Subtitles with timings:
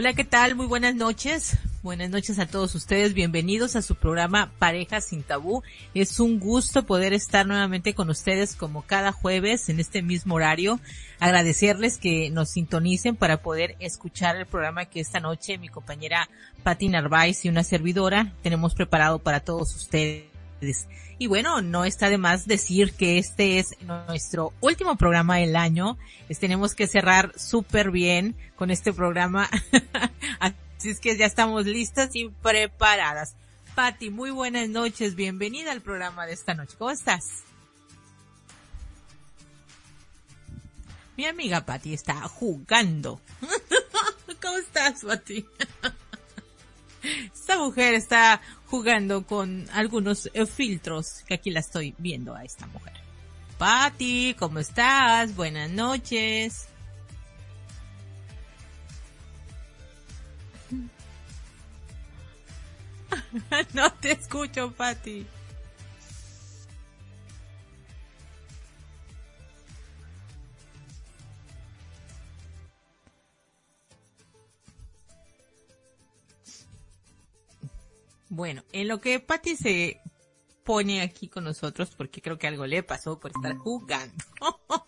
[0.00, 0.54] Hola, ¿qué tal?
[0.54, 1.58] Muy buenas noches.
[1.82, 3.12] Buenas noches a todos ustedes.
[3.12, 5.62] Bienvenidos a su programa Parejas sin Tabú.
[5.92, 10.80] Es un gusto poder estar nuevamente con ustedes como cada jueves en este mismo horario.
[11.18, 16.30] Agradecerles que nos sintonicen para poder escuchar el programa que esta noche mi compañera
[16.62, 20.24] Patti Narváez y una servidora tenemos preparado para todos ustedes.
[21.20, 25.98] Y bueno, no está de más decir que este es nuestro último programa del año.
[26.40, 29.50] tenemos que cerrar súper bien con este programa.
[30.40, 33.34] Así es que ya estamos listas y preparadas.
[33.74, 35.14] Patti, muy buenas noches.
[35.14, 36.76] Bienvenida al programa de esta noche.
[36.78, 37.42] ¿Cómo estás?
[41.18, 43.20] Mi amiga Patti está jugando.
[44.40, 45.44] ¿Cómo estás, Patti?
[47.02, 52.66] Esta mujer está jugando con algunos eh, filtros que aquí la estoy viendo a esta
[52.66, 52.94] mujer.
[53.58, 55.34] Patti, ¿cómo estás?
[55.34, 56.68] Buenas noches.
[63.74, 65.26] no te escucho, Patti.
[78.30, 80.00] Bueno, en lo que Patty se
[80.64, 84.24] pone aquí con nosotros, porque creo que algo le pasó por estar jugando.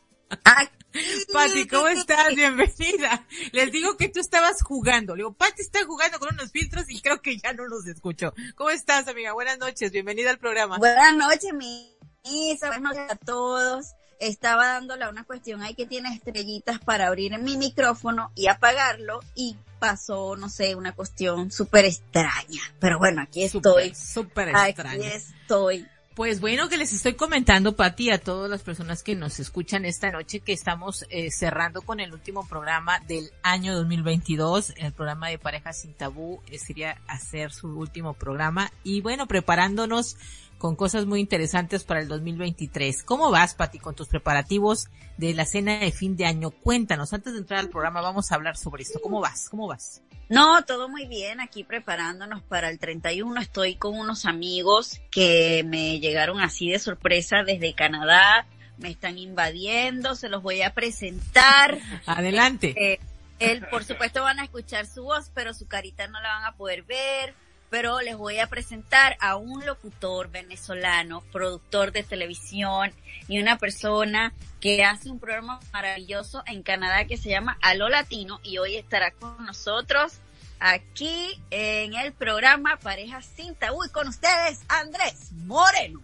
[1.32, 2.28] Pati, ¿cómo estás?
[2.36, 3.26] Bienvenida.
[3.50, 5.16] Les digo que tú estabas jugando.
[5.16, 8.32] Le digo, Pati está jugando con unos filtros y creo que ya no los escucho.
[8.54, 9.32] ¿Cómo estás, amiga?
[9.32, 9.90] Buenas noches.
[9.90, 10.78] Bienvenida al programa.
[10.78, 11.92] Buenas noches, mi
[12.24, 13.86] Buenas noches a todos.
[14.20, 19.56] Estaba dándole una cuestión ahí que tiene estrellitas para abrir mi micrófono y apagarlo y
[19.82, 22.62] pasó, no sé, una cuestión súper extraña.
[22.78, 23.92] Pero bueno, aquí estoy.
[23.96, 24.92] Súper extraña.
[24.92, 25.88] Aquí estoy.
[26.14, 30.12] Pues bueno, que les estoy comentando, Pati, a todas las personas que nos escuchan esta
[30.12, 35.38] noche, que estamos eh, cerrando con el último programa del año 2022, el programa de
[35.38, 40.16] Parejas sin Tabú, eh, sería hacer su último programa y bueno, preparándonos
[40.62, 43.02] con cosas muy interesantes para el 2023.
[43.02, 44.86] ¿Cómo vas, Pati, con tus preparativos
[45.16, 46.52] de la cena de fin de año?
[46.52, 49.00] Cuéntanos, antes de entrar al programa vamos a hablar sobre esto.
[49.02, 49.48] ¿Cómo vas?
[49.48, 50.02] ¿Cómo vas?
[50.28, 53.40] No, todo muy bien, aquí preparándonos para el 31.
[53.40, 58.46] Estoy con unos amigos que me llegaron así de sorpresa desde Canadá,
[58.78, 61.76] me están invadiendo, se los voy a presentar.
[62.06, 62.72] Adelante.
[62.76, 63.00] Eh,
[63.40, 66.56] él, por supuesto, van a escuchar su voz, pero su carita no la van a
[66.56, 67.34] poder ver
[67.72, 72.92] pero les voy a presentar a un locutor venezolano, productor de televisión
[73.28, 78.40] y una persona que hace un programa maravilloso en Canadá que se llama Aló Latino
[78.42, 80.18] y hoy estará con nosotros
[80.60, 86.02] aquí en el programa Parejas sin Tabú y con ustedes Andrés Moreno.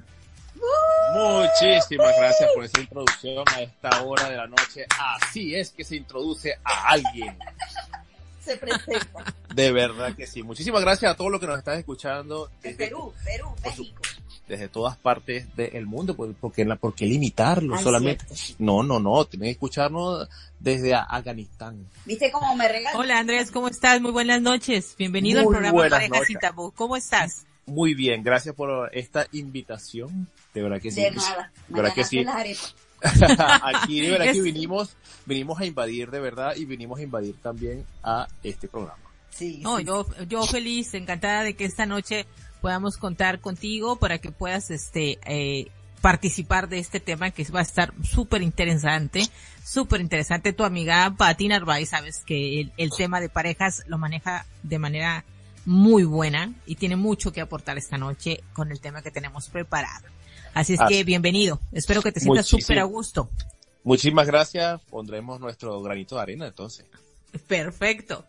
[1.13, 4.87] Muchísimas gracias por esa introducción a esta hora de la noche.
[4.99, 7.39] Así es que se introduce a alguien
[8.49, 9.35] se presenta.
[9.55, 10.43] De verdad que sí.
[10.43, 12.51] Muchísimas gracias a todos los que nos están escuchando.
[12.63, 14.03] Desde, Perú, Perú, México.
[14.49, 18.25] desde todas partes del mundo, pues, porque, ¿por qué limitarlo solamente?
[18.59, 20.29] No, no, no, tienen que escucharnos
[20.59, 21.87] desde Afganistán.
[22.05, 23.01] ¿Viste cómo me regalan?
[23.01, 24.01] Hola Andrés, ¿cómo estás?
[24.01, 24.95] Muy buenas noches.
[24.99, 26.73] Bienvenido al programa Parejas sin Tabú.
[26.73, 27.47] ¿Cómo estás?
[27.67, 30.29] Muy bien, gracias por esta invitación.
[30.55, 31.03] De verdad que sí.
[31.03, 31.53] De nada.
[31.69, 32.25] De verdad que sí.
[33.63, 34.97] aquí de verdad que vinimos,
[35.27, 38.99] vinimos a invadir de verdad y vinimos a invadir también a este programa.
[39.31, 42.27] Sí, no, yo, yo feliz, encantada de que esta noche
[42.61, 47.63] podamos contar contigo para que puedas este eh, participar de este tema que va a
[47.63, 49.29] estar súper interesante,
[49.65, 50.53] súper interesante.
[50.53, 55.25] Tu amiga Pati Narváez, sabes que el, el, tema de parejas lo maneja de manera
[55.65, 60.09] muy buena y tiene mucho que aportar esta noche con el tema que tenemos preparado.
[60.55, 61.61] Así es que bienvenido.
[61.73, 63.31] Espero que te sientas súper a gusto.
[63.85, 64.81] Muchísimas gracias.
[64.91, 66.87] Pondremos nuestro granito de arena entonces.
[67.47, 68.25] Perfecto.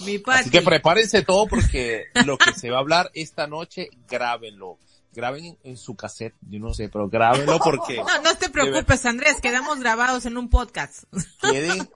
[0.00, 4.78] Mi Así que prepárense todo porque lo que se va a hablar esta noche, grábenlo.
[5.14, 7.96] Graben en su cassette, yo no sé, pero grábenlo porque...
[7.96, 11.04] No, no te preocupes, Andrés, quedamos grabados en un podcast.
[11.42, 11.86] Queden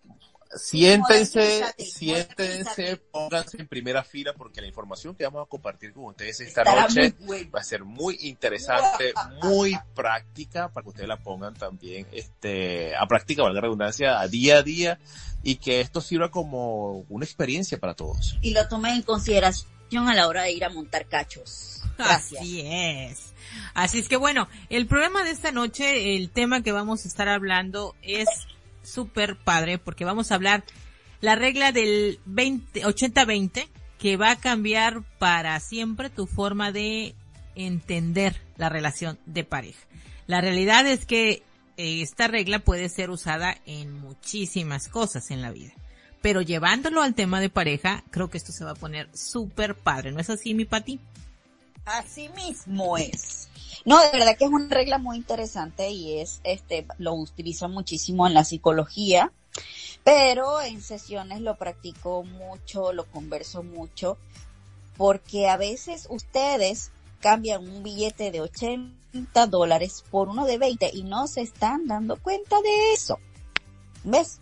[0.55, 6.41] Siéntense, siéntense, pónganse en primera fila porque la información que vamos a compartir con ustedes
[6.41, 7.15] esta noche
[7.55, 9.13] va a ser muy interesante,
[9.43, 14.29] muy práctica para que ustedes la pongan también este, a práctica, valga la redundancia, a
[14.29, 14.99] día a día
[15.43, 18.39] y que esto sirva como una experiencia para todos.
[18.43, 21.83] Y lo tomen en consideración a la hora de ir a montar cachos.
[21.99, 22.41] Gracias.
[22.41, 23.35] Así es.
[23.75, 27.29] Así es que bueno, el programa de esta noche, el tema que vamos a estar
[27.29, 28.29] hablando es
[28.87, 30.65] súper padre porque vamos a hablar
[31.21, 33.69] la regla del 20, 80-20
[33.99, 37.15] que va a cambiar para siempre tu forma de
[37.55, 39.81] entender la relación de pareja.
[40.27, 41.43] La realidad es que
[41.77, 45.73] eh, esta regla puede ser usada en muchísimas cosas en la vida.
[46.23, 50.11] pero llevándolo al tema de pareja, creo que esto se va a poner súper padre.
[50.11, 50.99] ¿No es así, mi Pati?
[51.85, 53.49] Así mismo es.
[53.87, 58.27] No, de verdad que es una regla muy interesante y es, este, lo utilizo muchísimo
[58.27, 59.33] en la psicología,
[60.03, 64.19] pero en sesiones lo practico mucho, lo converso mucho,
[64.97, 66.91] porque a veces ustedes
[67.21, 72.17] cambian un billete de 80 dólares por uno de 20 y no se están dando
[72.17, 73.21] cuenta de eso.
[74.03, 74.41] ¿Ves?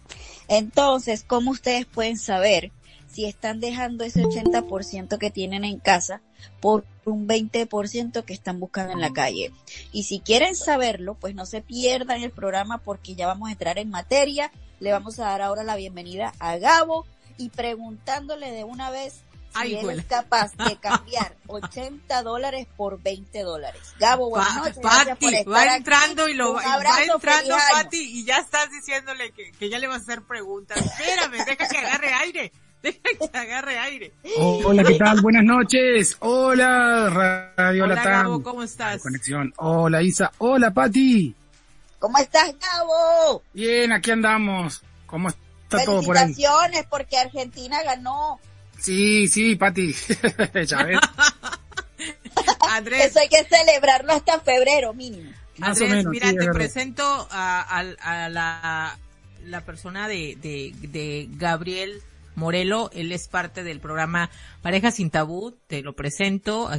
[0.48, 2.72] Entonces, ¿cómo ustedes pueden saber
[3.06, 6.22] si están dejando ese 80% que tienen en casa
[6.60, 9.52] por un 20% que están buscando en la calle?
[9.92, 13.78] Y si quieren saberlo, pues no se pierdan el programa porque ya vamos a entrar
[13.78, 14.50] en materia.
[14.80, 17.06] Le vamos a dar ahora la bienvenida a Gabo
[17.36, 19.22] y preguntándole de una vez
[19.62, 23.80] si él es capaz de cambiar 80 dólares por 20 dólares.
[23.98, 24.78] Gabo, buenas noches.
[24.82, 26.62] Pati, va entrando y lo va,
[27.02, 30.78] entrando Pati y ya estás diciéndole que, que, ya le vas a hacer preguntas.
[30.78, 32.52] Espérame, deja que agarre aire.
[32.84, 33.00] Deja
[33.32, 34.12] que agarre aire.
[34.36, 35.22] hola, ¿qué tal?
[35.22, 36.18] Buenas noches.
[36.20, 39.00] Hola, Radio Hola, Gabo, ¿cómo estás?
[39.00, 39.54] Conexión.
[39.56, 40.30] Hola, Isa.
[40.36, 41.34] Hola, Pati.
[41.98, 43.42] ¿Cómo estás, Gabo?
[43.54, 44.82] Bien, aquí andamos.
[45.06, 46.24] ¿Cómo está todo por ahí?
[46.24, 48.38] Felicitaciones porque Argentina ganó
[48.78, 49.94] Sí, sí, Pati.
[52.68, 53.06] Andrés.
[53.06, 55.32] Eso hay que celebrarlo hasta febrero mínimo.
[55.58, 57.82] Andrés, mira, te presento a,
[58.28, 58.98] la,
[59.42, 62.02] la, persona de, de, de Gabriel
[62.34, 62.90] Morelo.
[62.92, 64.30] Él es parte del programa
[64.62, 65.56] Pareja sin Tabú.
[65.66, 66.70] Te lo presento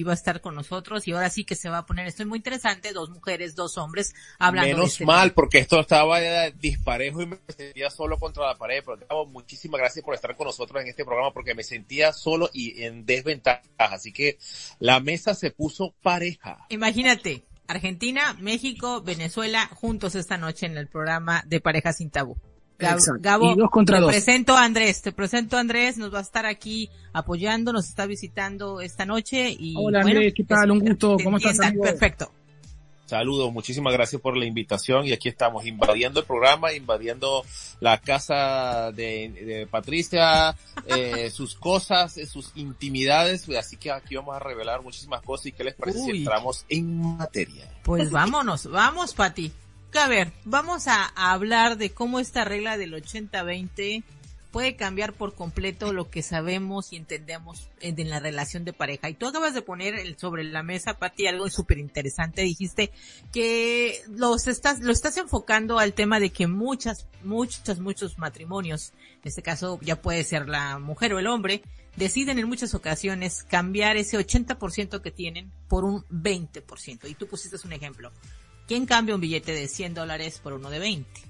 [0.00, 2.28] iba a estar con nosotros y ahora sí que se va a poner esto es
[2.28, 4.76] muy interesante, dos mujeres, dos hombres hablando.
[4.76, 6.20] Menos este mal, porque esto estaba
[6.50, 10.82] disparejo y me sentía solo contra la pared, pero muchísimas gracias por estar con nosotros
[10.82, 14.38] en este programa porque me sentía solo y en desventaja, así que
[14.78, 16.66] la mesa se puso pareja.
[16.70, 22.36] Imagínate, Argentina, México, Venezuela juntos esta noche en el programa de Pareja sin Tabú.
[22.78, 23.54] Gabo,
[23.84, 27.88] te presento a Andrés, te presento a Andrés, nos va a estar aquí apoyando, nos
[27.88, 30.70] está visitando esta noche y Hola Andrés, ¿qué tal?
[30.70, 31.84] Un gusto, ¿cómo estás amigo?
[31.84, 32.32] Perfecto.
[33.06, 37.44] Saludos, muchísimas gracias por la invitación y aquí estamos invadiendo el programa, invadiendo
[37.80, 40.56] la casa de, Patricia,
[40.86, 45.52] eh, sus cosas, eh, sus intimidades, así que aquí vamos a revelar muchísimas cosas y
[45.52, 47.70] qué les parece si entramos en materia.
[47.82, 49.52] Pues vámonos, vamos Pati
[49.98, 54.02] a ver, vamos a, hablar de cómo esta regla del 80-20
[54.50, 59.08] puede cambiar por completo lo que sabemos y entendemos en, la relación de pareja.
[59.08, 62.42] Y tú acabas de poner sobre la mesa, Pati, algo súper interesante.
[62.42, 62.92] Dijiste
[63.32, 69.28] que los estás, lo estás enfocando al tema de que muchas, muchas, muchos matrimonios, en
[69.28, 71.62] este caso ya puede ser la mujer o el hombre,
[71.96, 77.08] deciden en muchas ocasiones cambiar ese 80% que tienen por un 20%.
[77.08, 78.12] Y tú pusiste un ejemplo.
[78.66, 81.20] ¿Quién cambia un billete de 100 dólares por uno de 20?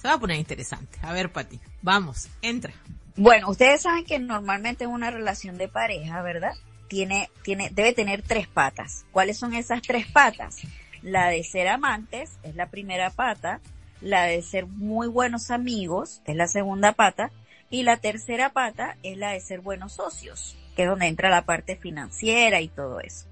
[0.00, 0.98] Se va a poner interesante.
[1.02, 2.72] A ver, Pati, vamos, entra.
[3.16, 6.52] Bueno, ustedes saben que normalmente una relación de pareja, ¿verdad?
[6.88, 9.06] Tiene, tiene, debe tener tres patas.
[9.12, 10.56] ¿Cuáles son esas tres patas?
[11.02, 13.60] La de ser amantes es la primera pata,
[14.00, 17.30] la de ser muy buenos amigos es la segunda pata
[17.70, 21.44] y la tercera pata es la de ser buenos socios, que es donde entra la
[21.46, 23.26] parte financiera y todo eso.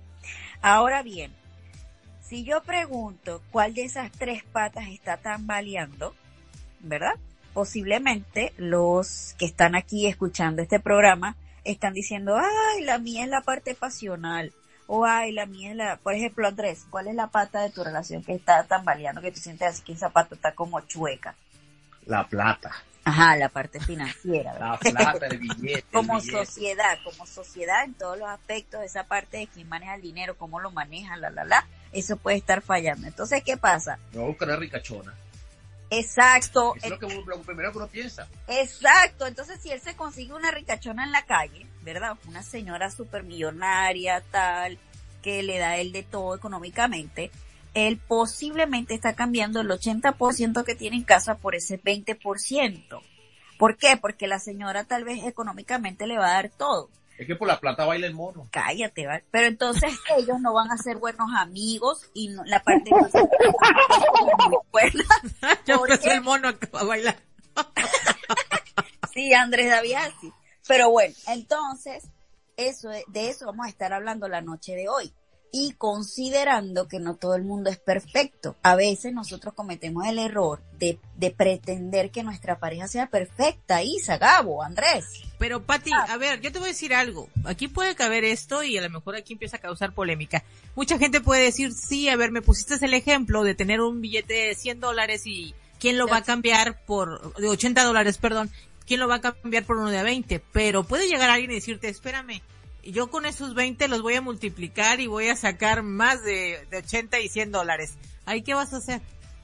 [0.62, 1.32] Ahora bien,
[2.26, 6.14] si yo pregunto cuál de esas tres patas está tambaleando,
[6.80, 7.14] ¿verdad?
[7.52, 13.42] Posiblemente los que están aquí escuchando este programa están diciendo, ay, la mía es la
[13.42, 14.52] parte pasional.
[14.86, 17.82] O ay, la mía es la, por ejemplo, Andrés, ¿cuál es la pata de tu
[17.82, 21.34] relación que está tambaleando, que tú sientes así que esa pata está como chueca?
[22.04, 22.70] La plata.
[23.04, 24.58] Ajá, la parte financiera.
[24.58, 25.84] La plata, el billete.
[25.92, 30.36] como sociedad, como sociedad en todos los aspectos, esa parte de quién maneja el dinero,
[30.36, 33.06] cómo lo maneja, la, la, la, eso puede estar fallando.
[33.06, 33.98] Entonces, ¿qué pasa?
[34.12, 35.14] No va a buscar una ricachona.
[35.90, 36.74] Exacto.
[36.76, 38.28] Eso es lo, que, lo primero que uno piensa.
[38.48, 39.26] Exacto.
[39.26, 42.16] Entonces, si él se consigue una ricachona en la calle, ¿verdad?
[42.26, 42.88] Una señora
[43.24, 44.78] millonaria, tal,
[45.22, 47.30] que le da él de todo económicamente,
[47.74, 53.00] él posiblemente está cambiando el 80% que tiene en casa por ese 20%.
[53.58, 53.96] ¿Por qué?
[53.96, 56.88] Porque la señora tal vez económicamente le va a dar todo.
[57.16, 58.48] Es que por la plata baila el mono.
[58.50, 59.24] Cállate, ¿vale?
[59.30, 63.28] Pero entonces ellos no van a ser buenos amigos y la parte de
[65.66, 67.16] Yo pensé el mono que va a bailar.
[69.12, 69.96] sí, Andrés David
[70.66, 72.08] Pero bueno, entonces,
[72.56, 75.12] eso, de eso vamos a estar hablando la noche de hoy
[75.56, 78.56] y considerando que no todo el mundo es perfecto.
[78.64, 83.80] A veces nosotros cometemos el error de, de pretender que nuestra pareja sea perfecta.
[83.84, 85.22] Isa, Gabo, Andrés.
[85.38, 86.12] Pero Pati, ah.
[86.12, 87.28] a ver, yo te voy a decir algo.
[87.44, 90.42] Aquí puede caber esto y a lo mejor aquí empieza a causar polémica.
[90.74, 94.34] Mucha gente puede decir, sí, a ver, me pusiste el ejemplo de tener un billete
[94.34, 98.50] de 100 dólares y quién lo va a cambiar por, de 80 dólares, perdón,
[98.88, 100.42] ¿quién lo va a cambiar por uno de a 20?
[100.52, 102.42] Pero puede llegar alguien y decirte, espérame,
[102.92, 106.78] yo con esos 20 los voy a multiplicar y voy a sacar más de, de
[106.78, 107.94] 80 y 100 dólares.
[108.26, 109.00] ¿Ahí qué vas a hacer?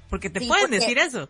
[0.08, 1.28] Porque te pueden decir eso.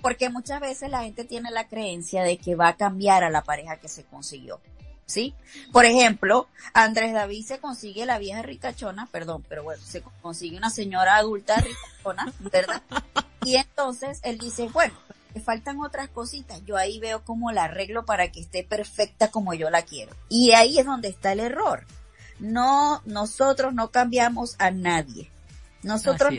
[0.00, 3.42] Porque muchas veces la gente tiene la creencia de que va a cambiar a la
[3.42, 4.60] pareja que se consiguió.
[5.06, 5.34] ¿Sí?
[5.72, 10.70] Por ejemplo, Andrés David se consigue la vieja ricachona, perdón, pero bueno, se consigue una
[10.70, 12.82] señora adulta ricachona, ¿verdad?
[13.42, 14.92] Y entonces él dice, bueno,
[15.34, 19.54] le faltan otras cositas, yo ahí veo cómo la arreglo para que esté perfecta como
[19.54, 20.14] yo la quiero.
[20.28, 21.86] Y ahí es donde está el error.
[22.38, 25.30] No, nosotros no cambiamos a nadie.
[25.82, 26.32] Nosotros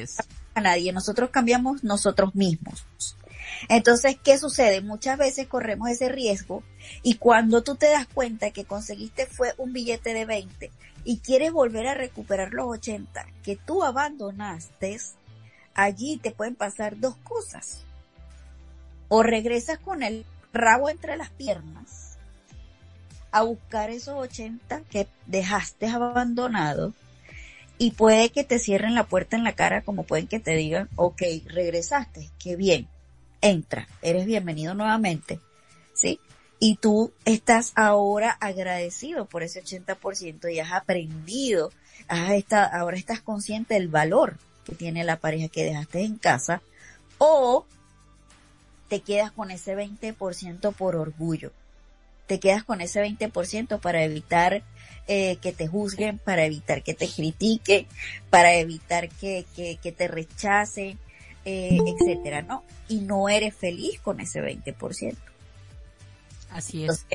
[0.54, 2.86] a nadie, nosotros cambiamos nosotros mismos.
[3.70, 4.82] Entonces, ¿qué sucede?
[4.82, 6.64] Muchas veces corremos ese riesgo
[7.04, 10.72] y cuando tú te das cuenta que conseguiste fue un billete de 20
[11.04, 14.98] y quieres volver a recuperar los 80 que tú abandonaste,
[15.74, 17.84] allí te pueden pasar dos cosas.
[19.14, 22.18] O regresas con el rabo entre las piernas
[23.32, 26.94] a buscar esos 80 que dejaste abandonado
[27.78, 30.88] y puede que te cierren la puerta en la cara como pueden que te digan,
[30.96, 32.88] ok, regresaste, qué bien,
[33.42, 35.42] entra, eres bienvenido nuevamente,
[35.94, 36.22] ¿sí?
[36.58, 41.74] Y tú estás ahora agradecido por ese 80% y has aprendido,
[42.08, 46.62] has estado, ahora estás consciente del valor que tiene la pareja que dejaste en casa,
[47.18, 47.66] o
[48.92, 51.54] te quedas con ese 20% por orgullo,
[52.28, 54.64] te quedas con ese 20% para evitar
[55.08, 57.88] eh, que te juzguen, para evitar que te critiquen,
[58.30, 61.00] para evitar que, que, que te rechacen,
[61.46, 62.66] eh, etcétera, ¿no?
[62.90, 65.16] Y no eres feliz con ese 20%.
[66.50, 67.06] Así es.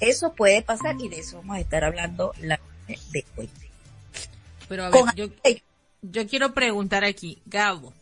[0.00, 2.58] eso puede pasar y de eso vamos a estar hablando la
[3.12, 3.50] de hoy.
[4.70, 5.26] Pero a ver, yo,
[6.00, 7.92] yo quiero preguntar aquí, Gabo,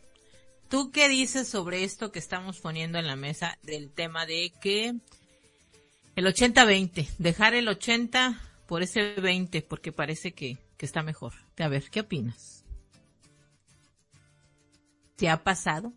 [0.74, 4.96] ¿tú qué dices sobre esto que estamos poniendo en la mesa del tema de que
[6.16, 11.32] el 80-20, dejar el 80 por ese 20 porque parece que, que está mejor?
[11.60, 12.64] A ver, ¿qué opinas?
[15.14, 15.92] ¿Te ha pasado?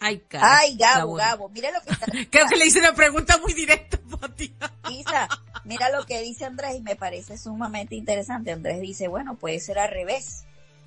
[0.00, 2.06] Ay, Ay, Gabo, Gabo, mira lo que está...
[2.30, 4.52] Creo que le hice una pregunta muy directa, Pati.
[4.90, 5.28] Isa,
[5.64, 8.52] mira lo que dice Andrés y me parece sumamente interesante.
[8.52, 10.44] Andrés dice, bueno, puede ser al revés,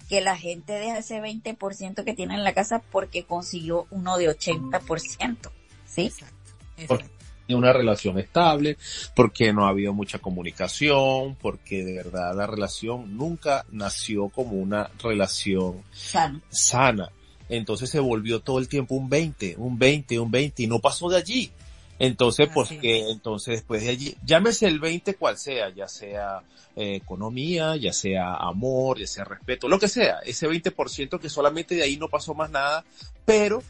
[0.10, 4.30] que la gente deja ese 20% que tiene en la casa porque consiguió uno de
[4.30, 5.52] 80%,
[5.86, 6.06] ¿sí?
[6.06, 6.36] Exacto.
[6.78, 7.22] Exacto
[7.56, 8.78] una relación estable,
[9.16, 14.90] porque no ha habido mucha comunicación, porque de verdad la relación nunca nació como una
[15.02, 17.10] relación sana.
[17.52, 21.10] Entonces se volvió todo el tiempo un 20, un 20, un 20 y no pasó
[21.10, 21.52] de allí.
[22.00, 26.42] Entonces, pues que, entonces después de allí, llámese el 20 cual sea, ya sea
[26.78, 31.76] eh, economía, ya sea amor, ya sea respeto, lo que sea, ese 20% que solamente
[31.76, 32.86] de ahí no pasó más nada,
[33.26, 33.62] pero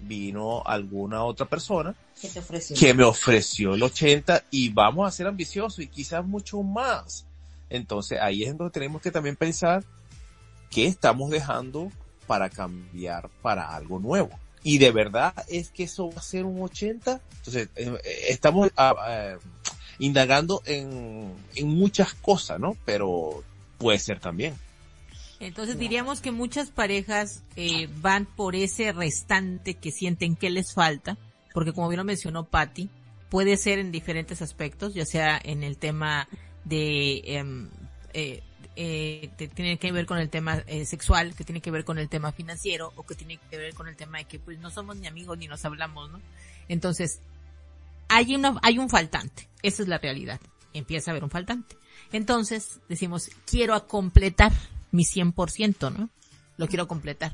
[0.00, 1.94] vino alguna otra persona
[2.76, 7.24] que me ofreció el 80 y vamos a ser ambiciosos y quizás mucho más.
[7.70, 9.84] Entonces ahí es donde tenemos que también pensar
[10.70, 11.90] qué estamos dejando
[12.32, 14.30] para cambiar para algo nuevo.
[14.62, 17.20] Y de verdad es que eso va a ser un 80.
[17.36, 19.36] Entonces eh, estamos ah, ah,
[19.98, 22.74] indagando en, en muchas cosas, ¿no?
[22.86, 23.44] Pero
[23.76, 24.54] puede ser también.
[25.40, 31.18] Entonces diríamos que muchas parejas eh, van por ese restante que sienten que les falta,
[31.52, 32.88] porque como bien lo mencionó Patty,
[33.28, 36.28] puede ser en diferentes aspectos, ya sea en el tema
[36.64, 37.68] de, em,
[38.14, 38.42] eh,
[38.76, 42.08] eh, tiene que ver con el tema eh, sexual, que tiene que ver con el
[42.08, 44.96] tema financiero, o que tiene que ver con el tema de que pues no somos
[44.96, 46.20] ni amigos ni nos hablamos, ¿no?
[46.68, 47.20] Entonces,
[48.08, 50.40] hay una, hay un faltante, esa es la realidad,
[50.72, 51.76] empieza a haber un faltante.
[52.12, 54.52] Entonces, decimos, quiero completar
[54.90, 56.10] mi 100%, ¿no?
[56.56, 57.32] Lo quiero completar.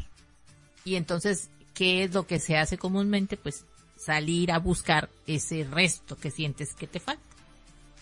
[0.84, 3.36] Y entonces, ¿qué es lo que se hace comúnmente?
[3.36, 3.64] Pues
[3.96, 7.22] salir a buscar ese resto que sientes que te falta.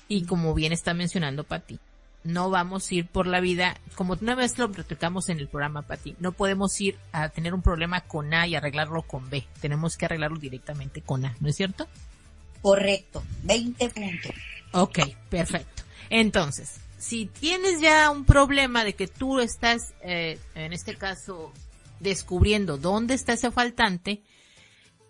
[0.09, 1.81] Y como bien está mencionando Pati,
[2.26, 5.83] no vamos a ir por la vida, como una vez lo platicamos en el programa
[5.83, 9.47] Pati, no podemos ir a tener un problema con A y arreglarlo con B.
[9.61, 11.87] Tenemos que arreglarlo directamente con A, ¿no es cierto?
[12.62, 14.33] Correcto, 20 puntos.
[14.73, 14.99] Ok,
[15.30, 15.85] perfecto.
[16.11, 21.52] Entonces, si tienes ya un problema de que tú estás, eh, en este caso,
[22.00, 24.23] descubriendo dónde está ese faltante,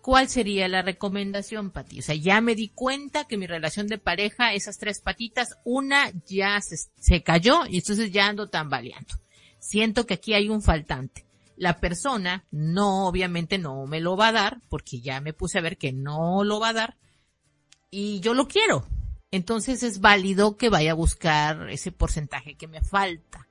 [0.07, 1.99] ¿cuál sería la recomendación, Pati?
[1.99, 6.13] O sea, ya me di cuenta que mi relación de pareja, esas tres patitas, una
[6.25, 9.15] ya se, se cayó y entonces ya ando tambaleando.
[9.59, 11.25] Siento que aquí hay un faltante.
[11.57, 15.61] La persona no, obviamente no me lo va a dar porque ya me puse a
[15.61, 16.97] ver que no lo va a dar
[17.91, 18.87] y yo lo quiero
[19.29, 23.47] entonces es válido que vaya a buscar ese porcentaje que me falta.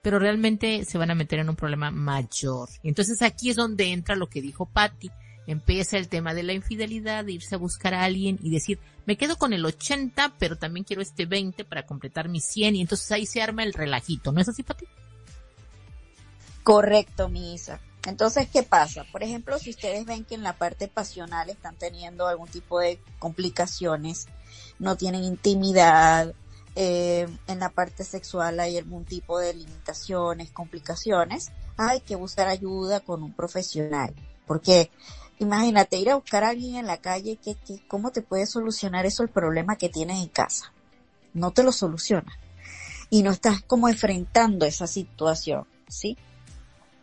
[0.00, 2.70] pero realmente se van a meter en un problema mayor.
[2.82, 5.10] Entonces aquí es donde entra lo que dijo Patty.
[5.48, 9.16] Empieza el tema de la infidelidad, de irse a buscar a alguien y decir, me
[9.16, 13.10] quedo con el 80, pero también quiero este 20 para completar mi 100 y entonces
[13.10, 14.30] ahí se arma el relajito.
[14.30, 14.84] ¿No es así, Patty?
[16.62, 17.80] Correcto, Misa.
[18.06, 19.06] Entonces, ¿qué pasa?
[19.10, 23.00] Por ejemplo, si ustedes ven que en la parte pasional están teniendo algún tipo de
[23.18, 24.26] complicaciones,
[24.78, 26.34] no tienen intimidad,
[26.76, 33.00] eh, en la parte sexual hay algún tipo de limitaciones, complicaciones, hay que buscar ayuda
[33.00, 34.14] con un profesional.
[34.46, 34.90] Porque
[35.38, 39.06] imagínate ir a buscar a alguien en la calle, que, que, ¿cómo te puede solucionar
[39.06, 40.72] eso el problema que tienes en casa?
[41.34, 42.38] No te lo soluciona.
[43.10, 46.18] Y no estás como enfrentando esa situación, ¿sí?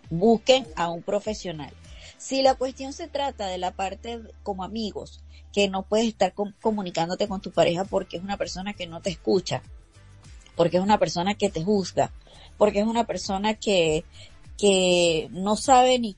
[0.10, 1.72] busquen a un profesional.
[2.18, 7.28] Si la cuestión se trata de la parte como amigos, que no puedes estar comunicándote
[7.28, 9.62] con tu pareja porque es una persona que no te escucha,
[10.56, 12.12] porque es una persona que te juzga,
[12.58, 14.06] porque es una persona que,
[14.58, 16.16] que no sabe ni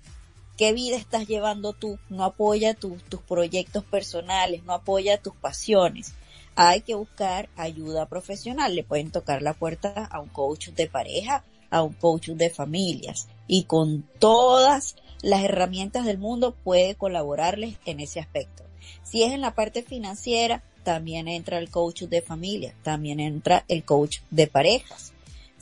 [0.58, 6.13] qué vida estás llevando tú, no apoya tus proyectos personales, no apoya tus pasiones.
[6.56, 8.76] Hay que buscar ayuda profesional.
[8.76, 13.28] Le pueden tocar la puerta a un coach de pareja, a un coach de familias
[13.48, 18.63] y con todas las herramientas del mundo puede colaborarles en ese aspecto.
[19.04, 23.84] Si es en la parte financiera, también entra el coach de familia, también entra el
[23.84, 25.13] coach de parejas.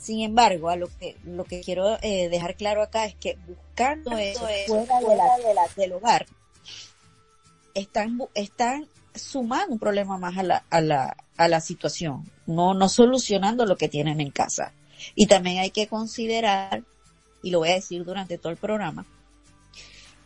[0.06, 4.16] Sin embargo, a lo que lo que quiero eh, dejar claro acá es que buscando
[4.16, 6.26] eso fuera de la, del hogar,
[7.74, 12.88] están están sumando un problema más a la, a la, a la situación, no, no
[12.88, 14.72] solucionando lo que tienen en casa.
[15.16, 16.84] Y también hay que considerar,
[17.42, 19.06] y lo voy a decir durante todo el programa,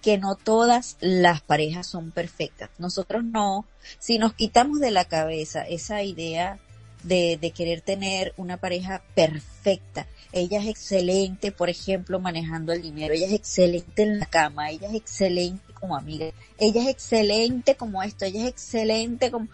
[0.02, 2.68] que no todas las parejas son perfectas.
[2.76, 3.64] Nosotros no,
[3.98, 6.58] si nos quitamos de la cabeza esa idea
[7.02, 10.06] de, querer tener una pareja perfecta.
[10.32, 13.14] Ella es excelente, por ejemplo, manejando el dinero.
[13.14, 14.70] Ella es excelente en la cama.
[14.70, 16.26] Ella es excelente como amiga.
[16.58, 18.24] Ella es excelente como esto.
[18.24, 19.48] Ella es excelente como...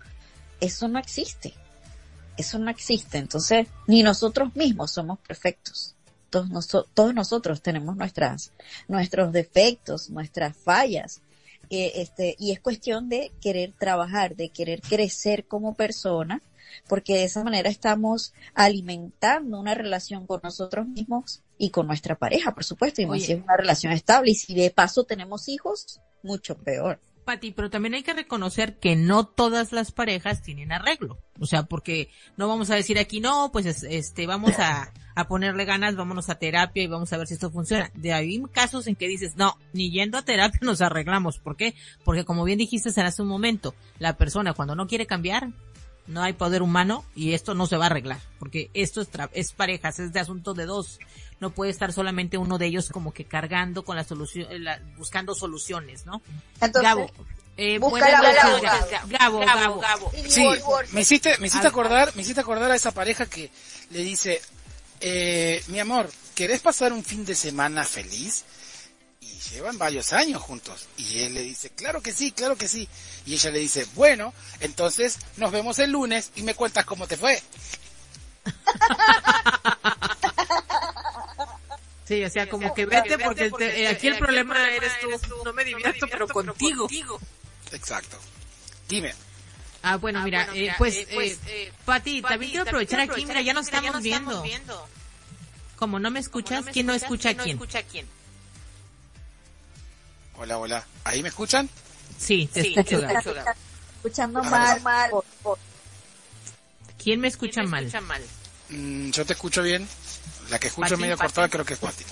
[0.60, 1.54] Eso no existe
[2.36, 3.18] eso no existe.
[3.18, 5.94] Entonces, ni nosotros mismos somos perfectos.
[6.30, 8.52] Todos, todos nosotros tenemos nuestras,
[8.88, 11.20] nuestros defectos, nuestras fallas.
[11.70, 16.42] Eh, este, y es cuestión de querer trabajar, de querer crecer como persona,
[16.88, 22.54] porque de esa manera estamos alimentando una relación con nosotros mismos y con nuestra pareja,
[22.54, 26.56] por supuesto, y si es una relación estable y si de paso tenemos hijos, mucho
[26.56, 27.00] peor.
[27.26, 31.18] Pati, pero también hay que reconocer que no todas las parejas tienen arreglo.
[31.40, 35.64] O sea, porque no vamos a decir aquí, no, pues este, vamos a, a ponerle
[35.64, 37.90] ganas, vámonos a terapia y vamos a ver si esto funciona.
[37.94, 41.40] De ahí casos en que dices, no, ni yendo a terapia nos arreglamos.
[41.40, 41.74] ¿Por qué?
[42.04, 45.50] Porque como bien dijiste en hace un momento, la persona cuando no quiere cambiar,
[46.06, 49.52] no hay poder humano y esto no se va a arreglar, porque esto es, es
[49.52, 50.98] parejas, es de asunto de dos.
[51.38, 55.34] No puede estar solamente uno de ellos como que cargando con la solución, la, buscando
[55.34, 56.22] soluciones, ¿no?
[56.60, 57.10] Entonces, Gabo,
[57.58, 58.62] eh, buenas noches,
[59.08, 60.46] Gabo, Gabo, Gabo, Sí,
[60.92, 63.50] me hiciste, me hiciste acordar, me hiciste acordar a esa pareja que
[63.90, 64.40] le dice,
[65.00, 68.44] eh, mi amor, ¿querés pasar un fin de semana feliz?
[69.50, 70.88] Llevan varios años juntos.
[70.96, 72.88] Y él le dice, claro que sí, claro que sí.
[73.24, 77.16] Y ella le dice, bueno, entonces nos vemos el lunes y me cuentas cómo te
[77.16, 77.42] fue.
[82.06, 85.08] Sí, o sea, como que vete porque, eh, aquí el problema eres tú.
[85.44, 86.88] No me divierto, pero contigo.
[87.72, 88.16] Exacto.
[88.88, 89.12] Dime.
[89.82, 91.38] Ah, bueno, mira, eh, pues, eh, pues
[91.84, 94.44] Pati, también quiero aprovechar aquí, mira, ya nos estamos viendo.
[95.76, 97.58] Como no me escuchas, ¿quién no escucha a quién?
[100.38, 100.86] Hola, hola.
[101.04, 101.68] ¿Ahí me escuchan?
[102.18, 103.00] Sí, te escucho.
[103.96, 105.10] escuchando mal, mal.
[107.02, 107.90] ¿Quién me escucha mal?
[108.68, 109.88] Mm, yo te escucho bien.
[110.50, 112.04] La que escucho medio cortada creo que es Pati.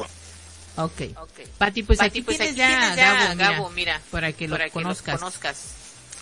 [0.77, 0.91] Ok.
[1.17, 1.47] okay.
[1.59, 5.21] Pati, pues aquí pues tienes ya, Gabo, Gabo, mira, para que lo conozcas.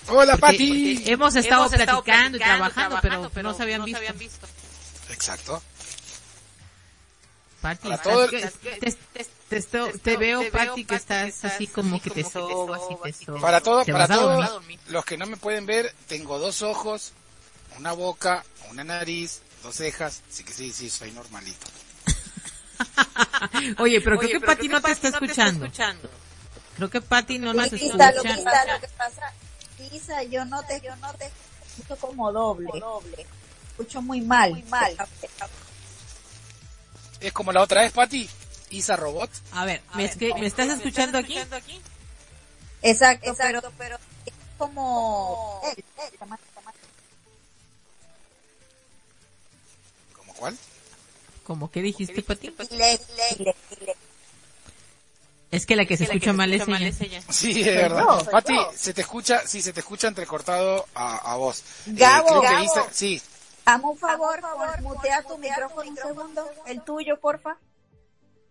[0.09, 1.05] Hola, Pati.
[1.07, 4.47] Hemos estado, platicando, y trabajando, pero, no se habían, visto.
[5.11, 5.63] Exacto.
[7.61, 9.27] Pati, te,
[10.19, 13.43] veo, Pati, que estás así como que te sobas y te sobas.
[13.43, 17.13] Para, todo, para todos los que no me pueden ver, tengo dos ojos,
[17.79, 21.67] una boca, una nariz, dos cejas, así que sí, sí, soy normalito.
[23.79, 25.69] Oye, pero creo que Pati no, te está escuchando.
[26.77, 28.13] Creo que Pati no nos escucha.
[28.13, 29.33] Lo que, lo que pasa,
[29.91, 31.31] Lisa, yo no te, yo no te
[31.67, 32.71] escucho como doble.
[33.71, 34.51] Escucho muy mal.
[34.51, 34.97] Muy mal.
[37.21, 38.29] Es como la otra vez, Pati.
[38.73, 39.31] Isa Robot.
[39.53, 41.39] A ver, ¿me, es que, ¿me estás escuchando aquí?
[42.83, 45.61] Exacto, Exacto pero, es como...
[50.17, 50.59] ¿Como cuál?
[51.45, 52.55] ¿Cómo que dijiste, Pati?
[55.51, 56.67] Es que la que se escucha mal es
[57.01, 57.23] ella.
[57.29, 58.05] Sí, es verdad.
[58.31, 61.61] Pati, se te escucha, sí, se te escucha entrecortado a, a vos.
[61.87, 62.89] Eh, Gabo, Gabo.
[62.91, 63.21] sí.
[63.65, 64.41] Hazme un favor,
[64.81, 67.57] mutea tu micrófono un segundo, el tuyo, porfa.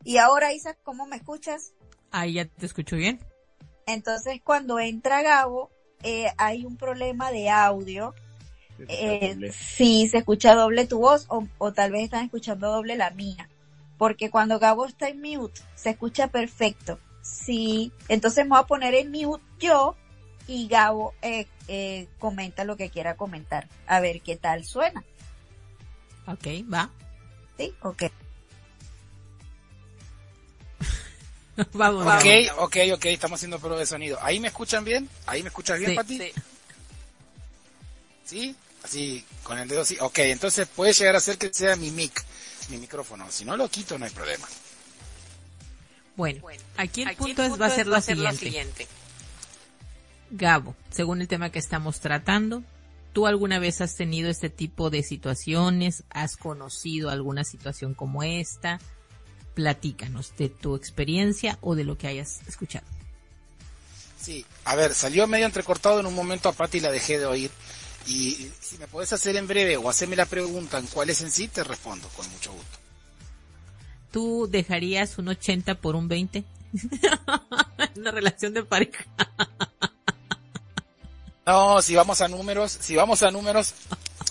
[0.04, 1.74] Y ahora, Isa, ¿cómo me escuchas?
[2.12, 3.20] Ahí ya te escucho bien.
[3.86, 5.70] Entonces, cuando entra Gabo,
[6.04, 8.14] eh, hay un problema de audio.
[8.88, 13.12] Eh, sí, se escucha doble tu voz o, o tal vez están escuchando doble la
[13.12, 13.48] mía
[14.02, 16.98] porque cuando Gabo está en mute se escucha perfecto.
[17.22, 19.96] Sí, entonces me voy a poner en mute yo
[20.48, 23.68] y Gabo eh, eh, comenta lo que quiera comentar.
[23.86, 25.04] A ver qué tal suena.
[26.26, 26.90] Ok, va.
[27.60, 28.06] Sí, ok.
[31.74, 34.18] vamos, Ok, ok, ok, estamos haciendo prueba de sonido.
[34.22, 35.10] ¿Ahí me escuchan bien?
[35.26, 36.18] ¿Ahí me escuchas bien, Pati?
[36.18, 36.32] Sí.
[38.26, 38.56] ¿Sí?
[38.84, 39.98] Así, con el dedo sí.
[40.00, 42.24] Ok, entonces puede llegar a ser que sea mi mic
[42.70, 43.26] mi micrófono.
[43.30, 44.48] Si no lo quito, no hay problema.
[46.16, 46.42] Bueno,
[46.78, 48.88] aquí el punto, es, va a ser, lo, siguiente.
[50.30, 52.64] Gabo, según el tema que estamos tratando,
[53.14, 56.04] ¿tú alguna vez has tenido este tipo de situaciones?
[56.10, 58.80] ¿Has conocido alguna situación como esta?
[59.54, 62.86] Platícanos de tu experiencia o de lo que hayas escuchado.
[64.20, 67.26] Sí, a ver, salió medio entrecortado en un momento a Pati y la dejé de
[67.26, 67.52] oír.
[68.08, 71.32] Y si me puedes hacer en breve o hacerme la pregunta en cuál es en
[71.32, 72.78] sí, te respondo con mucho gusto.
[74.12, 76.44] ¿Tú dejarías un 80 por un 20?
[77.96, 79.06] Una relación de pareja.
[81.46, 83.74] no, si vamos a números, si vamos a números,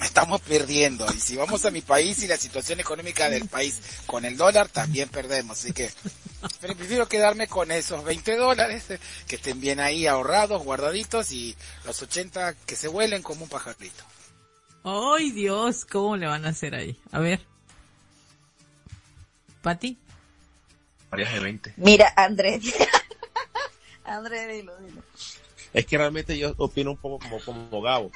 [0.04, 1.06] estamos perdiendo.
[1.14, 4.68] Y si vamos a mi país y la situación económica del país con el dólar,
[4.68, 5.58] también perdemos.
[5.58, 5.90] Así que
[6.60, 8.86] pero prefiero quedarme con esos 20 dólares
[9.26, 14.04] que estén bien ahí ahorrados, guardaditos y los 80 que se vuelen como un pajarito.
[14.82, 15.84] ¡Ay, Dios!
[15.84, 16.98] ¿Cómo le van a hacer ahí?
[17.12, 17.40] A ver.
[19.60, 19.98] ¿Pati?
[21.10, 21.74] Varias de 20.
[21.76, 22.62] Mira, Andrés.
[24.04, 25.02] Andrés, dilo, dilo.
[25.74, 28.10] Es que realmente yo opino un poco como, como Gabo.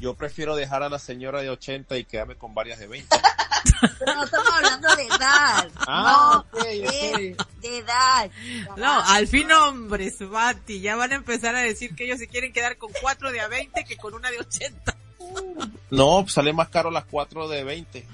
[0.00, 3.16] Yo prefiero dejar a la señora de 80 y quedarme con varias de 20.
[3.98, 5.70] Pero no estamos hablando de edad.
[5.86, 8.30] Ah, no, De, edad.
[8.76, 12.52] No, al fin hombres, Bati, ya van a empezar a decir que ellos se quieren
[12.52, 14.96] quedar con cuatro de a 20 que con una de 80.
[15.90, 18.06] No, sale más caro las cuatro de 20.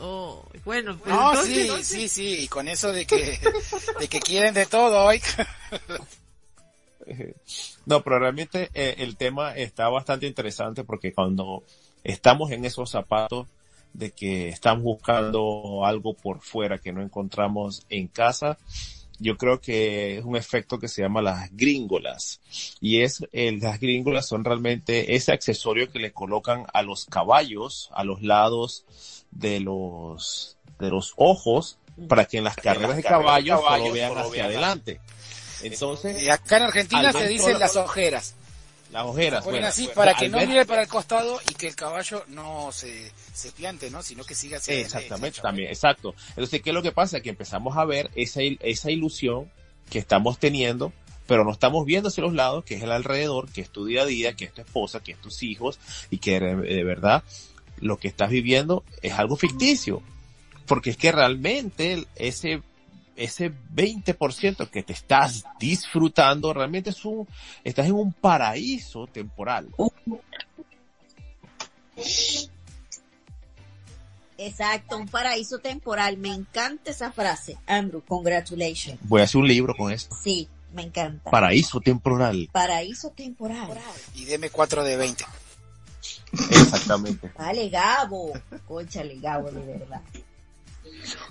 [0.00, 3.40] Oh, bueno, pues no, sí, sí, sí, y con eso de que,
[3.98, 5.20] de que quieren de todo hoy.
[7.86, 11.64] No, pero realmente eh, el tema está bastante interesante porque cuando
[12.04, 13.46] estamos en esos zapatos
[13.94, 18.58] de que estamos buscando algo por fuera que no encontramos en casa,
[19.18, 22.40] yo creo que es un efecto que se llama las gringolas.
[22.80, 27.90] Y es, el, las gringolas son realmente ese accesorio que le colocan a los caballos,
[27.92, 28.84] a los lados
[29.30, 34.44] de los, de los ojos, para que en las carreras de caballos solo vean hacia
[34.44, 35.00] adelante.
[35.62, 36.22] Entonces.
[36.22, 38.34] Y acá en Argentina se dicen las ojeras.
[38.92, 39.44] Las ojeras.
[39.44, 43.12] Ponen así para que no mire para el costado y que el caballo no se,
[43.34, 44.02] se piante, ¿no?
[44.02, 46.14] Sino que siga hacia Exactamente, también, exacto.
[46.30, 47.20] Entonces, ¿qué es lo que pasa?
[47.20, 49.50] Que empezamos a ver esa, esa ilusión
[49.90, 50.92] que estamos teniendo,
[51.26, 54.02] pero no estamos viendo hacia los lados, que es el alrededor, que es tu día
[54.02, 55.78] a día, que es tu esposa, que es tus hijos,
[56.10, 57.22] y que de verdad
[57.80, 60.02] lo que estás viviendo es algo ficticio.
[60.66, 62.62] Porque es que realmente ese
[63.18, 67.26] ese 20% que te estás disfrutando realmente es un,
[67.64, 69.68] estás en un paraíso temporal.
[74.38, 76.16] Exacto, un paraíso temporal.
[76.16, 77.58] Me encanta esa frase.
[77.66, 78.98] Andrew, congratulations.
[79.02, 80.08] Voy a hacer un libro con eso.
[80.22, 81.28] Sí, me encanta.
[81.28, 82.48] Paraíso temporal.
[82.52, 83.68] Paraíso temporal.
[84.14, 85.24] Y deme 4 de 20.
[86.32, 87.32] Exactamente.
[87.36, 88.32] Vale, Gabo.
[88.66, 90.02] Conchale, Gabo, de verdad.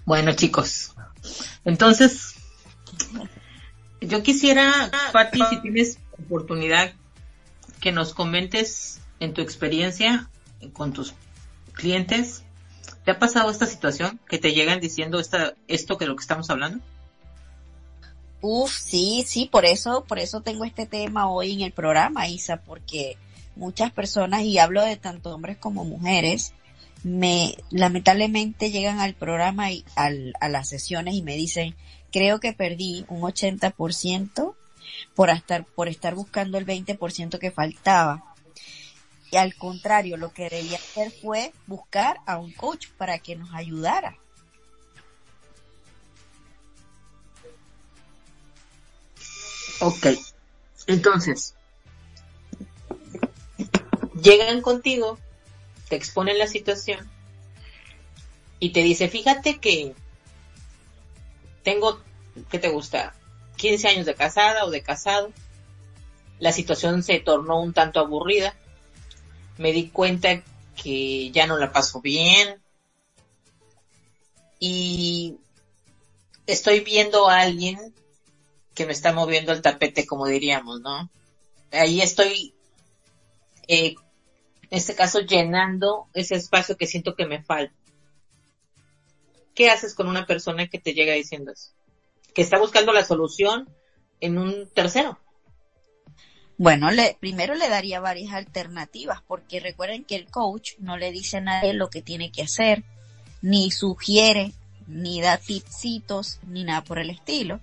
[0.05, 0.93] Bueno, chicos,
[1.65, 2.35] entonces,
[4.01, 6.93] yo quisiera, Pati, si tienes oportunidad,
[7.79, 10.29] que nos comentes en tu experiencia
[10.73, 11.13] con tus
[11.73, 12.43] clientes,
[13.05, 16.49] ¿te ha pasado esta situación que te llegan diciendo esta, esto que lo que estamos
[16.49, 16.83] hablando?
[18.41, 22.57] Uf, sí, sí, por eso, por eso tengo este tema hoy en el programa, Isa,
[22.57, 23.17] porque
[23.55, 26.53] muchas personas, y hablo de tanto hombres como mujeres,
[27.07, 31.73] me lamentablemente llegan al programa y al, a las sesiones y me dicen,
[32.11, 34.55] creo que perdí un 80%
[35.15, 38.35] por estar, por estar buscando el 20% que faltaba.
[39.31, 43.53] Y al contrario, lo que debía hacer fue buscar a un coach para que nos
[43.53, 44.17] ayudara.
[49.79, 50.07] Ok.
[50.87, 51.55] Entonces,
[54.21, 55.17] llegan contigo
[55.89, 57.09] te exponen la situación
[58.59, 59.93] y te dice, fíjate que
[61.63, 62.01] tengo,
[62.49, 63.13] ¿qué te gusta?
[63.57, 65.31] 15 años de casada o de casado.
[66.39, 68.55] La situación se tornó un tanto aburrida.
[69.57, 70.43] Me di cuenta
[70.81, 72.61] que ya no la paso bien.
[74.59, 75.37] Y
[76.45, 77.93] estoy viendo a alguien
[78.73, 81.09] que me está moviendo el tapete, como diríamos, ¿no?
[81.71, 82.53] Ahí estoy,
[83.67, 83.95] eh,
[84.69, 87.73] en este caso, llenando ese espacio que siento que me falta.
[89.53, 91.71] ¿Qué haces con una persona que te llega diciendo eso?
[92.33, 93.67] Que está buscando la solución
[94.19, 95.19] en un tercero.
[96.57, 101.37] Bueno, le, primero le daría varias alternativas, porque recuerden que el coach no le dice
[101.37, 102.83] a nadie lo que tiene que hacer,
[103.41, 104.53] ni sugiere,
[104.87, 107.59] ni da tipsitos, ni nada por el estilo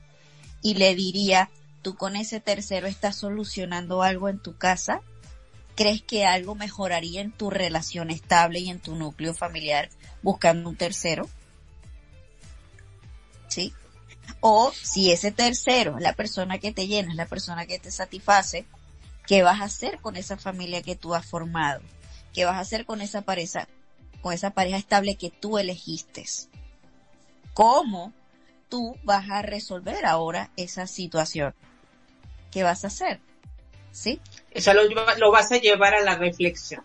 [0.65, 1.51] y le diría,
[1.83, 5.03] tú con ese tercero estás solucionando algo en tu casa,
[5.75, 9.91] ¿crees que algo mejoraría en tu relación estable y en tu núcleo familiar
[10.23, 11.29] buscando un tercero?
[13.49, 13.73] ¿Sí?
[14.41, 17.91] O si ese tercero es la persona que te llena, es la persona que te
[17.91, 18.67] satisface,
[19.27, 21.81] ¿qué vas a hacer con esa familia que tú has formado?
[22.33, 23.69] ¿Qué vas a hacer con esa pareja,
[24.23, 26.25] con esa pareja estable que tú elegiste?
[27.53, 28.13] ¿Cómo
[28.75, 31.55] tú vas a resolver ahora esa situación.
[32.51, 33.21] ¿Qué vas a hacer?
[33.93, 34.21] ¿Sí?
[34.55, 36.85] Eso lo, vas a llevar a la reflexión.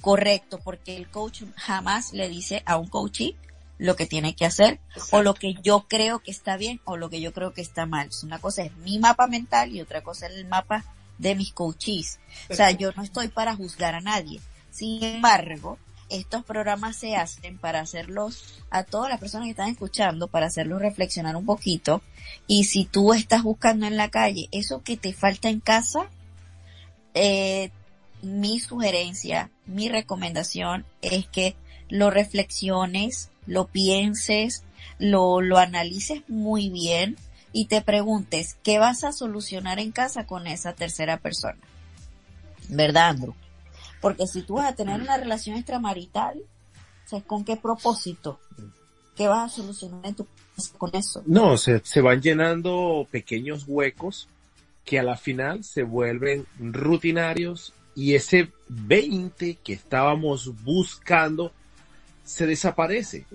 [0.00, 3.36] Correcto, porque el coach jamás le dice a un coachee
[3.78, 4.80] lo que tiene que hacer
[5.12, 7.86] o lo que yo creo que está bien o lo que yo creo que está
[7.86, 8.08] mal.
[8.22, 10.84] Una cosa es mi mapa mental y otra cosa es el mapa
[11.18, 12.18] de mis coaches.
[12.48, 14.40] O sea, yo no estoy para juzgar a nadie.
[14.70, 20.28] Sin embargo, estos programas se hacen para hacerlos a todas las personas que están escuchando,
[20.28, 22.02] para hacerlos reflexionar un poquito.
[22.46, 26.08] Y si tú estás buscando en la calle eso que te falta en casa,
[27.14, 27.70] eh,
[28.22, 31.56] mi sugerencia, mi recomendación es que
[31.88, 34.64] lo reflexiones, lo pienses,
[34.98, 37.16] lo, lo analices muy bien
[37.52, 41.58] y te preguntes qué vas a solucionar en casa con esa tercera persona.
[42.68, 43.34] ¿Verdad, Andrew?
[44.00, 46.42] Porque si tú vas a tener una relación extramarital,
[47.26, 48.38] ¿con qué propósito?
[49.16, 50.26] ¿Qué vas a solucionar en tu
[50.76, 51.22] con eso?
[51.26, 54.28] No, se, se van llenando pequeños huecos
[54.88, 61.52] que a la final se vuelven rutinarios y ese 20 que estábamos buscando
[62.24, 63.26] se desaparece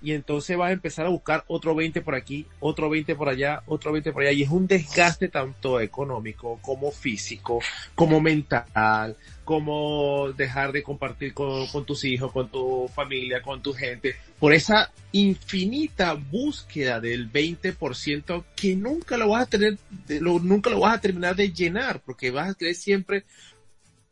[0.00, 3.62] y entonces vas a empezar a buscar otro 20 por aquí, otro 20 por allá,
[3.66, 7.60] otro 20 por allá, y es un desgaste tanto económico como físico,
[7.94, 14.14] como mental, como dejar de compartir con, tus hijos, con tu familia, con tu gente,
[14.38, 19.78] por esa infinita búsqueda del 20% que nunca lo vas a tener,
[20.20, 23.24] nunca lo vas a terminar de llenar, porque vas a tener siempre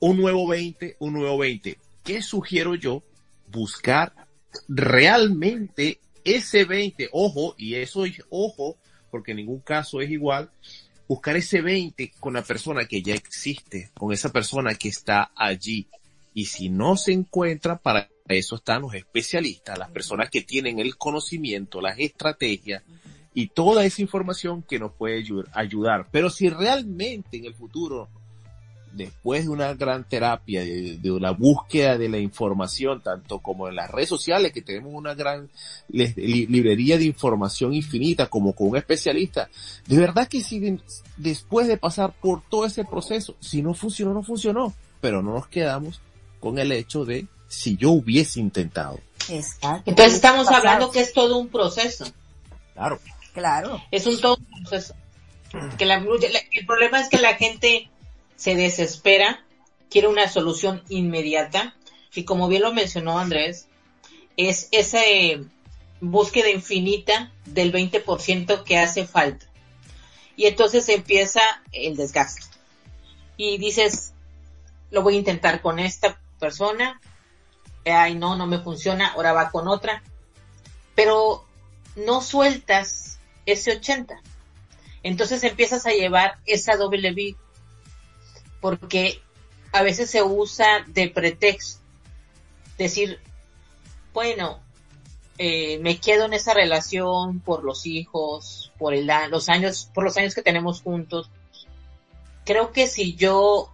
[0.01, 1.79] un nuevo 20, un nuevo 20.
[2.03, 3.03] ¿Qué sugiero yo?
[3.49, 4.26] Buscar
[4.69, 8.77] realmente ese 20, ojo, y eso es ojo,
[9.11, 10.51] porque en ningún caso es igual,
[11.09, 15.89] buscar ese 20 con la persona que ya existe, con esa persona que está allí.
[16.35, 20.97] Y si no se encuentra, para eso están los especialistas, las personas que tienen el
[20.97, 22.83] conocimiento, las estrategias
[23.33, 26.09] y toda esa información que nos puede ayudar.
[26.11, 28.09] Pero si realmente en el futuro
[28.97, 33.91] después de una gran terapia, de, una búsqueda de la información, tanto como en las
[33.91, 35.51] redes sociales, que tenemos una gran
[35.89, 39.49] librería de información infinita, como con un especialista,
[39.87, 40.79] de verdad que si
[41.17, 45.49] después de pasar por todo ese proceso, si no funcionó, no funcionó, pero no nos
[45.49, 46.01] quedamos
[46.41, 49.01] con el hecho de si yo hubiese intentado.
[49.29, 52.07] Entonces estamos hablando que es todo un proceso.
[52.75, 52.99] Claro.
[53.33, 53.83] Claro.
[53.91, 54.95] Es un todo un proceso.
[55.79, 57.91] Que el problema es que la gente
[58.37, 59.45] se desespera,
[59.91, 61.75] quiere una solución inmediata
[62.15, 63.69] y como bien lo mencionó Andrés,
[64.37, 65.01] es esa
[66.01, 69.47] búsqueda infinita del 20% que hace falta.
[70.37, 71.41] Y entonces empieza
[71.73, 72.43] el desgaste.
[73.37, 74.13] Y dices,
[74.91, 77.01] lo voy a intentar con esta persona,
[77.85, 80.03] ay no, no me funciona, ahora va con otra,
[80.95, 81.45] pero
[81.97, 84.21] no sueltas ese 80.
[85.03, 87.13] Entonces empiezas a llevar esa doble
[88.61, 89.21] porque
[89.73, 91.83] a veces se usa de pretexto.
[92.79, 93.21] Decir,
[94.13, 94.61] bueno,
[95.39, 100.17] eh, me quedo en esa relación por los hijos, por el, los años, por los
[100.17, 101.31] años que tenemos juntos.
[102.45, 103.71] Creo que si yo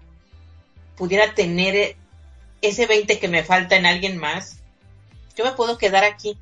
[0.97, 1.97] pudiera tener
[2.63, 4.59] ese 20 que me falta en alguien más,
[5.37, 6.37] yo me puedo quedar aquí.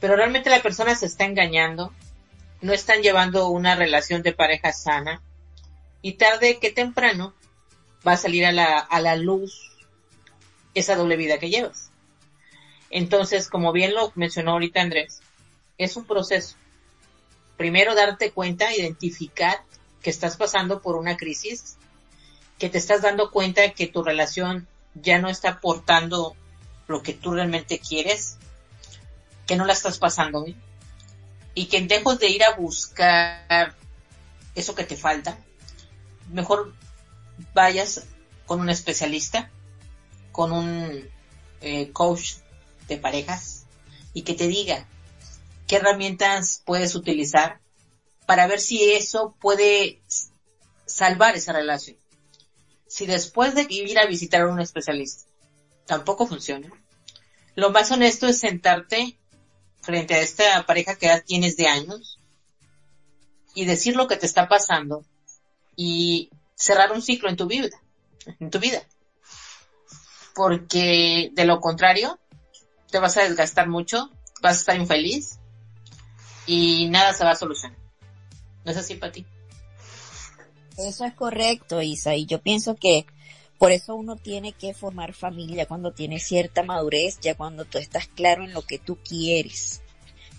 [0.00, 1.92] Pero realmente la persona se está engañando,
[2.60, 5.22] no están llevando una relación de pareja sana
[6.00, 7.34] y tarde que temprano
[8.06, 9.72] va a salir a la, a la luz
[10.74, 11.90] esa doble vida que llevas.
[12.90, 15.20] Entonces, como bien lo mencionó ahorita Andrés,
[15.78, 16.56] es un proceso.
[17.56, 19.62] Primero darte cuenta, identificar
[20.02, 21.76] que estás pasando por una crisis,
[22.58, 26.36] que te estás dando cuenta que tu relación ya no está aportando
[26.86, 28.36] lo que tú realmente quieres,
[29.46, 30.60] que no la estás pasando bien
[31.54, 33.74] y que dejes de ir a buscar
[34.54, 35.38] eso que te falta,
[36.30, 36.74] mejor
[37.54, 38.06] vayas
[38.46, 39.50] con un especialista,
[40.30, 41.08] con un
[41.60, 42.34] eh, coach
[42.88, 43.66] de parejas
[44.14, 44.86] y que te diga
[45.66, 47.60] qué herramientas puedes utilizar
[48.26, 50.02] para ver si eso puede
[50.86, 51.96] salvar esa relación.
[52.86, 55.24] Si después de ir a visitar a un especialista
[55.86, 56.70] tampoco funciona,
[57.54, 59.18] lo más honesto es sentarte
[59.80, 62.18] frente a esta pareja que ya tienes de años
[63.54, 65.04] y decir lo que te está pasando
[65.76, 66.30] y
[66.62, 67.70] cerrar un ciclo en tu vida,
[68.38, 68.82] en tu vida.
[70.34, 72.20] Porque de lo contrario,
[72.90, 75.40] te vas a desgastar mucho, vas a estar infeliz
[76.46, 77.78] y nada se va a solucionar.
[78.64, 79.26] ¿No es así para ti?
[80.78, 83.06] Eso es correcto, Isa, y yo pienso que
[83.58, 88.06] por eso uno tiene que formar familia cuando tiene cierta madurez, ya cuando tú estás
[88.06, 89.82] claro en lo que tú quieres,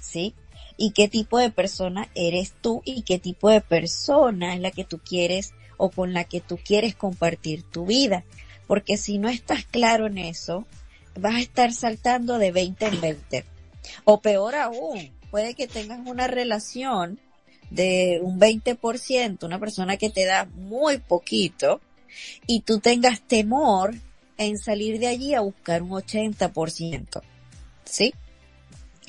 [0.01, 0.35] ¿sí?
[0.77, 4.85] Y qué tipo de persona eres tú y qué tipo de persona es la que
[4.85, 8.23] tú quieres o con la que tú quieres compartir tu vida.
[8.67, 10.65] Porque si no estás claro en eso,
[11.19, 13.45] vas a estar saltando de 20 en 20.
[14.05, 17.19] O peor aún, puede que tengas una relación
[17.69, 21.81] de un 20%, una persona que te da muy poquito,
[22.47, 23.93] y tú tengas temor
[24.37, 27.21] en salir de allí a buscar un 80%.
[27.83, 28.13] ¿Sí?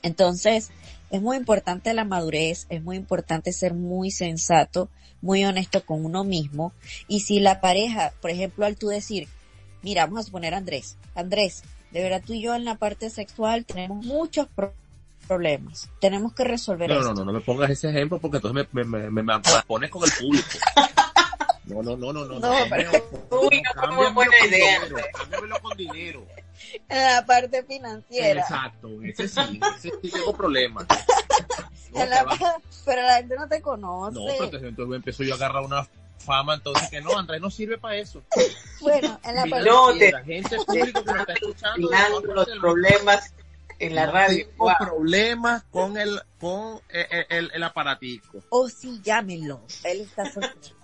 [0.03, 0.71] Entonces,
[1.11, 4.89] es muy importante la madurez, es muy importante ser muy sensato,
[5.21, 6.73] muy honesto con uno mismo.
[7.09, 9.29] Y si la pareja, por ejemplo, al tú decir,
[9.83, 13.65] mira, vamos a suponer Andrés, Andrés, de verdad tú y yo en la parte sexual
[13.65, 14.49] tenemos muchos
[15.29, 17.15] problemas, tenemos que resolver no, esto.
[17.15, 19.33] No, no, no me pongas ese ejemplo porque entonces me, me, me, me
[19.67, 20.49] pones con el público.
[21.67, 22.39] No, no, no, no, no.
[22.41, 22.91] No, pero
[23.31, 24.81] uy, no fue buena idea.
[25.15, 26.27] Cámbiamelo con dinero.
[26.89, 28.41] En la parte financiera.
[28.43, 30.87] Exacto, ese sí, ese sí tengo problemas.
[31.93, 32.25] No, la
[32.85, 34.17] pero la gente no te conoce.
[34.19, 35.87] no, pero entonces, entonces empezó yo a agarrar una
[36.19, 38.21] fama, entonces que no, Andrés no sirve para eso.
[38.81, 41.89] Bueno, en la Mira, parte No, te- la gente público que me está escuchando.
[42.35, 43.33] Los problemas
[43.79, 44.45] en la No radio.
[44.49, 44.75] Tengo Wow.
[44.81, 48.43] problemas con el, con el, el, el aparatico.
[48.49, 49.63] o sí, llámenlo.
[49.85, 50.75] Él está soltero.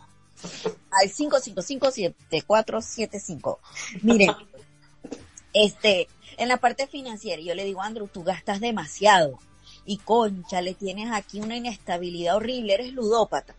[0.90, 3.58] Al 5557-475.
[4.02, 4.32] Miren,
[5.52, 9.38] este, en la parte financiera, yo le digo, Andrew, tú gastas demasiado.
[9.86, 13.54] Y concha, le tienes aquí una inestabilidad horrible, eres ludópata,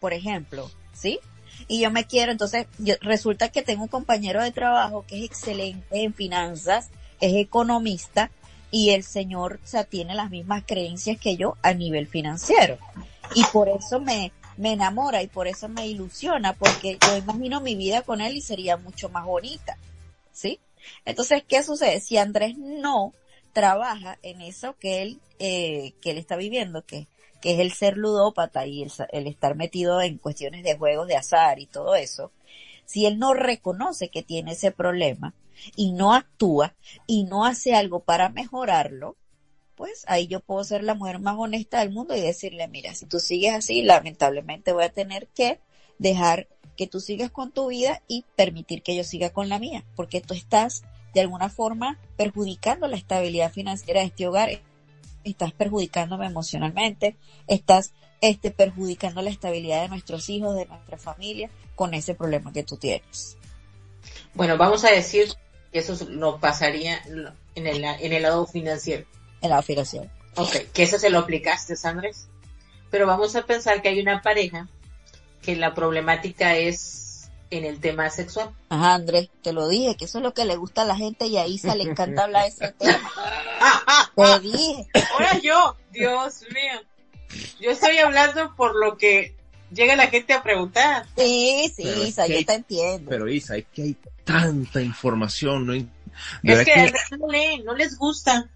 [0.00, 1.18] por ejemplo, ¿sí?
[1.66, 5.24] Y yo me quiero, entonces, yo- resulta que tengo un compañero de trabajo que es
[5.24, 6.88] excelente en finanzas,
[7.20, 8.30] es economista,
[8.70, 12.78] y el señor, o tiene las mismas creencias que yo a nivel financiero.
[13.34, 17.74] Y por eso me, me enamora y por eso me ilusiona, porque yo imagino mi
[17.74, 19.76] vida con él y sería mucho más bonita,
[20.32, 20.60] ¿sí?
[21.04, 22.00] Entonces, ¿qué sucede?
[22.00, 23.12] Si Andrés no
[23.52, 27.06] trabaja en eso que él, eh, que él está viviendo, que,
[27.40, 31.16] que es el ser ludópata y el, el estar metido en cuestiones de juegos de
[31.16, 32.32] azar y todo eso,
[32.84, 35.34] si él no reconoce que tiene ese problema
[35.76, 36.74] y no actúa
[37.06, 39.16] y no hace algo para mejorarlo,
[39.76, 43.06] pues ahí yo puedo ser la mujer más honesta del mundo y decirle, mira, si
[43.06, 45.60] tú sigues así, lamentablemente voy a tener que
[45.98, 49.84] dejar que tú sigas con tu vida y permitir que yo siga con la mía,
[49.94, 50.82] porque tú estás
[51.14, 54.50] de alguna forma perjudicando la estabilidad financiera de este hogar,
[55.22, 57.16] estás perjudicándome emocionalmente,
[57.46, 62.64] estás este, perjudicando la estabilidad de nuestros hijos, de nuestra familia, con ese problema que
[62.64, 63.36] tú tienes.
[64.34, 65.28] Bueno, vamos a decir
[65.72, 67.00] que eso lo pasaría
[67.54, 69.06] en el, en el lado financiero.
[69.44, 70.10] En la afiliación.
[70.36, 72.26] Ok, que eso se lo aplicaste, Andrés.
[72.90, 74.68] Pero vamos a pensar que hay una pareja
[75.42, 78.50] que la problemática es en el tema sexual.
[78.70, 81.26] Ajá, Andrés, te lo dije, que eso es lo que le gusta a la gente
[81.26, 83.10] y a Isa le encanta hablar de ese tema.
[84.16, 84.86] Te dije.
[85.12, 86.80] Ahora yo, Dios mío.
[87.60, 89.34] Yo estoy hablando por lo que
[89.72, 91.06] llega la gente a preguntar.
[91.16, 93.10] Sí, sí, Pero Isa, que- yo te entiendo.
[93.10, 95.72] Pero Isa, es que hay tanta información, ¿no?
[95.74, 98.48] De Es verdad que no leen, no les gusta.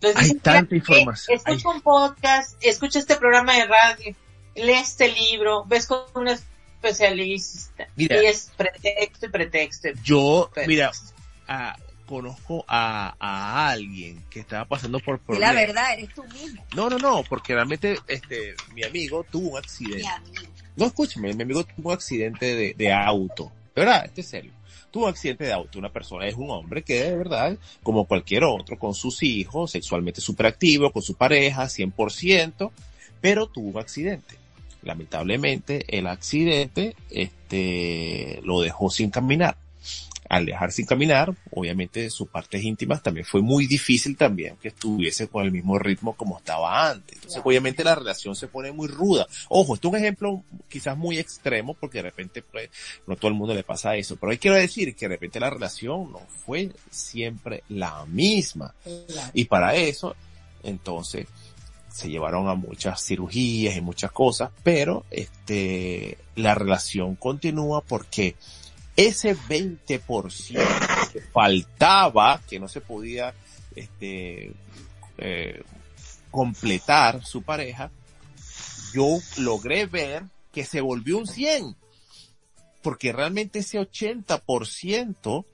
[0.00, 4.14] Entonces Hay tanta "Mira, información, eh, Escucha un podcast, escucha este programa de radio,
[4.54, 7.88] lee este libro, ves con un especialista.
[7.96, 8.22] Mira.
[8.22, 9.88] y es pretexto y pretexto.
[10.04, 11.14] yo, pretexto.
[11.46, 11.76] mira,
[12.06, 15.54] conozco a, a alguien que estaba pasando por Y la problemas.
[15.56, 20.02] verdad, eres tú mismo, No, no, no, porque realmente este mi amigo tuvo un accidente.
[20.02, 20.42] mi amigo.
[20.76, 23.52] No, escúchame, mi amigo tuvo un accidente de, de auto.
[23.74, 24.52] De verdad, este es serio.
[24.90, 25.78] Tuvo un accidente de auto.
[25.78, 30.20] Una persona es un hombre que de verdad, como cualquier otro, con sus hijos, sexualmente
[30.20, 32.70] superactivo, con su pareja, 100%,
[33.20, 34.36] pero tuvo un accidente.
[34.82, 39.56] Lamentablemente, el accidente, este, lo dejó sin caminar
[40.28, 45.28] al dejar sin caminar, obviamente sus partes íntimas también fue muy difícil también que estuviese
[45.28, 47.16] con el mismo ritmo como estaba antes.
[47.16, 49.26] Entonces, obviamente la relación se pone muy ruda.
[49.48, 52.68] Ojo, esto es un ejemplo quizás muy extremo porque de repente pues,
[53.06, 55.50] no todo el mundo le pasa eso, pero hay que decir que de repente la
[55.50, 58.74] relación no fue siempre la misma.
[59.32, 60.14] Y para eso,
[60.62, 61.26] entonces,
[61.90, 68.36] se llevaron a muchas cirugías y muchas cosas, pero este, la relación continúa porque
[68.98, 73.32] ese 20% que faltaba, que no se podía
[73.76, 74.52] este,
[75.18, 75.62] eh,
[76.32, 77.92] completar su pareja,
[78.92, 81.76] yo logré ver que se volvió un 100,
[82.82, 85.44] porque realmente ese 80%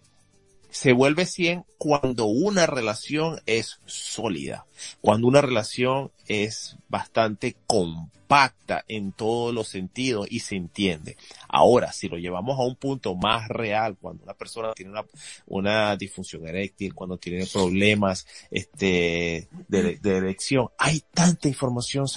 [0.74, 4.66] se vuelve 100 cuando una relación es sólida,
[5.00, 11.16] cuando una relación es bastante compacta en todos los sentidos y se entiende.
[11.46, 15.04] Ahora, si lo llevamos a un punto más real, cuando una persona tiene una,
[15.46, 22.08] una disfunción eréctil, cuando tiene problemas este, de, de erección, hay tanta información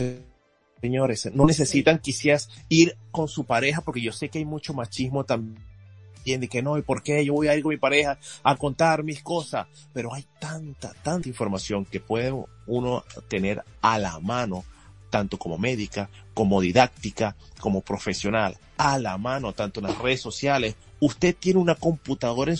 [0.81, 5.25] señores, no necesitan quizás ir con su pareja porque yo sé que hay mucho machismo
[5.25, 5.66] también
[6.27, 9.03] entiende que no, y por qué yo voy a ir con mi pareja a contar
[9.03, 9.67] mis cosas.
[9.93, 12.33] Pero hay tanta, tanta información que puede
[12.65, 14.65] uno tener a la mano,
[15.09, 20.75] tanto como médica, como didáctica, como profesional, a la mano, tanto en las redes sociales.
[20.99, 22.57] Usted tiene una computadora en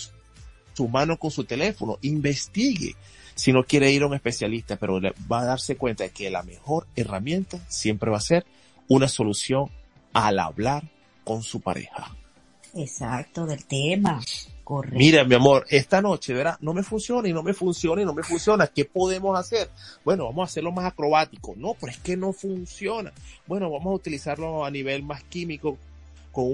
[0.74, 2.96] su mano con su teléfono, investigue
[3.36, 5.00] si no quiere ir a un especialista, pero
[5.30, 8.46] va a darse cuenta de que la mejor herramienta siempre va a ser
[8.88, 9.70] una solución
[10.14, 10.90] al hablar
[11.26, 12.16] con su pareja.
[12.74, 14.22] Exacto, del tema.
[14.64, 14.98] Correcto.
[14.98, 16.58] Mira, mi amor, esta noche, ¿verdad?
[16.60, 18.68] No me funciona y no me funciona y no me funciona.
[18.68, 19.70] ¿Qué podemos hacer?
[20.04, 21.54] Bueno, vamos a hacerlo más acrobático.
[21.56, 23.14] No, pero es que no funciona.
[23.46, 25.78] Bueno, vamos a utilizarlo a nivel más químico
[26.32, 26.46] con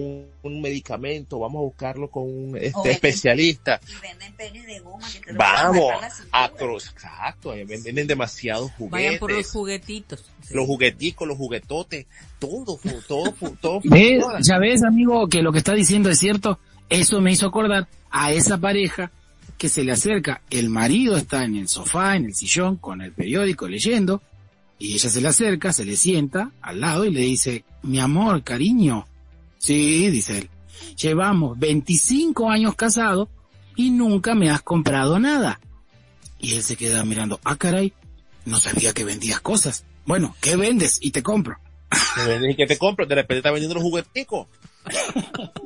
[0.43, 3.79] un, medicamento, vamos a buscarlo con un este, especialista.
[3.87, 5.91] Y venden penes de goma que te Vamos,
[6.31, 8.91] a exacto, venden demasiados juguetes.
[8.91, 10.31] Vayan por los juguetitos.
[10.51, 12.05] Los jugueticos, los juguetotes,
[12.39, 13.81] todo, todo, todo.
[13.83, 14.23] ¿Ves?
[14.41, 16.59] Ya ves, amigo, que lo que está diciendo es cierto.
[16.89, 19.11] Eso me hizo acordar a esa pareja
[19.57, 20.41] que se le acerca.
[20.49, 24.21] El marido está en el sofá, en el sillón, con el periódico leyendo,
[24.77, 28.43] y ella se le acerca, se le sienta al lado y le dice, mi amor,
[28.43, 29.07] cariño,
[29.63, 30.49] Sí, dice él.
[30.97, 33.29] Llevamos 25 años casados
[33.77, 35.61] y nunca me has comprado nada.
[36.37, 37.93] Y él se queda mirando, ah caray,
[38.43, 39.85] no sabía que vendías cosas.
[40.05, 40.97] Bueno, ¿qué vendes?
[40.99, 41.59] Y te compro.
[42.15, 43.05] ¿Qué vendes y qué te compro?
[43.05, 44.47] De repente está vendiendo los jugueticos.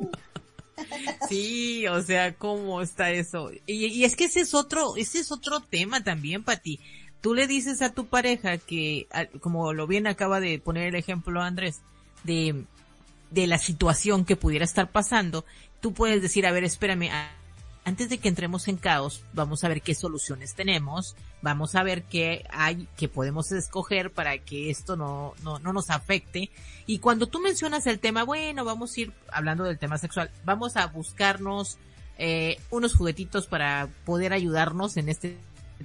[1.28, 3.50] Sí, o sea, ¿cómo está eso?
[3.66, 6.78] Y, y, es que ese es otro, ese es otro tema también, Pati.
[7.20, 9.08] Tú le dices a tu pareja que,
[9.40, 11.80] como lo bien acaba de poner el ejemplo Andrés,
[12.22, 12.64] de
[13.30, 15.44] de la situación que pudiera estar pasando,
[15.80, 17.10] tú puedes decir, a ver, espérame,
[17.84, 22.02] antes de que entremos en caos, vamos a ver qué soluciones tenemos, vamos a ver
[22.02, 26.50] qué hay que podemos escoger para que esto no, no, no nos afecte.
[26.86, 30.76] Y cuando tú mencionas el tema, bueno, vamos a ir hablando del tema sexual, vamos
[30.76, 31.78] a buscarnos
[32.18, 35.38] eh, unos juguetitos para poder ayudarnos en este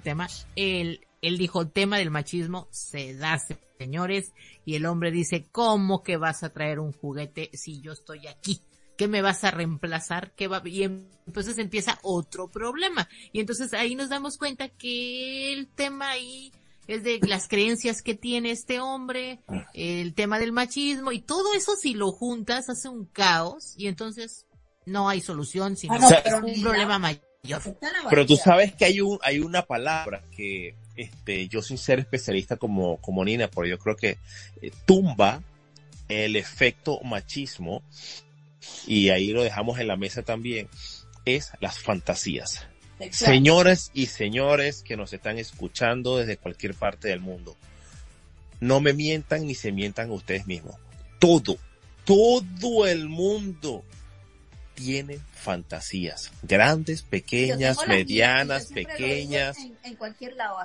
[0.03, 0.27] tema.
[0.57, 3.39] Él, él dijo, el tema del machismo se da,
[3.77, 4.33] señores,
[4.65, 8.61] y el hombre dice, ¿cómo que vas a traer un juguete si yo estoy aquí?
[8.97, 10.33] ¿Qué me vas a reemplazar?
[10.35, 10.61] ¿Qué va?
[10.65, 13.09] Y entonces empieza otro problema.
[13.31, 16.51] Y entonces ahí nos damos cuenta que el tema ahí
[16.87, 19.39] es de las creencias que tiene este hombre,
[19.73, 24.45] el tema del machismo y todo eso si lo juntas hace un caos y entonces
[24.85, 27.21] no hay solución, sino ah, un problema mayor.
[28.09, 32.57] Pero tú sabes que hay un, hay una palabra que este, yo sin ser especialista
[32.57, 34.17] como, como Nina, pero yo creo que
[34.61, 35.41] eh, tumba
[36.09, 37.81] el efecto machismo,
[38.87, 40.67] y ahí lo dejamos en la mesa también,
[41.25, 42.67] es las fantasías.
[43.11, 47.57] Señores y señores que nos están escuchando desde cualquier parte del mundo,
[48.59, 50.75] no me mientan ni se mientan ustedes mismos.
[51.19, 51.57] Todo,
[52.05, 53.83] todo el mundo
[54.75, 59.57] tiene fantasías, grandes, pequeñas, medianas, pequeñas.
[59.83, 60.57] En, cualquier lado,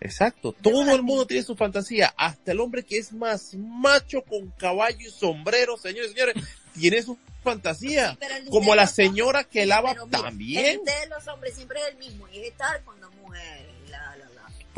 [0.00, 4.50] Exacto, todo el mundo tiene su fantasía, hasta el hombre que es más macho con
[4.50, 6.34] caballo y sombrero, señores y señores,
[6.78, 8.18] tiene su fantasía,
[8.50, 10.80] como la señora que lava también.
[10.80, 13.78] El de los hombres siempre es el mismo, y es estar con la mujer.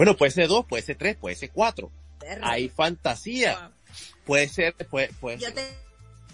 [0.00, 1.90] Bueno, puede ser dos, puede ser tres, puede ser cuatro.
[2.40, 3.70] Hay fantasía.
[4.24, 5.48] Puede ser, puede, puede Yo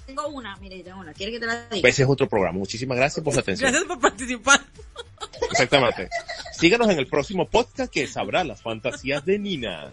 [0.07, 1.13] tengo una, mire, tengo una.
[1.13, 1.81] ¿Quiere que te la diga?
[1.81, 2.59] Pues ese es otro programa.
[2.59, 3.71] Muchísimas gracias por su atención.
[3.71, 4.61] Gracias por participar.
[5.51, 6.09] Exactamente.
[6.53, 9.91] Síganos en el próximo podcast que sabrá las fantasías de Nina.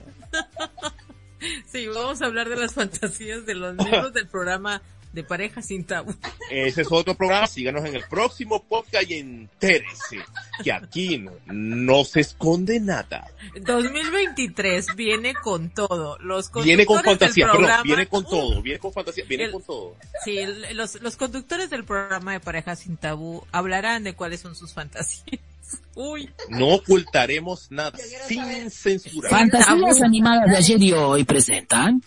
[1.67, 4.81] Sí, vamos a hablar de las fantasías de los miembros del programa
[5.13, 6.13] de pareja sin tabú.
[6.49, 7.47] Ese es otro programa.
[7.47, 10.19] Síganos en el próximo podcast y entérese
[10.63, 13.27] que aquí no, no se esconde nada.
[13.61, 16.17] 2023 viene con todo.
[16.19, 19.51] Los Viene con fantasía, perdón, programa- viene con Uh, todo, viene con fantasía, viene El-
[19.51, 19.95] con todo.
[20.25, 24.55] Sí, el- los, los conductores del programa de pareja sin tabú hablarán de cuáles son
[24.55, 25.39] sus fantasías.
[25.95, 27.97] Uy, No ocultaremos nada,
[28.27, 29.29] sin censura.
[29.29, 32.01] Fantasías animadas de ayer y hoy presentan.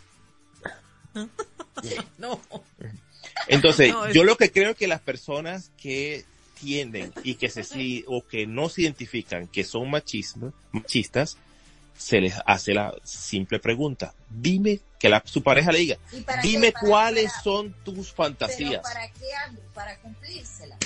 [2.18, 2.40] no.
[3.48, 6.24] Entonces, No, es- yo lo que creo que las personas que
[6.60, 11.36] tienden y que se si- o que no se identifican que son machismo, machistas,
[11.98, 14.14] se les hace la simple pregunta.
[14.30, 15.96] Dime que la, su pareja le diga,
[16.42, 18.70] dime ¿Para- cuáles para- son tus fantasías.
[18.70, 19.58] Pero ¿para qué?
[19.74, 20.76] Para cumplírsela.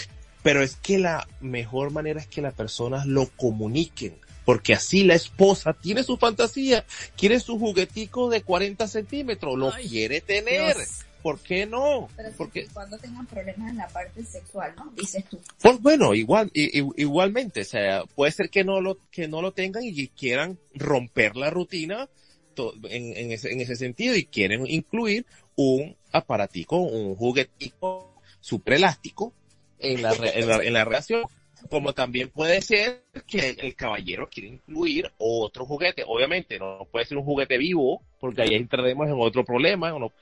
[0.43, 4.17] Pero es que la mejor manera es que las personas lo comuniquen.
[4.51, 6.85] Porque así la esposa tiene su fantasía,
[7.17, 10.75] quiere su juguetico de 40 centímetros, lo Ay, quiere tener.
[10.77, 11.05] Dios.
[11.23, 12.09] ¿Por qué no?
[12.17, 14.91] Pero Porque, cuando tengan problemas en la parte sexual, ¿no?
[14.97, 15.39] Dices tú.
[15.63, 19.41] pues bueno, igual, i- i- igualmente, o sea, puede ser que no lo, que no
[19.41, 22.09] lo tengan y quieran romper la rutina
[22.55, 28.75] to- en, en ese, en ese sentido y quieren incluir un aparatico, un juguetico super
[28.75, 29.33] elástico
[29.79, 31.23] en la, re- en la, en la relación.
[31.71, 36.03] Como también puede ser que el caballero quiere incluir otro juguete.
[36.07, 40.13] Obviamente no puede ser un juguete vivo, porque ahí entraremos en otro problema, ¿o no?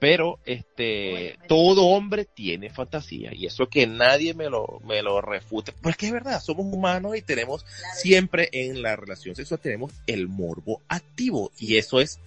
[0.00, 5.72] pero este todo hombre tiene fantasía y eso que nadie me lo me lo refute
[5.82, 7.94] porque es verdad somos humanos y tenemos Claro.
[7.96, 12.18] siempre en la relación sexual tenemos el morbo activo y eso es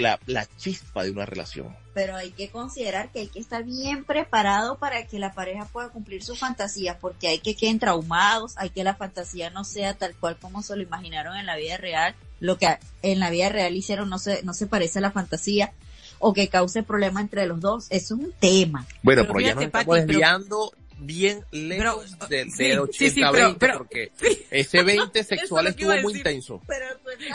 [0.00, 4.04] la, la chispa de una relación Pero hay que considerar que hay que estar bien
[4.04, 8.70] preparado para que la pareja pueda cumplir sus fantasías, porque hay que queden traumados, hay
[8.70, 12.14] que la fantasía no sea tal cual como se lo imaginaron en la vida real,
[12.40, 15.72] lo que en la vida real hicieron no se, no se parece a la fantasía,
[16.18, 18.86] o que cause problema entre los dos, eso es un tema.
[19.02, 20.72] bueno Pero pero, ya nos fíjate, estamos Pati, pero- desviando
[21.06, 24.12] bien lejos Pero, del, sí, del sí, sí, 80 pero- 20 pero- porque
[24.50, 26.16] ese 20 sexual estuvo muy decir.
[26.18, 26.86] intenso Pero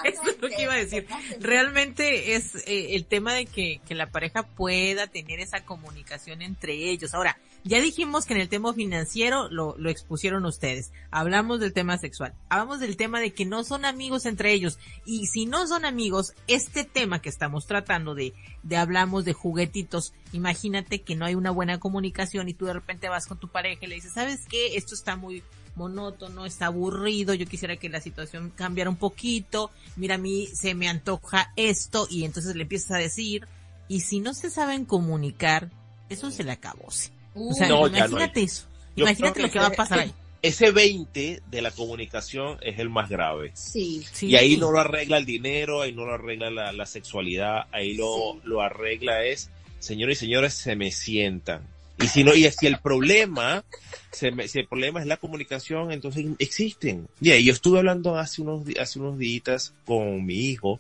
[0.03, 1.05] Eso es lo que iba a decir.
[1.39, 6.74] Realmente es eh, el tema de que, que la pareja pueda tener esa comunicación entre
[6.74, 7.13] ellos.
[7.13, 7.38] Ahora,
[7.68, 10.91] ya dijimos que en el tema financiero lo, lo expusieron ustedes.
[11.11, 12.34] Hablamos del tema sexual.
[12.49, 14.80] Hablamos del tema de que no son amigos entre ellos.
[15.05, 20.13] Y si no son amigos, este tema que estamos tratando de, de hablamos de juguetitos,
[20.34, 23.86] imagínate que no hay una buena comunicación y tú de repente vas con tu pareja
[23.86, 24.76] y le dices, ¿sabes qué?
[24.76, 25.43] Esto está muy
[25.76, 30.74] monótono, está aburrido, yo quisiera que la situación cambiara un poquito, mira a mí se
[30.74, 33.47] me antoja esto y entonces le empiezas a decir
[33.88, 35.70] y si no se saben comunicar,
[36.09, 36.89] eso se le acabó.
[36.89, 37.11] sí.
[37.38, 38.64] O sea, No, ya no imagínate eso.
[38.96, 40.14] Yo imagínate lo que que va a pasar ahí.
[40.42, 44.28] ese 20 de la comunicación es el más grave Sí, Sí.
[44.28, 47.94] Y ahí no lo arregla el dinero, ahí no lo arregla la, la sexualidad, ahí
[47.96, 48.40] lo, Sí.
[48.46, 51.62] lo arregla es, señores y señores, se me sientan.
[52.02, 53.64] Y si no, y si el problema,
[54.12, 57.08] se me- si el problema es la comunicación, entonces existen.
[57.20, 60.80] Y ahí yo estuve hablando hace unos, hace unos días con mi hijo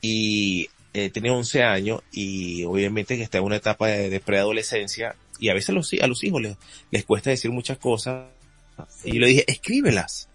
[0.00, 5.14] y eh, tenía 11 años y obviamente que está en una etapa de, de preadolescencia
[5.42, 6.56] y a veces los, a los hijos les,
[6.92, 8.28] les cuesta decir muchas cosas.
[9.04, 10.28] Y yo le dije, escríbelas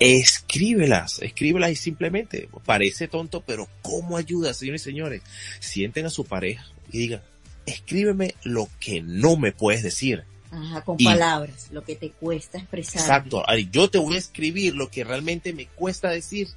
[0.00, 5.22] escríbelas, escríbelas y simplemente, parece tonto, pero ¿cómo ayuda, señores y señores?
[5.60, 7.22] Sienten a su pareja y digan,
[7.64, 10.24] escríbeme lo que no me puedes decir.
[10.50, 13.00] Ajá, con Y- palabras, lo que te cuesta expresar.
[13.00, 16.48] Exacto, yo te voy a escribir lo que realmente me cuesta decir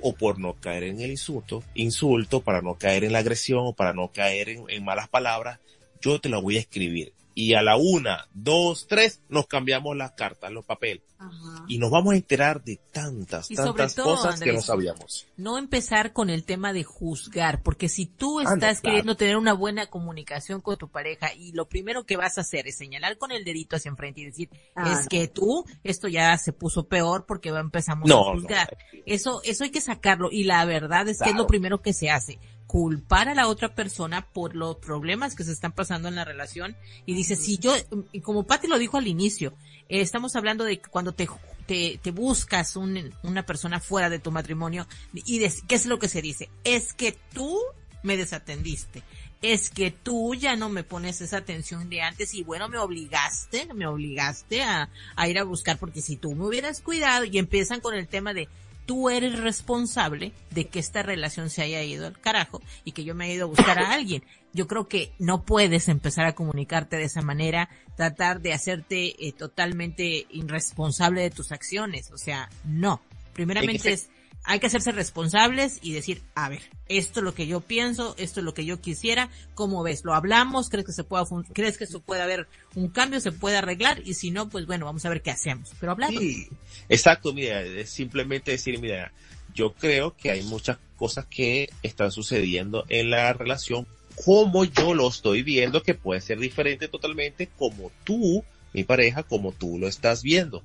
[0.00, 3.72] o por no caer en el insulto, insulto, para no caer en la agresión o
[3.72, 5.60] para no caer en, en malas palabras,
[6.02, 7.14] yo te la voy a escribir.
[7.34, 11.02] Y a la una, dos, tres, nos cambiamos las cartas, los papeles.
[11.18, 11.64] Ajá.
[11.66, 14.60] Y nos vamos a enterar de tantas, Y sobre tantas todo, cosas que Andrés, no
[14.60, 15.26] sabíamos.
[15.38, 18.82] no empezar con el tema de juzgar, porque si tú no, estás claro.
[18.82, 22.66] queriendo tener una buena comunicación con tu pareja y lo primero que vas a hacer
[22.68, 25.08] es señalar con el dedito hacia enfrente y decir, Ah, es no.
[25.08, 28.40] que tú, esto ya se puso peor porque va- empezamos No, a no.
[28.42, 28.76] juzgar.
[29.06, 32.10] Eso, eso hay que sacarlo y la verdad es que es lo primero que se
[32.10, 32.38] hace.
[32.72, 36.74] Culpar a la otra persona por los problemas que se están pasando en la relación
[37.04, 37.74] y dice, si yo,
[38.22, 39.52] como Patti lo dijo al inicio,
[39.90, 41.28] estamos hablando de cuando te,
[41.66, 46.22] te, buscas un- una persona fuera de tu matrimonio y ¿qué es lo que se
[46.22, 46.48] dice?
[46.64, 47.58] Es que tú
[48.02, 49.02] me desatendiste.
[49.42, 53.68] Es que tú ya no me pones esa atención de antes y bueno, me obligaste,
[53.74, 54.88] me obligaste a
[55.28, 58.48] ir a buscar porque si tú me hubieras cuidado y empiezan con el tema de
[58.86, 63.14] tú eres responsable de que esta relación se haya ido al carajo y que yo
[63.14, 64.24] me haya ido a buscar a alguien.
[64.52, 69.32] Yo creo que no puedes empezar a comunicarte de esa manera, tratar de hacerte eh,
[69.32, 72.10] totalmente irresponsable de tus acciones.
[72.10, 73.00] O sea, no.
[73.32, 74.10] Primeramente es
[74.44, 78.40] hay que hacerse responsables y decir, a ver, esto es lo que yo pienso, esto
[78.40, 80.04] es lo que yo quisiera, ¿cómo ves?
[80.04, 80.68] ¿Lo hablamos?
[80.68, 84.02] ¿Crees que se pueda, crees que eso puede haber un cambio, se puede arreglar?
[84.04, 85.70] Y si no, pues bueno, vamos a ver qué hacemos.
[85.78, 86.20] Pero hablamos.
[86.20, 86.48] Sí,
[86.88, 89.12] exacto, mira, es simplemente decir, mira,
[89.54, 93.86] yo creo que hay muchas cosas que están sucediendo en la relación
[94.24, 99.52] como yo lo estoy viendo, que puede ser diferente totalmente como tú, mi pareja, como
[99.52, 100.62] tú lo estás viendo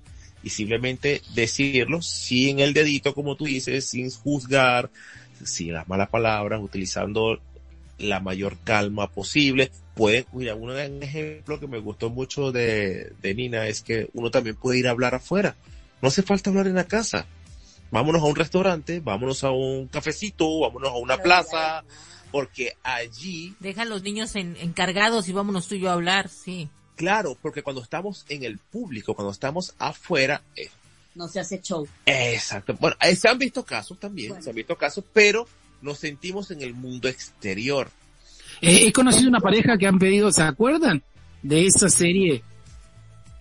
[0.48, 4.90] y simplemente decirlo sin el dedito, como tú dices, sin juzgar,
[5.44, 7.42] sin las malas palabras, utilizando
[8.00, 9.72] la mayor calma posible.
[9.94, 10.72] Puede, mira, un
[11.04, 14.92] ejemplo que me gustó mucho de, de Nina es que uno también puede ir a
[14.92, 15.58] hablar afuera.
[16.02, 17.26] No hace falta hablar en la casa.
[17.92, 21.84] Vámonos a un restaurante, vámonos a un cafecito, vámonos a una plaza,
[22.32, 23.54] porque allí...
[23.60, 26.70] Deja a los niños encargados y vámonos tú y yo a hablar, sí.
[26.98, 30.42] Claro, porque cuando estamos en el público, cuando estamos afuera...
[30.56, 30.68] Eh,
[31.14, 31.88] no se hace show.
[32.08, 32.76] Exacto.
[32.80, 35.48] Bueno, eh, se han visto casos también, se han visto casos, pero
[35.84, 37.90] nos sentimos en el mundo exterior.
[38.62, 41.04] Eh, he conocido una pareja que han pedido, ¿se acuerdan?
[41.44, 42.44] De esa serie,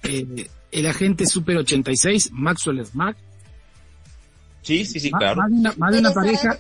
[0.03, 3.17] El Agente Super 86, Maxwell Smart.
[4.61, 5.41] Sí, sí, sí, claro.
[5.79, 6.59] Más de una, pareja,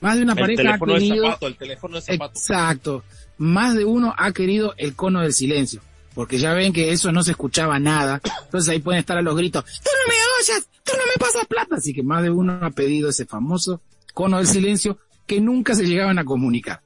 [0.00, 2.36] más de una pareja ha querido, el teléfono de zapato.
[2.36, 3.04] Exacto.
[3.38, 5.80] Más de uno ha querido el cono del silencio
[6.14, 9.36] porque ya ven que eso no se escuchaba nada, entonces ahí pueden estar a los
[9.36, 12.58] gritos, tú no me oyes, tú no me pasas plata, así que más de uno
[12.62, 13.80] ha pedido ese famoso
[14.14, 16.82] cono del silencio que nunca se llegaban a comunicar.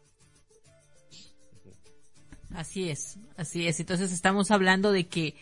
[2.54, 5.34] Así es, así es, entonces estamos hablando de que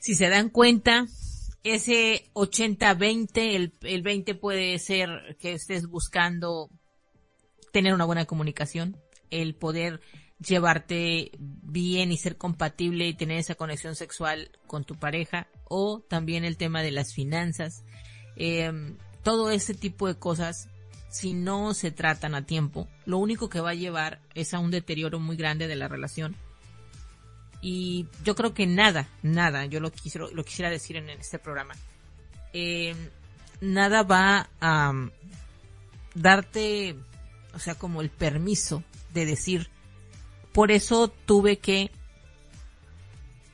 [0.00, 1.06] si se dan cuenta,
[1.62, 6.70] ese 80-20, el, el 20 puede ser que estés buscando
[7.72, 8.96] tener una buena comunicación,
[9.30, 10.00] el poder
[10.44, 16.44] llevarte bien y ser compatible y tener esa conexión sexual con tu pareja o también
[16.44, 17.84] el tema de las finanzas.
[18.36, 20.68] Em, todo ese tipo de cosas,
[21.10, 24.70] si no se tratan a tiempo, lo único que va a llevar es a un
[24.70, 26.36] deterioro muy grande de la relación.
[27.60, 31.74] Y yo creo que nada, nada, yo lo, quisiera, lo quisiera decir en este programa,
[32.52, 32.96] em,
[33.60, 34.92] nada va a
[36.14, 36.96] darte,
[37.54, 38.84] o sea, como el permiso
[39.14, 39.70] de decir,
[40.54, 41.90] por eso tuve que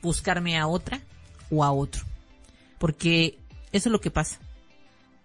[0.03, 1.01] buscarme a otra
[1.49, 2.05] o a otro.
[2.77, 3.39] Porque
[3.71, 4.39] eso es lo que pasa.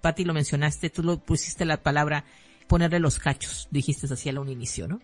[0.00, 2.24] Pati lo mencionaste, tú lo pusiste la palabra
[2.66, 5.00] ponerle los cachos, dijiste así a un inicio, ¿no?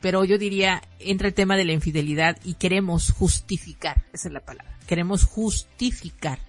[0.00, 4.44] Pero yo diría, entra el tema de la infidelidad y queremos justificar, esa es la
[4.44, 6.40] palabra, queremos justificar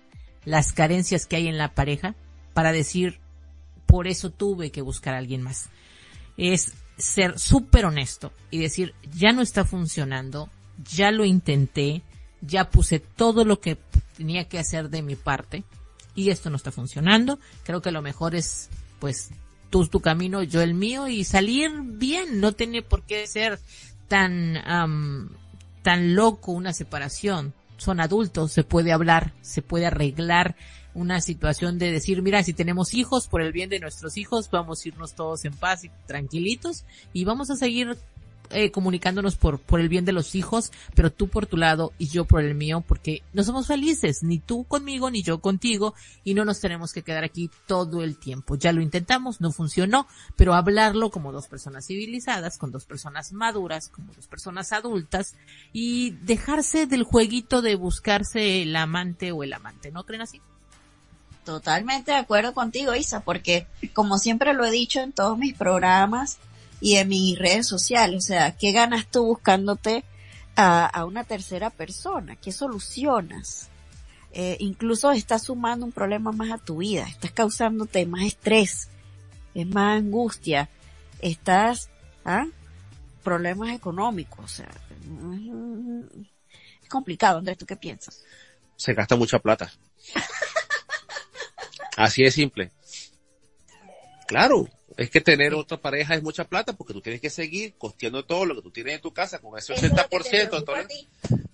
[0.44, 2.16] las carencias que hay en la pareja
[2.54, 3.20] para decir,
[3.86, 5.70] por eso tuve que buscar a alguien más.
[6.36, 6.74] Es
[7.04, 10.50] ser súper honesto y decir, ya no está funcionando,
[10.90, 12.02] ya lo intenté,
[12.42, 13.78] ya puse todo lo que
[14.16, 15.66] tenía que hacer de mi parte
[16.16, 17.40] y esto no está funcionando.
[17.64, 19.32] Creo que lo mejor es, pues,
[19.70, 22.40] tú tu camino, yo el mío y salir bien.
[22.40, 23.60] No tiene por qué ser
[24.08, 24.62] tan,
[25.82, 27.54] tan loco una separación.
[27.76, 30.56] Son adultos, se puede hablar, se puede arreglar
[30.94, 34.84] una situación de decir, mira, si tenemos hijos, por el bien de nuestros hijos, vamos
[34.84, 37.98] a irnos todos en paz y tranquilitos y vamos a seguir
[38.50, 42.08] eh, comunicándonos por, por el bien de los hijos, pero tú por tu lado y
[42.08, 46.36] yo por el mío, porque no somos felices, ni tú conmigo, ni yo contigo, y
[46.36, 48.56] no nos tenemos que quedar aquí todo el tiempo.
[48.56, 53.90] Ya lo intentamos, no funcionó, pero hablarlo como dos personas civilizadas, con dos personas maduras,
[53.90, 55.36] como dos personas adultas,
[55.72, 60.42] y dejarse del jueguito de buscarse el amante o el amante, ¿no creen así?
[61.44, 66.38] Totalmente de acuerdo contigo, Isa, porque como siempre lo he dicho en todos mis programas
[66.80, 70.06] y en mis redes sociales, o sea, ¿qué ganas tú buscándote
[70.56, 72.38] a, una tercera persona?
[72.38, 73.68] ¿Qué solucionas?
[74.32, 78.88] Eh, incluso estás sumando un problema más a tu vida, estás causándote más estrés,
[79.54, 80.70] es más angustia,
[81.20, 81.90] estás,
[82.24, 82.46] ¿ah?
[83.22, 84.70] Problemas económicos, o sea,
[86.82, 88.24] es complicado, Andrés, ¿tú qué piensas?
[88.76, 89.72] Se gasta mucha plata.
[91.98, 92.72] Así de simple.
[94.28, 94.68] Claro,
[94.98, 98.46] es que tener otra pareja es mucha plata porque tú tienes que seguir costeando todo
[98.46, 101.48] lo que tú tienes en tu casa con ese 80%.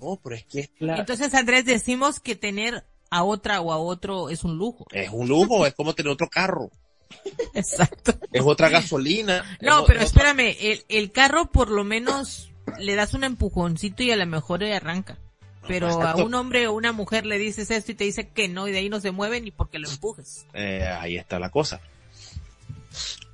[0.00, 4.42] No, pero es que Entonces, Andrés, decimos que tener a otra o a otro es
[4.42, 4.86] un lujo.
[4.90, 6.70] Es un lujo, es como tener otro carro.
[7.54, 8.14] Exacto.
[8.32, 9.58] Es otra gasolina.
[9.60, 14.16] No, pero espérame, el, el carro por lo menos le das un empujoncito y a
[14.16, 15.18] lo mejor arranca.
[15.66, 18.68] Pero a un hombre o una mujer le dices esto y te dice que no
[18.68, 20.46] y de ahí no se mueve ni porque lo empujes.
[20.54, 21.80] Eh, ahí está la cosa.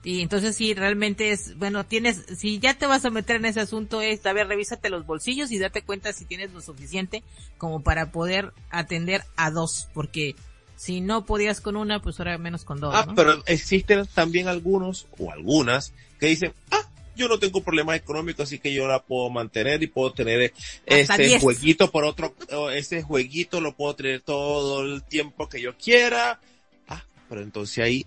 [0.05, 3.61] Y entonces si realmente es, bueno, tienes, si ya te vas a meter en ese
[3.61, 7.25] asunto es, a ver, revísate los bolsillos y date cuenta si tienes lo suficiente
[7.59, 10.37] como para poder atender a dos, porque
[10.77, 12.95] si no podías con una, pues ahora menos con dos.
[12.95, 16.88] Ah, pero existen también algunos o algunas que dicen, ah,
[17.19, 20.55] yo no tengo problemas económicos, así que yo la puedo mantener y puedo tener
[20.87, 22.35] ese jueguito por otro,
[22.73, 26.41] ese jueguito lo puedo tener todo el tiempo que yo quiera.
[26.89, 28.07] Ah, pero entonces ahí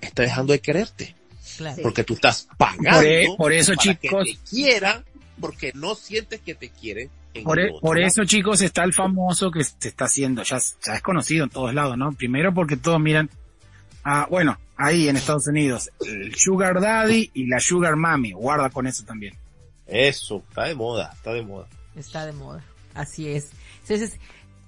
[0.00, 1.14] está dejando de quererte.
[1.82, 5.04] Porque tú estás pagando e-, por, eso, para chicos, que te quieran,
[5.38, 7.10] porque no sientes que te quieren.
[7.44, 11.02] por, e-, por eso, chicos, está el famoso que se está haciendo, ya, ya es
[11.02, 12.12] conocido en todos lados, ¿no?
[12.12, 13.28] Primero porque todos miran,
[14.04, 18.86] ah, bueno, ahí en Estados Unidos, el Sugar Daddy y la Sugar Mami, guarda con
[18.86, 19.34] eso también.
[19.86, 21.68] Eso, está de moda, está de moda.
[21.94, 22.64] Está de moda,
[22.94, 23.50] así es.
[23.82, 24.18] Entonces,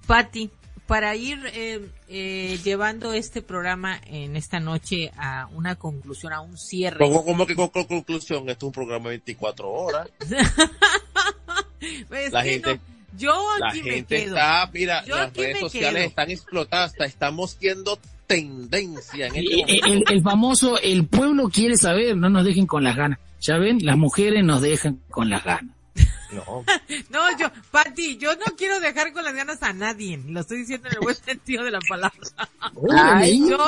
[0.06, 0.50] Patty,
[0.86, 6.56] para ir eh, eh, llevando este programa en esta noche a una conclusión, a un
[6.58, 6.98] cierre.
[6.98, 8.48] ¿Cómo, que con, conclusión?
[8.48, 10.08] Esto es un programa de 24 horas.
[12.08, 12.80] Pues la gente,
[13.14, 17.98] yo aquí la gente está, mira, las redes sociales están explotadas, estamos viendo
[18.34, 22.96] tendencia en este el, el, famoso, el pueblo quiere saber, no nos dejen con las
[22.96, 23.18] ganas.
[23.40, 25.74] Ya ven, las mujeres nos dejan con las ganas.
[26.32, 26.64] No.
[27.10, 30.20] no, yo, Pati, yo no quiero dejar con las ganas a nadie.
[30.26, 32.18] Lo estoy diciendo en el buen sentido de la palabra.
[32.92, 33.58] Ay, yo,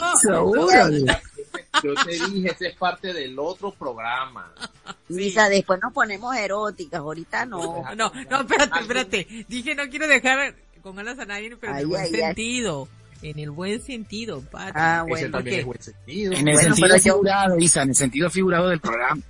[1.82, 4.52] yo te dije, ese es parte del otro programa.
[5.08, 7.84] Lisa, después nos ponemos eróticas, ahorita no.
[7.94, 9.46] No, no, espérate, espérate.
[9.48, 12.88] Dije no quiero dejar con ganas a nadie, pero en el buen sentido.
[13.22, 14.72] En el buen sentido, Pati.
[14.74, 15.30] Ah, bueno.
[15.30, 16.32] también es buen sentido.
[16.32, 19.22] En el sentido figurado, Isa, en el sentido figurado del programa.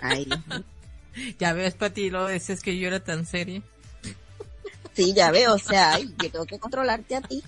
[0.00, 0.28] Ahí.
[1.38, 3.62] Ya ves, Pati, lo dices que yo era tan seria.
[4.94, 7.42] Sí, ya veo, o sea, yo tengo que controlarte a ti.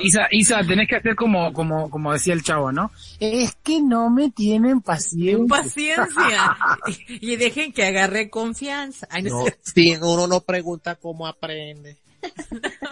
[0.00, 2.90] Isa, Isa, tenés que hacer como, como, como decía el chavo, ¿no?
[3.20, 5.46] Es que no me tienen paciencia.
[5.46, 6.56] Paciencia.
[7.08, 9.06] y, dejen que agarre confianza.
[9.22, 11.98] no, si uno no pregunta cómo aprende.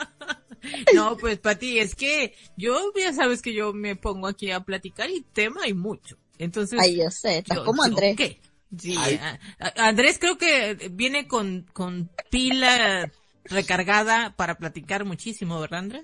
[0.94, 5.10] no, pues Pati, es que yo ya sabes que yo me pongo aquí a platicar
[5.10, 6.16] y tema hay mucho.
[6.38, 6.80] Entonces.
[6.80, 8.16] Ay, yo sé, estás como Andrés.
[8.16, 8.40] ¿qué?
[8.76, 8.96] Sí,
[9.76, 13.10] Andrés creo que viene con, con pila
[13.44, 16.02] recargada para platicar muchísimo, ¿verdad Andrés?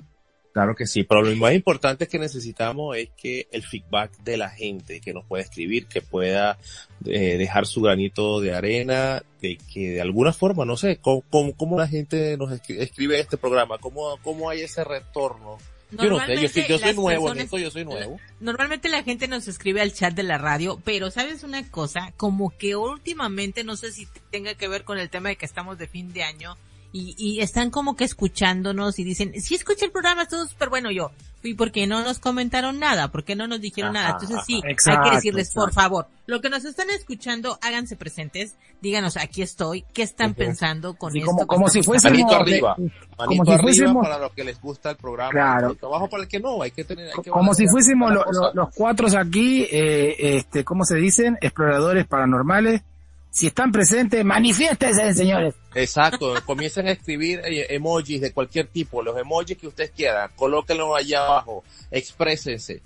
[0.52, 4.50] Claro que sí, pero lo más importante que necesitamos es que el feedback de la
[4.50, 6.58] gente que nos pueda escribir, que pueda
[7.04, 11.22] eh, dejar su granito de arena, de que de alguna forma, no sé, cómo,
[11.56, 15.58] cómo, la gente nos escribe, este programa, cómo, cómo hay ese retorno
[15.92, 16.36] yo no sé,
[16.68, 18.20] yo, soy nuevo en esto, yo soy nuevo.
[18.38, 22.56] Normalmente la gente nos escribe al chat de la radio, pero sabes una cosa, como
[22.56, 25.88] que últimamente, no sé si tenga que ver con el tema de que estamos de
[25.88, 26.56] fin de año,
[26.92, 30.90] y, y están como que escuchándonos y dicen, sí escuché el programa, todo súper bueno
[30.90, 31.10] yo.
[31.42, 33.08] ¿Y por qué no nos comentaron nada?
[33.08, 34.10] ¿Por qué no nos dijeron nada?
[34.10, 39.16] Entonces sí, hay que decirles, por favor, lo que nos están escuchando, háganse presentes, díganos,
[39.16, 41.30] aquí estoy, ¿qué están pensando con esto?
[41.30, 42.30] Como, como si fuésemos...
[42.34, 42.76] arriba,
[43.16, 44.02] como si fuésemos...
[44.06, 45.74] para los que les gusta el programa, claro.
[45.76, 47.10] trabajo para el que no, hay que tener...
[47.30, 48.12] como si fuésemos
[48.52, 51.38] los cuatro aquí, eh, este, ¿cómo se dicen?
[51.40, 52.82] Exploradores paranormales,
[53.30, 55.54] si están presentes, manifiéstense, señores.
[55.74, 60.96] Exacto, comiencen a escribir eh, emojis de cualquier tipo, los emojis que ustedes quieran, colóquenlos
[60.96, 62.82] allá abajo, exprésense.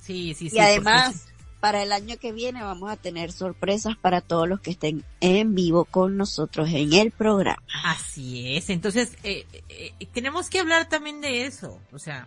[0.00, 0.56] Sí, sí, sí.
[0.56, 1.26] Y además,
[1.60, 5.54] para el año que viene vamos a tener sorpresas para todos los que estén en
[5.54, 7.62] vivo con nosotros en el programa.
[7.84, 12.26] Así es, entonces eh, eh, tenemos que hablar también de eso, o sea,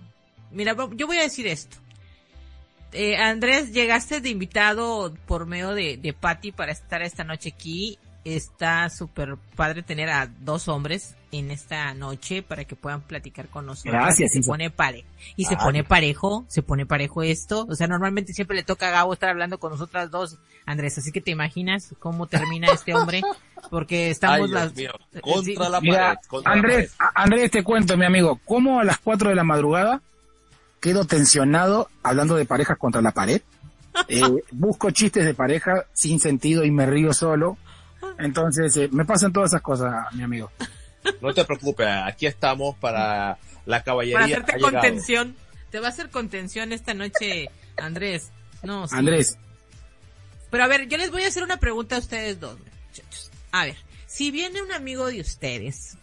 [0.52, 1.78] mira, yo voy a decir esto
[2.94, 7.98] eh, Andrés, llegaste de invitado por medio de, de Patty para estar esta noche aquí.
[8.26, 13.66] Está súper padre tener a dos hombres en esta noche para que puedan platicar con
[13.66, 13.94] nosotros.
[13.94, 14.36] Gracias.
[14.36, 15.06] Y se pone pare
[15.36, 17.66] y se pone parejo, se pone parejo esto.
[17.70, 20.98] O sea, normalmente siempre le toca a Gabo estar hablando con nosotras dos, Andrés.
[20.98, 23.22] Así que te imaginas cómo termina este hombre,
[23.70, 24.72] porque estamos las
[25.22, 26.18] contra la pared.
[26.46, 30.02] Andrés, Andrés, te cuento, mi amigo, cómo a las cuatro de la madrugada
[30.80, 33.42] quedo tensionado hablando de parejas contra la pared.
[34.08, 37.58] Eh, busco chistes de pareja sin sentido y me río solo.
[38.20, 40.52] Entonces, eh, me pasan todas esas cosas, mi amigo.
[41.22, 44.20] No te preocupes, aquí estamos para la caballería.
[44.20, 45.36] Para hacerte contención.
[45.70, 48.32] Te va a hacer contención esta noche, Andrés.
[48.62, 49.38] No, Andrés.
[50.50, 53.32] Pero a ver, yo les voy a hacer una pregunta a ustedes dos, muchachos.
[53.52, 53.76] A ver,
[54.06, 55.98] si viene un amigo de ustedes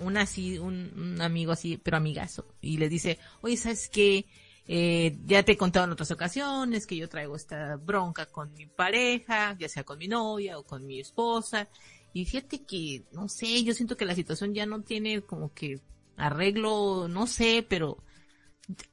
[0.00, 4.26] un, así, un, amigo así, pero amigazo, y le dice, oye, ¿sabes qué?
[4.68, 8.66] Eh, ya te he contado en otras ocasiones que yo traigo esta bronca con mi
[8.66, 11.68] pareja, ya sea con mi novia o con mi esposa,
[12.12, 15.80] Y fíjate que, no sé, yo siento que la situación ya no tiene como que
[16.16, 17.98] arreglo, no sé, pero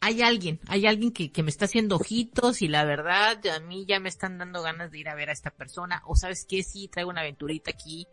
[0.01, 3.85] hay alguien, hay alguien que, que me está haciendo ojitos y la verdad a mí
[3.87, 6.03] ya me están dando ganas de ir a ver a esta persona.
[6.05, 8.07] O sabes qué, sí, traigo una aventurita aquí.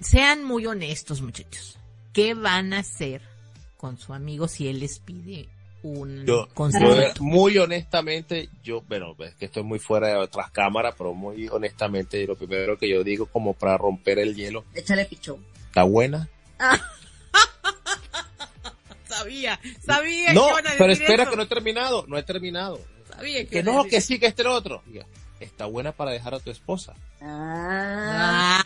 [0.00, 1.78] Sean muy honestos muchachos.
[2.12, 3.20] ¿Qué van a hacer
[3.76, 5.48] con su amigo si él les pide
[5.86, 6.94] un Yo, consejo?
[6.94, 11.48] yo, muy honestamente, yo, bueno, es que estoy muy fuera de otras cámaras, pero muy
[11.48, 15.44] honestamente, lo primero que yo digo como para romper el hielo, Échale pichón.
[15.68, 16.28] ¿está buena?
[19.08, 21.30] Sabía, sabía No, que pero espera eso.
[21.30, 22.80] que no he terminado, no he terminado.
[23.08, 24.82] Sabía que, no, que sí, que este lo otro.
[25.40, 26.94] Está buena para dejar a tu esposa.
[27.20, 28.62] Ah.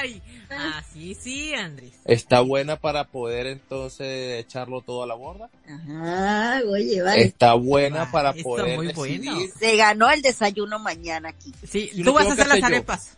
[0.00, 1.92] Ay, así sí, Andrés.
[2.04, 5.50] Está buena para poder entonces echarlo todo a la borda.
[5.68, 7.22] Ajá, oye, vale.
[7.22, 9.24] Está buena Ah, para poder muy decidir.
[9.32, 9.52] bueno.
[9.58, 11.52] Se ganó el desayuno mañana aquí.
[11.68, 12.66] Sí, tú vas a hacer las yo.
[12.66, 13.16] arepas.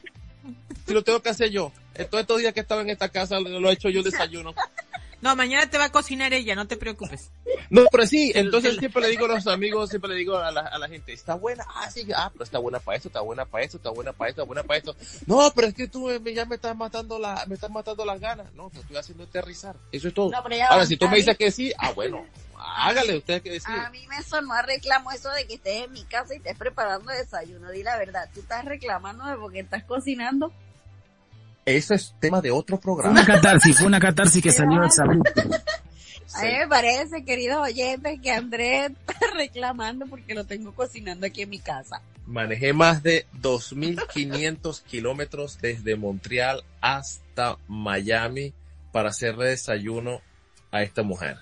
[0.87, 1.73] Si lo tengo que hacer yo.
[1.95, 4.05] En Todos estos días que estaba en esta casa lo lo he hecho yo el
[4.05, 4.55] desayuno.
[5.23, 7.31] No, mañana te va a cocinar ella, no te preocupes.
[7.71, 10.51] No, pero sí, entonces el- siempre le digo a los amigos, siempre le digo a
[10.53, 13.21] la, a la gente, está buena, ah, sí, ah, pero está buena para esto, está
[13.23, 14.95] buena para esto, está buena para esto, está buena para esto.
[15.27, 18.21] No, pero es que tú me- ya me estás matando la, me estás matando las
[18.21, 18.53] ganas.
[18.55, 19.75] No, te estoy haciendo aterrizar.
[19.91, 20.31] Eso es todo.
[20.31, 22.27] No, pero ya Ahora, si tú me dices que sí, ah, bueno,
[22.59, 23.75] hágale, usted que decir.
[23.75, 26.57] A mí me sonó a reclamo eso de que estés en mi casa y estés
[26.57, 27.71] preparando desayuno.
[27.71, 30.53] Di la verdad, tú estás reclamando de porque estás cocinando.
[31.67, 33.11] Eso es tema de otro Fue programa.
[33.13, 35.25] una catarsis, fue una catarsis que salió de Sabrina.
[36.35, 41.43] A mí me parece, queridos oyentes, que Andrés está reclamando porque lo tengo cocinando aquí
[41.43, 42.01] en mi casa.
[42.27, 48.53] Manejé más de 2.500 kilómetros desde Montreal hasta Miami
[48.93, 50.21] para hacerle desayuno
[50.71, 51.37] a esta mujer.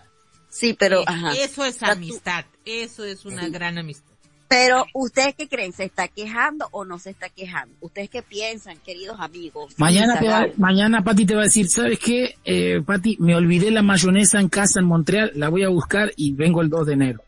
[0.48, 1.32] Sí, pero, Eh, ajá.
[1.34, 3.50] Eso es amistad, eso es una Sí.
[3.50, 4.13] gran amistad.
[4.56, 5.72] Pero, ¿ustedes qué creen?
[5.72, 7.74] ¿Se está quejando o no se está quejando?
[7.80, 9.74] ¿Ustedes qué piensan, queridos amigos?
[9.78, 12.36] Mañana, te va, mañana Pati te va a decir, ¿sabes qué?
[12.44, 16.34] Eh, Pati, me olvidé la mayonesa en casa en Montreal, la voy a buscar y
[16.34, 17.24] vengo el 2 de enero.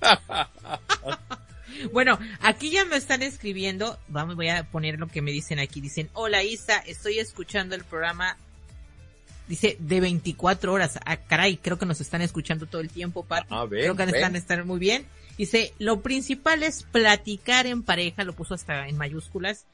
[1.94, 5.80] Bueno, aquí ya me están escribiendo, vamos, voy a poner lo que me dicen aquí.
[5.80, 8.36] Dicen, hola Isa, estoy escuchando el programa,
[9.48, 10.98] dice, de 24 horas.
[11.06, 13.46] Ah, caray, creo que nos están escuchando todo el tiempo, Pat.
[13.48, 14.14] Ah, ven, creo que ven.
[14.14, 15.06] están, están muy bien.
[15.40, 19.64] Dice, lo principal es platicar en pareja, lo puso hasta en mayúsculas.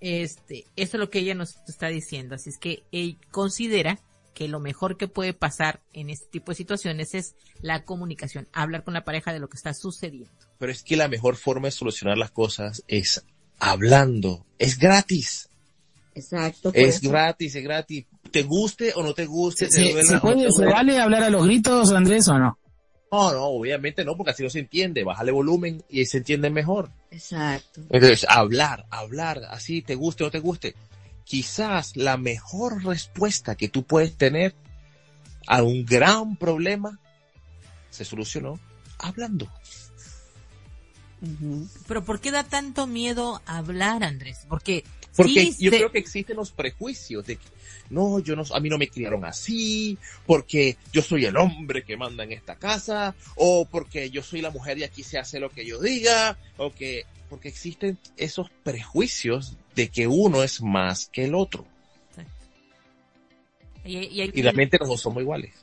[0.00, 2.34] Este, eso es lo que ella nos está diciendo.
[2.34, 4.00] Así es que él considera
[4.34, 8.82] que lo mejor que puede pasar en este tipo de situaciones es la comunicación, hablar
[8.82, 10.28] con la pareja de lo que está sucediendo.
[10.58, 13.22] Pero es que la mejor forma de solucionar las cosas es
[13.60, 14.44] hablando.
[14.58, 15.48] Es gratis.
[16.16, 16.72] Exacto.
[16.74, 17.10] Es eso.
[17.10, 18.06] gratis, es gratis.
[18.32, 19.70] Te guste o no te guste.
[19.70, 21.92] ¿Se, te se- duela se o no puede, te ¿Se vale hablar a los gritos,
[21.92, 22.58] Andrés, o no?
[23.16, 25.02] No, no, obviamente no, porque así no se entiende.
[25.02, 26.90] Bájale volumen y se entiende mejor.
[27.10, 27.80] Exacto.
[27.88, 30.74] Entonces, hablar, hablar, así te guste o no te guste.
[31.24, 34.54] Quizás la mejor respuesta que tú puedes tener
[35.46, 37.00] a un gran problema
[37.88, 38.60] se solucionó
[38.98, 39.50] hablando.
[41.88, 44.40] Pero ¿por qué da tanto miedo hablar, Andrés?
[44.46, 44.84] Porque,
[45.16, 47.46] Porque sí yo se- creo que existen los prejuicios de que
[47.90, 49.96] no, yo no, a mí no me criaron así,
[50.26, 54.50] porque yo soy el hombre que manda en esta casa, o porque yo soy la
[54.50, 59.56] mujer y aquí se hace lo que yo diga, o que, porque existen esos prejuicios
[59.74, 61.64] de que uno es más que el otro.
[63.84, 65.54] y, y hay- Y realmente los dos somos iguales.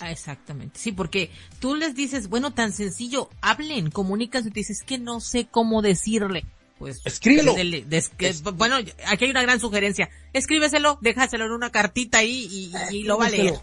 [0.00, 0.78] Ah, exactamente.
[0.78, 1.30] Sí, porque
[1.60, 5.80] tú les dices, bueno, tan sencillo, hablen, comuníquense, te dices, "Es que no sé cómo
[5.80, 6.44] decirle.
[6.82, 7.54] Pues, Escríbelo.
[7.54, 8.76] des- Es- bueno,
[9.06, 10.10] aquí hay una gran sugerencia.
[10.32, 12.48] Escríbeselo, déjaselo en una cartita ahí
[12.90, 13.54] y, y lo va a leer.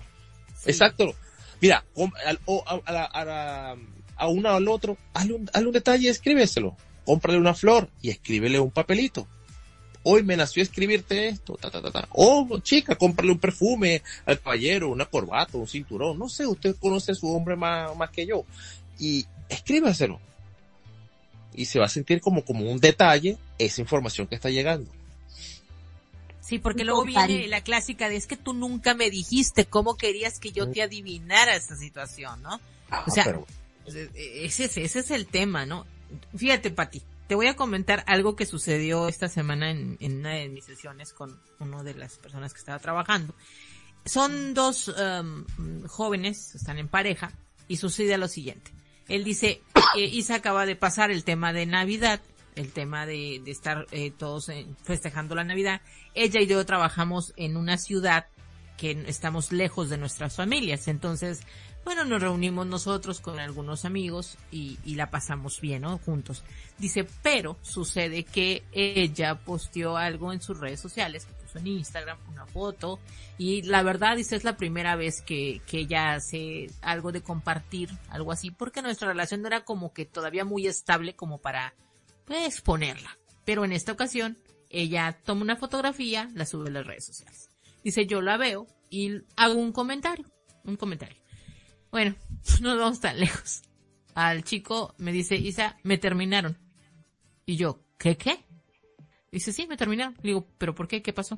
[0.57, 0.69] Sí.
[0.69, 1.13] Exacto.
[1.61, 1.83] Mira,
[2.25, 3.75] al- o a, a a
[4.15, 6.77] a uno o al otro, hazle un, hazle un detalle, escríbeselo.
[7.05, 9.27] Cómprale una flor y escríbele un papelito.
[10.03, 12.07] Hoy me nació escribirte esto, ta, ta, ta, ta.
[12.11, 16.17] O, chica, cómprale un perfume al caballero, una corbata, un cinturón.
[16.17, 18.45] No sé, usted conoce a su hombre más, más que yo.
[18.97, 20.21] Y escríbaselo.
[21.59, 24.89] Y se va a sentir como, como un detalle esa información que está llegando.
[26.41, 30.39] Sí, porque luego viene la clásica de es que tú nunca me dijiste cómo querías
[30.39, 32.61] que yo te adivinara esta situación, ¿no?
[33.05, 33.47] O sea, Ah, pero-
[33.85, 35.85] ese, es- ese es el tema, ¿no?
[36.35, 40.47] Fíjate, Pati, te voy a comentar algo que sucedió esta semana en, en una de
[40.49, 43.35] mis sesiones con una de las personas que estaba trabajando.
[44.05, 45.45] Son dos um,
[45.87, 47.33] jóvenes, están en pareja,
[47.67, 48.71] y sucede lo siguiente.
[49.09, 49.61] Él dice,
[49.97, 52.21] eh, Isa acaba de pasar el tema de Navidad,
[52.55, 55.81] el tema de, de estar eh, todos eh, festejando la Navidad.
[56.13, 58.27] Ella y yo trabajamos en una ciudad
[58.77, 60.87] que estamos lejos de nuestras familias.
[60.87, 61.41] Entonces,
[61.83, 65.97] bueno, nos reunimos nosotros con algunos amigos y, y la pasamos bien, ¿no?
[65.97, 66.43] Juntos.
[66.77, 72.45] Dice, pero sucede que ella posteó algo en sus redes sociales, puso en Instagram una
[72.45, 72.99] foto
[73.37, 77.89] y la verdad dice es la primera vez que, que ella hace algo de compartir,
[78.09, 81.73] algo así, porque nuestra relación era como que todavía muy estable como para
[82.25, 83.17] pues, exponerla.
[83.45, 84.37] Pero en esta ocasión
[84.69, 87.49] ella toma una fotografía, la sube a las redes sociales.
[87.83, 90.25] Dice yo la veo y hago un comentario,
[90.63, 91.17] un comentario.
[91.91, 92.15] Bueno,
[92.61, 93.63] no vamos tan lejos.
[94.15, 96.57] Al chico me dice, Isa, me terminaron.
[97.45, 98.45] Y yo, ¿qué qué?
[99.31, 100.15] Dice, sí, me terminaron.
[100.21, 101.01] Le digo, ¿pero por qué?
[101.01, 101.37] ¿Qué pasó?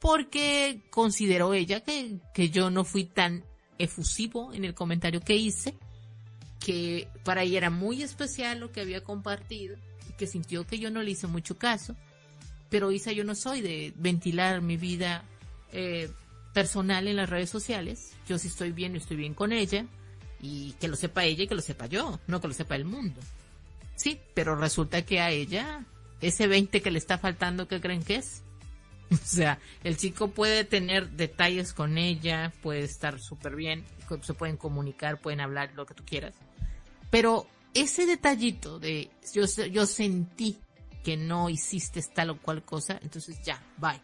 [0.00, 3.44] Porque consideró ella que, que yo no fui tan
[3.78, 5.76] efusivo en el comentario que hice,
[6.58, 9.76] que para ella era muy especial lo que había compartido,
[10.16, 11.96] que sintió que yo no le hice mucho caso.
[12.70, 15.24] Pero Isa, yo no soy de ventilar mi vida
[15.72, 16.10] eh,
[16.54, 18.12] personal en las redes sociales.
[18.28, 19.86] Yo sí estoy bien, estoy bien con ella.
[20.40, 22.84] Y que lo sepa ella y que lo sepa yo, no que lo sepa el
[22.84, 23.20] mundo.
[23.94, 25.84] Sí, pero resulta que a ella
[26.22, 28.42] ese 20 que le está faltando, ¿qué creen que es?
[29.12, 33.84] O sea, el chico puede tener detalles con ella, puede estar súper bien,
[34.22, 36.34] se pueden comunicar, pueden hablar lo que tú quieras.
[37.10, 40.56] Pero ese detallito de yo, yo sentí
[41.04, 44.00] que no hiciste tal o cual cosa, entonces ya, bye.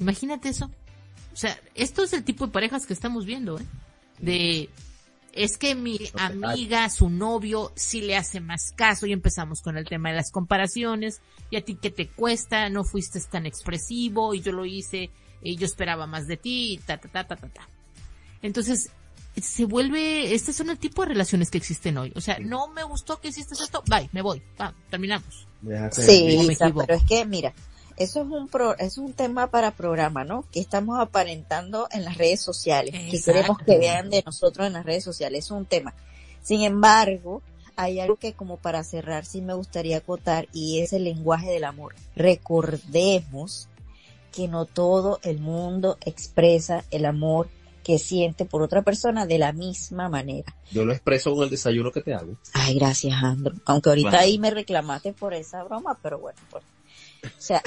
[0.00, 0.70] Imagínate eso.
[1.32, 3.64] O sea, esto es el tipo de parejas que estamos viendo, ¿eh?
[4.18, 4.68] De
[5.32, 9.84] es que mi amiga, su novio, sí le hace más caso y empezamos con el
[9.86, 11.20] tema de las comparaciones.
[11.50, 15.10] Y a ti qué te cuesta, no fuiste tan expresivo y yo lo hice
[15.42, 17.68] y yo esperaba más de ti y ta, ta, ta, ta, ta, ta.
[18.42, 18.90] Entonces,
[19.40, 22.12] se vuelve, este son el tipo de relaciones que existen hoy.
[22.16, 25.46] O sea, no me gustó que hiciste esto, bye, me voy, va, terminamos.
[25.92, 27.52] Sí, pero es que, mira,
[27.98, 30.44] eso es un pro, es un tema para programa, ¿no?
[30.52, 34.86] Que estamos aparentando en las redes sociales, que queremos que vean de nosotros en las
[34.86, 35.94] redes sociales, es un tema.
[36.42, 37.42] Sin embargo,
[37.76, 41.64] hay algo que como para cerrar sí me gustaría acotar y es el lenguaje del
[41.64, 41.94] amor.
[42.16, 43.68] Recordemos
[44.32, 47.48] que no todo el mundo expresa el amor
[47.82, 50.54] que siente por otra persona de la misma manera.
[50.70, 52.36] Yo lo expreso con el desayuno que te hago.
[52.52, 53.54] Ay, gracias, Andro.
[53.64, 56.62] Aunque ahorita ahí me reclamaste por esa broma, pero bueno, pues
[57.24, 57.62] o sea,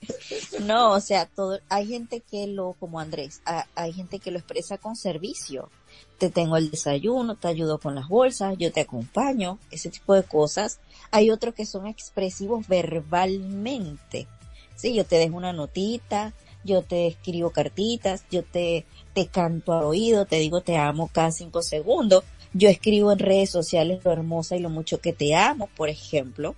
[0.60, 3.42] no, o sea, todo, hay gente que lo, como Andrés,
[3.74, 5.70] hay gente que lo expresa con servicio.
[6.18, 10.22] Te tengo el desayuno, te ayudo con las bolsas, yo te acompaño, ese tipo de
[10.22, 10.78] cosas.
[11.10, 14.28] Hay otros que son expresivos verbalmente.
[14.76, 16.32] Sí, yo te dejo una notita,
[16.64, 21.32] yo te escribo cartitas, yo te, te canto al oído, te digo te amo cada
[21.32, 22.24] cinco segundos.
[22.54, 26.54] Yo escribo en redes sociales lo hermosa y lo mucho que te amo, por ejemplo.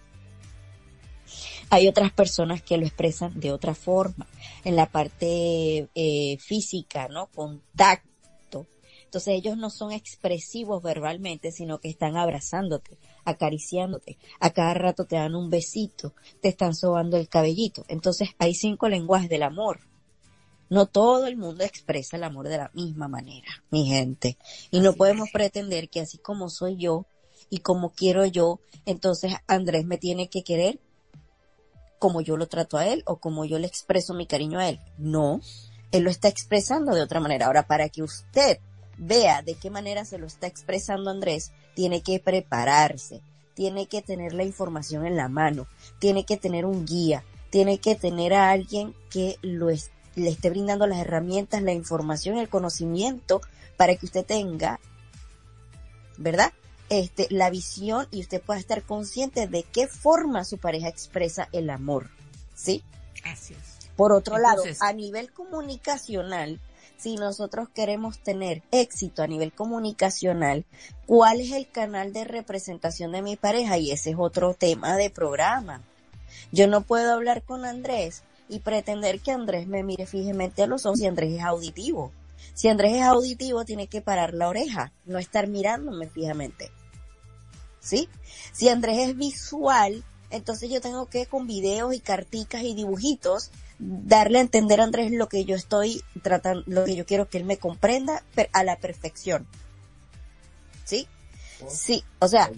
[1.71, 4.27] Hay otras personas que lo expresan de otra forma,
[4.65, 7.27] en la parte eh, física, ¿no?
[7.27, 8.67] Contacto.
[9.05, 14.19] Entonces ellos no son expresivos verbalmente, sino que están abrazándote, acariciándote.
[14.41, 17.85] A cada rato te dan un besito, te están sobando el cabellito.
[17.89, 19.81] Entonces hay cinco lenguajes del amor.
[20.69, 24.37] No todo el mundo expresa el amor de la misma manera, mi gente.
[24.71, 27.07] Y no podemos pretender que así como soy yo
[27.51, 30.81] y como quiero yo, entonces Andrés me tiene que querer
[31.99, 34.81] como yo lo trato a él o como yo le expreso mi cariño a él.
[34.99, 35.41] No,
[35.93, 37.47] él lo está expresando de otra manera.
[37.47, 38.59] Ahora, para que usted
[38.99, 43.23] vea de qué manera se lo está expresando Andrés, tiene que prepararse,
[43.55, 45.67] tiene que tener la información en la mano,
[45.99, 49.69] tiene que tener un guía, tiene que tener a alguien que lo
[50.17, 53.41] le esté brindando las herramientas, la información, el conocimiento
[53.77, 54.79] para que usted tenga,
[56.17, 56.53] ¿verdad?
[56.89, 61.71] Este, la visión y usted pueda estar consciente de qué forma su pareja expresa el
[61.71, 62.11] amor.
[62.55, 62.83] ¿Sí?
[63.25, 63.55] Así
[63.97, 66.61] Por otro lado, a nivel comunicacional,
[66.97, 70.65] si nosotros queremos tener éxito a nivel comunicacional,
[71.07, 73.79] ¿cuál es el canal de representación de mi pareja?
[73.79, 75.83] Y ese es otro tema de programa.
[76.53, 80.87] Yo no puedo hablar con Andrés y pretender que Andrés me mire fijamente a los
[80.87, 82.13] ojos y Andrés es auditivo.
[82.55, 86.71] Si Andrés es auditivo, tiene que parar la oreja, no estar mirándome fijamente.
[87.81, 88.09] ¿Sí?
[88.53, 94.39] Si Andrés es visual, entonces yo tengo que con videos y carticas y dibujitos darle
[94.39, 97.45] a entender a Andrés lo que yo estoy tratando, lo que yo quiero que él
[97.45, 98.23] me comprenda
[98.53, 99.47] a la perfección.
[100.85, 101.09] ¿Sí?
[101.69, 102.51] Sí, o sea,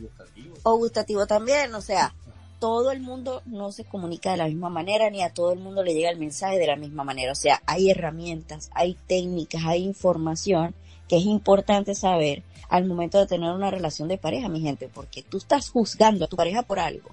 [0.62, 2.14] o gustativo también, o sea,
[2.58, 5.82] todo el mundo no se comunica de la misma manera ni a todo el mundo
[5.82, 7.32] le llega el mensaje de la misma manera.
[7.32, 10.74] O sea, hay herramientas, hay técnicas, hay información
[11.08, 15.22] que es importante saber al momento de tener una relación de pareja, mi gente, porque
[15.22, 17.10] tú estás juzgando a tu pareja por algo,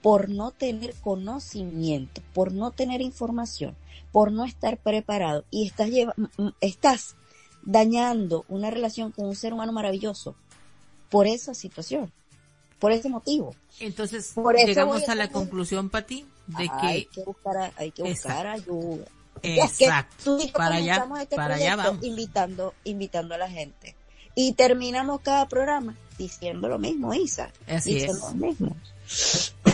[0.00, 3.74] por no tener conocimiento, por no tener información,
[4.12, 5.90] por no estar preparado y estás,
[6.60, 7.16] estás
[7.64, 10.36] dañando una relación con un ser humano maravilloso
[11.10, 12.12] por esa situación
[12.82, 13.54] por ese motivo.
[13.78, 14.34] Entonces,
[14.66, 19.04] llegamos a la conclusión, Pati, de que hay que buscar, hay que buscar ayuda.
[19.40, 20.36] Exacto.
[20.52, 22.04] para allá, este para allá vamos.
[22.04, 23.94] Invitando, invitando a la gente.
[24.34, 27.52] Y terminamos cada programa diciendo lo mismo, Isa.
[27.68, 28.18] Así es.
[28.18, 28.76] Lo mismo.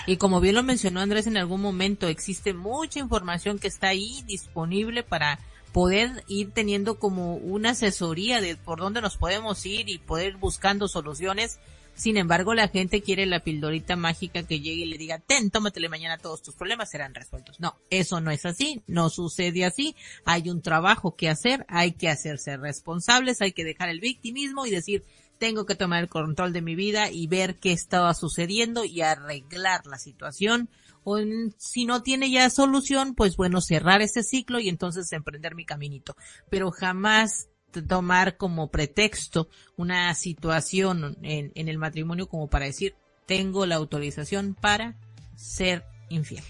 [0.06, 4.22] Y como bien lo mencionó Andrés en algún momento, existe mucha información que está ahí
[4.26, 5.38] disponible para
[5.72, 10.88] poder ir teniendo como una asesoría de por dónde nos podemos ir y poder buscando
[10.88, 11.58] soluciones.
[11.98, 15.88] Sin embargo, la gente quiere la pildorita mágica que llegue y le diga, ten, tómatele
[15.88, 17.58] mañana todos tus problemas serán resueltos.
[17.58, 19.96] No, eso no es así, no sucede así.
[20.24, 24.70] Hay un trabajo que hacer, hay que hacerse responsables, hay que dejar el victimismo y
[24.70, 25.02] decir,
[25.38, 29.84] tengo que tomar el control de mi vida y ver qué estaba sucediendo y arreglar
[29.86, 30.68] la situación.
[31.02, 31.18] O
[31.56, 36.14] si no tiene ya solución, pues bueno, cerrar ese ciclo y entonces emprender mi caminito.
[36.48, 37.48] Pero jamás
[37.82, 42.94] tomar como pretexto una situación en, en el matrimonio como para decir,
[43.26, 44.96] tengo la autorización para
[45.36, 46.44] ser infiel.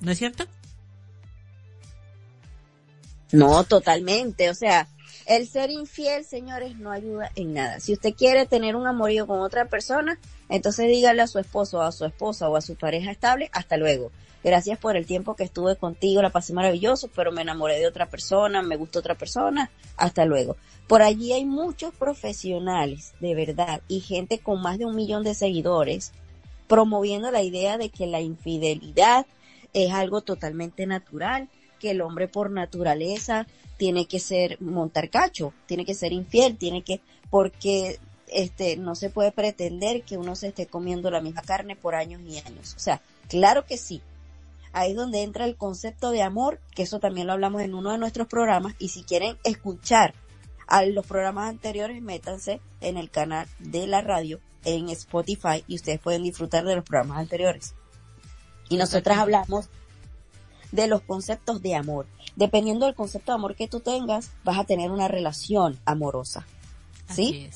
[0.00, 0.44] ¿No es cierto?
[3.32, 4.50] No, totalmente.
[4.50, 4.88] O sea,
[5.26, 7.80] el ser infiel, señores, no ayuda en nada.
[7.80, 10.18] Si usted quiere tener un amorío con otra persona,
[10.48, 14.12] entonces dígale a su esposo, a su esposa o a su pareja estable, hasta luego.
[14.44, 18.10] Gracias por el tiempo que estuve contigo, la pasé maravilloso, pero me enamoré de otra
[18.10, 20.58] persona, me gustó otra persona, hasta luego.
[20.86, 25.34] Por allí hay muchos profesionales, de verdad, y gente con más de un millón de
[25.34, 26.12] seguidores,
[26.68, 29.26] promoviendo la idea de que la infidelidad
[29.72, 31.48] es algo totalmente natural,
[31.80, 33.46] que el hombre por naturaleza
[33.78, 39.08] tiene que ser montar cacho, tiene que ser infiel, tiene que, porque este, no se
[39.08, 42.74] puede pretender que uno se esté comiendo la misma carne por años y años.
[42.76, 44.02] O sea, claro que sí.
[44.74, 47.92] Ahí es donde entra el concepto de amor, que eso también lo hablamos en uno
[47.92, 50.14] de nuestros programas, y si quieren escuchar
[50.66, 56.00] a los programas anteriores, métanse en el canal de la radio en Spotify y ustedes
[56.00, 57.74] pueden disfrutar de los programas anteriores.
[58.68, 59.68] Y nosotras hablamos
[60.72, 62.06] de los conceptos de amor.
[62.34, 66.46] Dependiendo del concepto de amor que tú tengas, vas a tener una relación amorosa.
[67.08, 67.48] ¿Sí?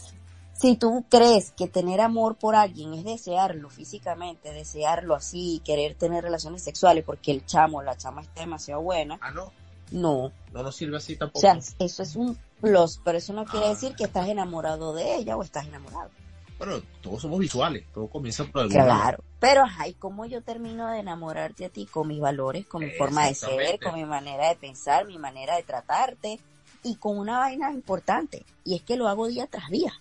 [0.60, 6.24] Si tú crees que tener amor por alguien es desearlo físicamente, desearlo así, querer tener
[6.24, 9.18] relaciones sexuales porque el chamo o la chama está demasiado buena.
[9.20, 9.52] Ah, no.
[9.92, 10.32] No.
[10.52, 11.38] No nos sirve así tampoco.
[11.38, 13.70] O sea, eso es un plus, pero eso no quiere ah.
[13.70, 16.10] decir que estás enamorado de ella o estás enamorado.
[16.58, 20.98] Bueno, todos somos visuales, todo comienza por algún Claro, pero ay, ¿cómo yo termino de
[20.98, 24.56] enamorarte a ti con mis valores, con mi forma de ser, con mi manera de
[24.56, 26.40] pensar, mi manera de tratarte
[26.82, 29.92] y con una vaina importante, y es que lo hago día tras día.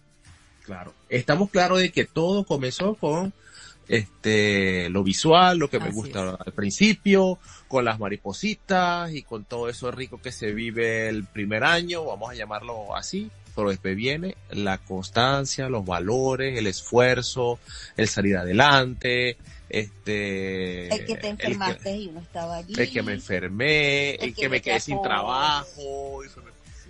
[0.68, 3.32] Claro, estamos claros de que todo comenzó con
[3.88, 7.39] este lo visual, lo que me gusta al principio,
[7.70, 12.32] con las maripositas y con todo eso rico que se vive el primer año, vamos
[12.32, 17.59] a llamarlo así, pero después viene la constancia, los valores, el esfuerzo,
[17.96, 19.37] el salir adelante,
[19.70, 20.93] este...
[20.93, 22.74] El que te enfermaste y uno estaba allí.
[22.78, 26.24] El que me enfermé, el, que, me quedé sin trabajo,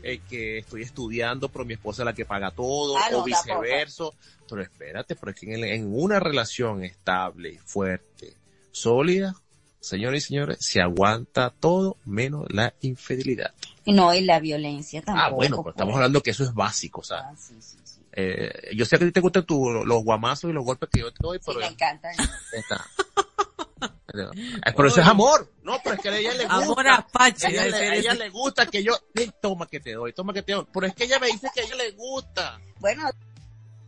[0.04, 4.06] el que estoy estudiando, pero mi esposa es la que paga todo, ah, o viceversa.
[4.50, 8.34] Pero espérate, porque en, en una relación estable fuerte,
[8.72, 9.36] sólida,
[9.80, 13.54] señores y señores, se aguanta todo menos la infidelidad.
[13.86, 15.26] No, y la violencia tampoco.
[15.26, 17.20] Ah, bueno, pero estamos hablando que eso es básico, o sea.
[17.20, 18.02] Ah, sí, sí, sí.
[18.12, 21.02] Eh, yo sé que a ti te gustan tu, los guamazos y los golpes que
[21.02, 21.60] yo te doy, pero...
[21.60, 22.16] Me encantan.
[24.08, 26.64] pero eso es amor, no, pero es que a ella le gusta.
[26.64, 27.48] Amor apache.
[27.48, 28.94] A ella, ella le gusta que yo,
[29.42, 30.66] toma que te doy, toma que te doy.
[30.72, 32.60] Pero es que ella me dice que a ella le gusta.
[32.80, 33.10] Bueno,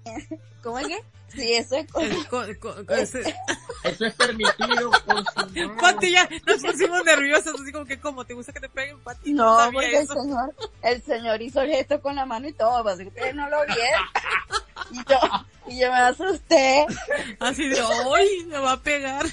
[0.63, 1.03] ¿cómo es que?
[1.33, 1.87] Sí, eso es
[3.83, 4.91] Eso es permitido.
[5.79, 8.25] Pati, ya nos pusimos nerviosos, así como que, ¿cómo?
[8.25, 9.33] ¿Te gusta que te peguen, Pati?
[9.33, 13.03] No, porque el señor, el señor hizo el gesto con la mano y todo, así
[13.03, 13.81] que ustedes no lo vieron.
[14.91, 15.19] Y yo,
[15.67, 16.87] y yo me asusté.
[17.39, 19.25] Así de, hoy me va a pegar.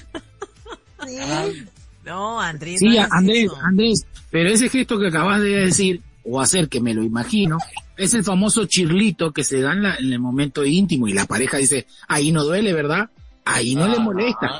[1.05, 1.65] Sí.
[2.05, 2.79] No, Andrés.
[2.79, 7.03] Sí, Andrés, Andrés, pero ese gesto que acabas de decir, o hacer que me lo
[7.03, 7.57] imagino,
[7.97, 11.87] es el famoso chirlito que se da en, el momento íntimo y la pareja dice,
[12.07, 13.09] ahí no duele, ¿verdad?
[13.43, 14.59] Ahí no le molesta.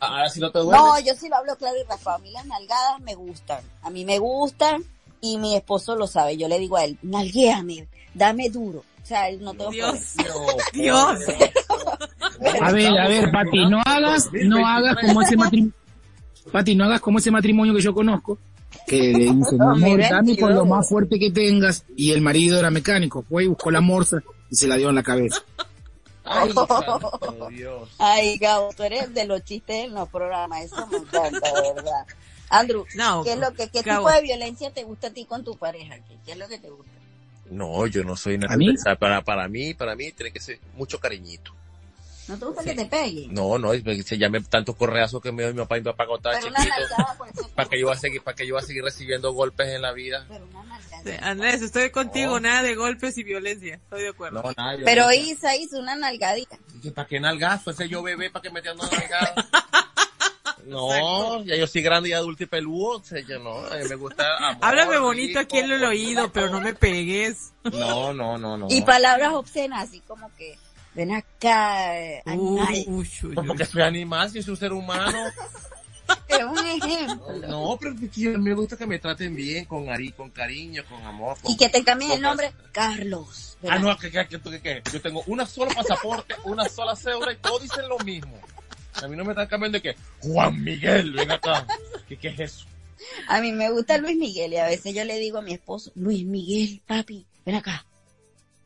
[0.00, 0.78] ahora sí no te duele.
[0.78, 3.90] No, yo sí lo hablo claro y Rafa, a mí las nalgadas me gustan, a
[3.90, 4.84] mí me gustan
[5.20, 8.84] y mi esposo lo sabe, yo le digo a él, nalguéame, dame duro.
[9.02, 10.16] O sea, él no tengo Dios,
[10.74, 11.18] Dios.
[12.60, 15.74] A ver, a ver, Pati, no hagas, no hagas como ese matrimonio,
[16.52, 18.38] Pati, no hagas como ese matrimonio que yo conozco,
[18.86, 22.70] que le dice, amor, dame por lo más fuerte que tengas, y el marido era
[22.70, 25.42] mecánico, fue y buscó la morsa y se la dio en la cabeza.
[26.30, 26.52] Ay,
[27.50, 27.88] Dios.
[27.98, 32.06] Ay, Gabo, tú eres de los chistes en los programas, eso me encanta, de verdad.
[32.50, 32.84] Andrew,
[33.24, 35.96] ¿qué es lo que, qué tipo de violencia te gusta a ti con tu pareja?
[36.24, 36.92] ¿Qué, es lo que te gusta?
[37.50, 38.56] No, yo no soy nada.
[38.98, 41.52] Para, para mí, para mí tiene que ser mucho cariñito.
[42.28, 43.32] ¿No te gusta que te peguen?
[43.32, 46.30] No, no, se llame tantos correazos que me dio mi papá y mi papá cuando
[46.30, 47.48] estaba chiquito.
[47.54, 49.82] Para que yo va a seguir, para que yo va a seguir recibiendo golpes en
[49.82, 50.26] la vida.
[50.28, 50.78] Pero una
[51.22, 54.42] Andrés, estoy contigo, nada de golpes y violencia, estoy de acuerdo.
[54.42, 56.58] No, nada, Pero Isa hizo una nalgadita.
[56.94, 57.70] ¿Para qué nalgazo?
[57.70, 59.34] Ese yo bebé, ¿para que me una nalgada?
[60.66, 64.26] No, ya yo soy grande y adulto y peludo, o sea, yo no, me gusta
[64.60, 67.52] Háblame bonito aquí en el oído, pero no me pegues.
[67.64, 68.66] No, no, no, no.
[68.68, 70.58] Y palabras obscenas, así como que
[70.98, 71.92] ven acá,
[72.26, 72.84] animal.
[73.46, 75.16] Porque soy animal, si soy un ser humano.
[76.26, 77.32] es un ejemplo.
[77.46, 77.94] No, pero
[78.40, 81.36] me gusta que me traten bien, con ari, con cariño, con amor.
[81.46, 83.56] y que te cambien el nombre, Carlos.
[83.68, 87.36] Ah, no, que, que, que, que, yo tengo una sola pasaporte, una sola cédula y
[87.36, 88.36] todos dicen lo mismo.
[88.94, 91.64] A mí no me están cambiando de que, Juan Miguel, ven acá.
[92.08, 92.66] ¿Qué, ¿Qué es eso?
[93.28, 95.92] A mí me gusta Luis Miguel y a veces yo le digo a mi esposo,
[95.94, 97.84] Luis Miguel, papi, ven acá.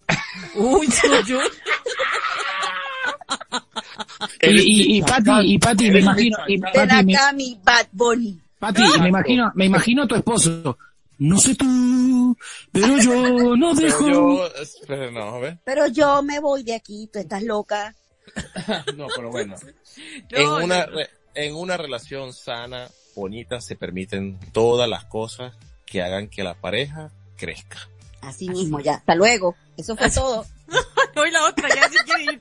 [0.55, 0.89] Uy,
[1.27, 1.39] yo.
[4.43, 8.39] Y, y, Pati, y Pati, me imagino, y Pati, acá mi Bad Bunny.
[8.59, 10.79] Pati, me imagino, me imagino a tu esposo.
[11.19, 12.37] No sé tú,
[12.73, 14.05] pero yo no dejo.
[14.87, 17.95] Pero yo, no, Pero yo me voy de aquí, tú estás loca.
[18.97, 19.55] no, pero bueno.
[20.31, 20.87] en una,
[21.35, 25.55] en una relación sana, bonita, se permiten todas las cosas
[25.87, 27.79] que hagan que la pareja crezca.
[28.23, 28.95] Así mismo, ya.
[28.95, 29.57] Hasta luego.
[29.77, 30.47] Eso fue todo.
[31.17, 32.39] Hoy la otra, ya se quiere ir.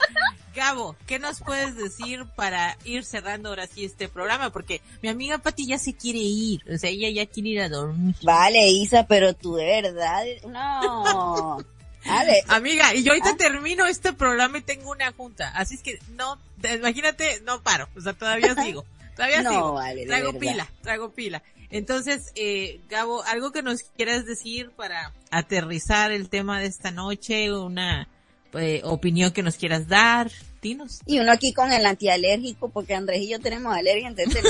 [0.54, 4.52] Gabo, ¿qué nos puedes decir para ir cerrando ahora sí este programa?
[4.52, 6.62] Porque mi amiga Pati ya se quiere ir.
[6.72, 8.16] O sea, ella ya quiere ir a dormir.
[8.22, 11.64] Vale, Isa, pero tú de verdad, no.
[12.06, 12.44] Vale.
[12.48, 13.38] Amiga, y yo ahorita ah.
[13.38, 15.50] termino este programa y tengo una junta.
[15.50, 16.38] Así es que no,
[16.74, 17.88] imagínate, no paro.
[17.96, 18.86] O sea, todavía sigo.
[19.16, 19.74] Todavía sigo.
[19.74, 21.44] Vale, traigo pila, traigo pila.
[21.70, 27.54] Entonces, eh, Gabo, algo que nos quieras decir para aterrizar el tema de esta noche,
[27.54, 28.10] una
[28.54, 31.02] eh, opinión que nos quieras dar, dinos.
[31.06, 34.44] Y uno aquí con el antialérgico, porque Andrés y yo tenemos alergia, entonces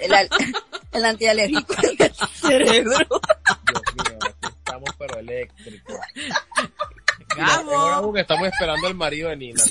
[0.00, 0.12] el,
[0.92, 2.96] el, antialérgico el cerebro.
[2.98, 5.96] Dios mío, estamos pero eléctricos.
[7.36, 8.16] Gabo.
[8.16, 9.62] estamos esperando al marido de Nina.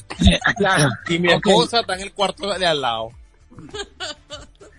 [0.58, 0.90] Claro.
[1.08, 3.12] Y mi esposa está en el cuarto de al lado.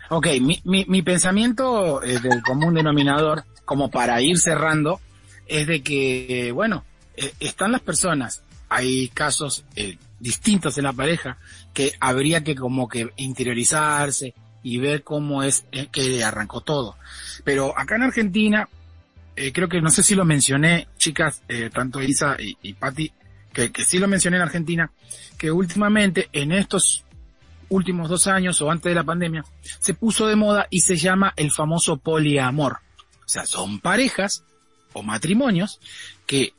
[0.09, 5.01] Ok, mi, mi, mi pensamiento eh, del común denominador, como para ir cerrando,
[5.47, 6.85] es de que, bueno,
[7.16, 8.43] eh, están las personas,
[8.73, 11.39] hay casos eh, distintos en la pareja
[11.74, 16.97] que habría que como que interiorizarse y ver cómo es que arrancó todo.
[17.44, 18.69] Pero acá en Argentina,
[19.35, 21.43] creo que no sé si lo mencioné, chicas,
[21.73, 23.11] tanto Isa y, y Patti,
[23.53, 24.93] que, que sí lo mencioné en Argentina,
[25.36, 27.05] que últimamente en estos
[27.73, 29.44] últimos dos años o antes de la pandemia,
[29.81, 32.78] se puso de moda y se llama el famoso poliamor.
[33.24, 34.44] O sea, son parejas
[34.93, 35.81] o matrimonios
[36.27, 36.53] que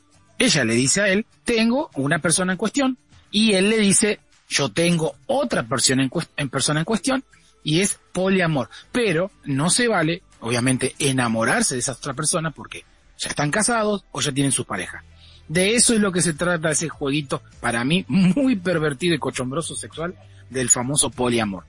[0.45, 2.98] ella le dice a él, tengo una persona en cuestión,
[3.32, 6.07] y él le dice, yo tengo otra persona
[6.38, 7.24] en, persona en cuestión,
[7.64, 8.70] y es poliamor.
[8.91, 12.86] Pero no se vale, obviamente, enamorarse de esa otra persona porque
[13.18, 15.03] ya están casados o ya tienen su pareja.
[15.48, 19.76] De eso es lo que se trata ese jueguito, para mí, muy pervertido y cochombroso
[19.76, 20.15] sexual,
[20.49, 21.64] del famoso poliamor.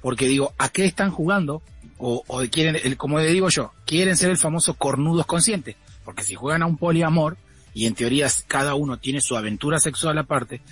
[0.00, 1.62] Porque digo, ¿a qué están jugando?
[1.98, 5.76] O, o quieren, el, como le digo yo, quieren ser el famoso cornudos conscientes.
[6.04, 7.36] Porque si juegan a un poliamor,
[7.78, 10.62] y en teoría cada uno tiene su aventura sexual aparte,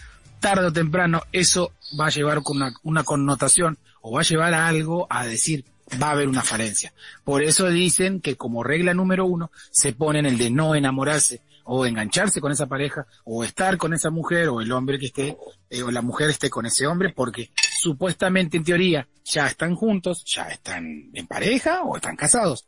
[0.41, 4.67] tarde o temprano eso va a llevar con una, connotación o va a llevar a
[4.67, 5.65] algo a decir,
[6.03, 6.93] va a haber una falencia.
[7.23, 11.87] Por eso dicen que como regla número uno se ponen el de no enamorarse o
[11.87, 15.37] engancharse con esa pareja, o estar con esa mujer, o el hombre que esté,
[15.71, 20.25] eh, o la mujer esté con ese hombre, porque supuestamente en teoría ya están juntos,
[20.25, 22.67] ya están en pareja o están casados.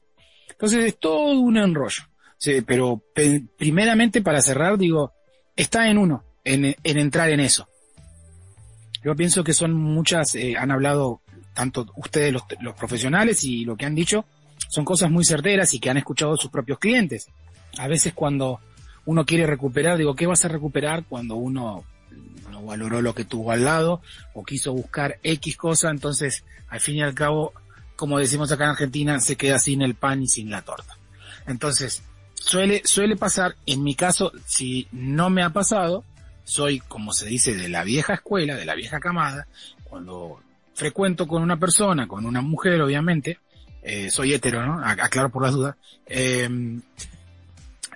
[0.49, 2.05] Entonces es todo un enrollo.
[2.39, 3.03] Sí, pero
[3.57, 5.13] primeramente para cerrar digo,
[5.57, 7.69] está en uno, en, en entrar en eso.
[9.05, 11.21] Yo pienso que son muchas, eh, han hablado
[11.53, 14.25] tanto ustedes los, los profesionales y lo que han dicho,
[14.69, 17.29] son cosas muy certeras y que han escuchado sus propios clientes.
[17.79, 18.61] A veces cuando
[19.05, 21.85] uno quiere recuperar, digo, ¿qué vas a recuperar cuando uno
[22.51, 24.01] no valoró lo que tuvo al lado
[24.35, 25.91] o quiso buscar X cosa?
[25.91, 27.53] Entonces, al fin y al cabo,
[27.97, 30.97] como decimos acá en Argentina, se queda sin el pan y sin la torta.
[31.47, 32.03] Entonces,
[32.41, 36.05] suele, suele pasar, en mi caso, si no me ha pasado,
[36.45, 39.47] soy, como se dice, de la vieja escuela, de la vieja camada,
[39.85, 40.41] cuando
[40.75, 43.39] frecuento con una persona, con una mujer, obviamente,
[43.83, 44.83] eh, soy hetero, ¿no?
[44.85, 46.49] Aclaro por las dudas, eh,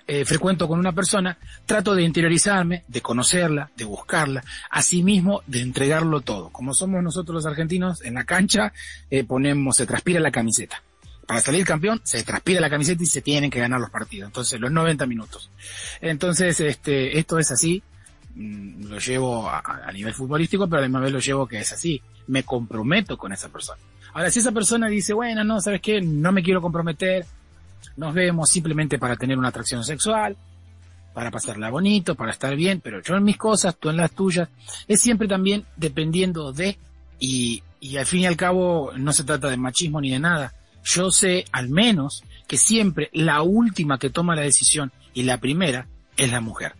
[0.05, 6.19] eh, frecuento con una persona, trato de interiorizarme, de conocerla, de buscarla, asimismo de entregarlo
[6.19, 6.49] todo.
[6.49, 8.73] Como somos nosotros los argentinos, en la cancha
[9.09, 10.83] eh, ponemos, se transpira la camiseta.
[11.25, 14.27] Para salir campeón, se transpira la camiseta y se tienen que ganar los partidos.
[14.27, 15.49] Entonces, los 90 minutos.
[16.01, 17.81] Entonces, este, esto es así.
[18.35, 22.01] mm, lo llevo a, nivel futbolístico, pero además lo llevo que es así.
[22.27, 23.79] Me comprometo con esa persona.
[24.13, 26.01] Ahora, si esa persona dice, bueno, no, ¿sabes qué?
[26.01, 27.25] No me quiero comprometer,
[27.97, 30.35] nos vemos simplemente para tener una atracción sexual,
[31.13, 34.49] para pasarla bonito, para estar bien, pero yo en mis cosas, tú en las tuyas,
[34.87, 36.77] es siempre también dependiendo de,
[37.19, 37.61] y
[37.97, 40.53] al fin y al cabo no se trata de machismo ni de nada.
[40.83, 45.87] Yo sé al menos que siempre la última que toma la decisión y la primera
[46.17, 46.75] es la mujer.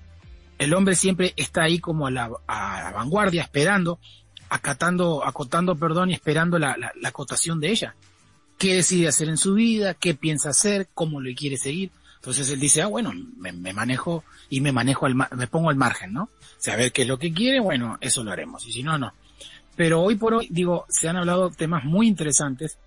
[0.58, 4.00] El hombre siempre está ahí como a la, a la vanguardia, esperando,
[4.50, 7.96] acatando, acotando, perdón, y esperando la, la, acotación de ella.
[8.58, 9.94] ¿Qué decide hacer en su vida?
[9.94, 10.88] ¿Qué piensa hacer?
[10.94, 11.92] ¿Cómo le quiere seguir?
[12.24, 16.14] Entonces él dice, ah, bueno, me, manejo y me manejo al, me pongo al margen,
[16.14, 16.30] ¿no?
[16.58, 18.66] Saber qué es lo que quiere, bueno, eso lo haremos.
[18.66, 19.12] Y si no, no.
[19.76, 22.78] Pero hoy por hoy, digo, se han hablado temas muy interesantes,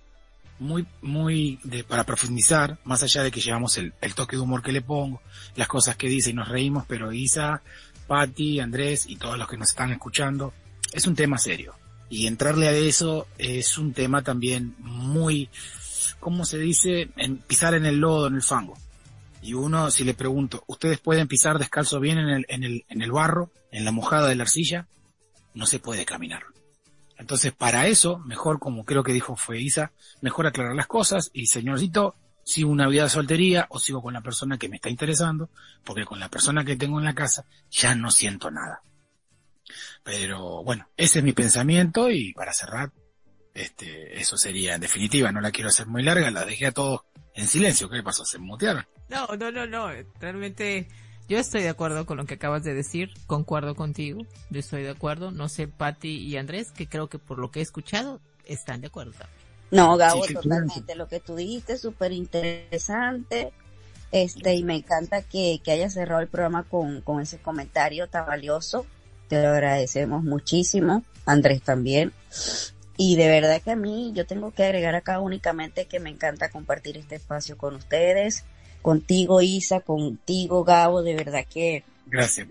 [0.58, 4.62] muy, muy de, para profundizar, más allá de que llevamos el, el toque de humor
[4.62, 5.20] que le pongo,
[5.54, 7.62] las cosas que dice y nos reímos, pero Isa,
[8.06, 10.52] Patti, Andrés y todos los que nos están escuchando,
[10.92, 11.74] es un tema serio.
[12.08, 15.48] Y entrarle a eso es un tema también muy,
[16.20, 17.10] ¿cómo se dice?
[17.16, 18.78] En, pisar en el lodo, en el fango.
[19.42, 23.02] Y uno, si le pregunto, ¿ustedes pueden pisar descalzo bien en el, en el, en
[23.02, 24.86] el barro, en la mojada de la arcilla?
[25.54, 26.44] No se puede caminar.
[27.18, 31.47] Entonces, para eso, mejor, como creo que dijo fue Isa, mejor aclarar las cosas y
[31.47, 32.14] señorcito,
[32.44, 35.51] sigo una vida de soltería o sigo con la persona que me está interesando,
[35.84, 38.82] porque con la persona que tengo en la casa ya no siento nada.
[40.05, 42.93] Pero bueno, ese es mi pensamiento y para cerrar,
[43.55, 47.01] este, eso sería en definitiva, no la quiero hacer muy larga, la dejé a todos
[47.34, 47.88] en silencio.
[47.88, 48.24] ¿Qué pasó?
[48.24, 48.86] ¿Se mutearon?
[49.09, 49.90] No, no, no, no.
[50.20, 50.88] Realmente
[51.28, 53.11] yo estoy de acuerdo con lo que acabas de decir.
[53.27, 54.20] Concuerdo contigo.
[54.51, 55.31] Yo estoy de acuerdo.
[55.31, 58.86] No sé, Patti y Andrés, que creo que por lo que he escuchado están de
[58.86, 59.12] acuerdo
[59.70, 60.94] No, Gabo, totalmente.
[60.94, 63.53] Lo que tú dijiste es súper interesante.
[64.12, 68.27] Este, y me encanta que, que hayas cerrado el programa con, con ese comentario tan
[68.27, 68.86] valioso.
[69.28, 71.03] Te lo agradecemos muchísimo.
[71.24, 72.12] Andrés también.
[72.97, 76.51] Y de verdad que a mí yo tengo que agregar acá únicamente que me encanta
[76.51, 78.44] compartir este espacio con ustedes,
[78.86, 81.82] contigo Isa, contigo Gabo, de verdad que...
[82.06, 82.46] Gracias,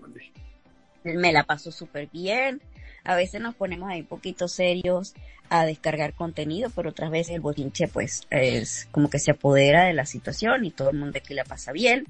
[1.02, 2.60] Me la paso súper bien.
[3.04, 5.14] A veces nos ponemos ahí un poquito serios
[5.48, 9.94] a descargar contenido, pero otras veces el bochinche pues es como que se apodera de
[9.94, 12.04] la situación y todo el mundo aquí la pasa bien.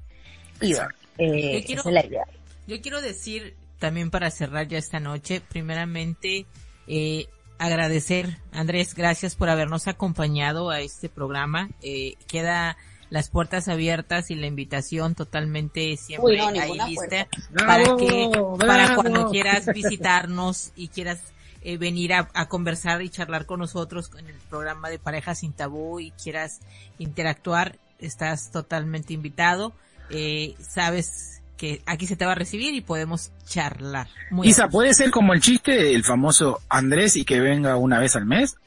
[0.61, 0.89] Y bueno,
[1.19, 2.25] eh, esa es la idea.
[2.67, 6.47] Yo quiero decir también para cerrar ya esta noche, primeramente,
[6.89, 7.27] eh,
[7.59, 11.71] agradecer, Andrés, gracias por habernos acompañado a este programa.
[11.81, 12.77] Eh, queda
[13.11, 19.67] las puertas abiertas y la invitación totalmente siempre ahí lista para que para cuando quieras
[19.75, 21.21] visitarnos y quieras
[21.63, 25.53] eh, venir a, a, conversar y charlar con nosotros en el programa de Parejas sin
[25.53, 26.61] Tabú y quieras
[26.99, 29.73] interactuar, estás totalmente invitado.
[30.11, 34.09] Eh, sabes que aquí se te va a recibir y podemos charlar.
[34.31, 38.17] Muy Isa, ¿puede ser como el chiste el famoso Andrés y que venga una vez
[38.17, 38.57] al mes?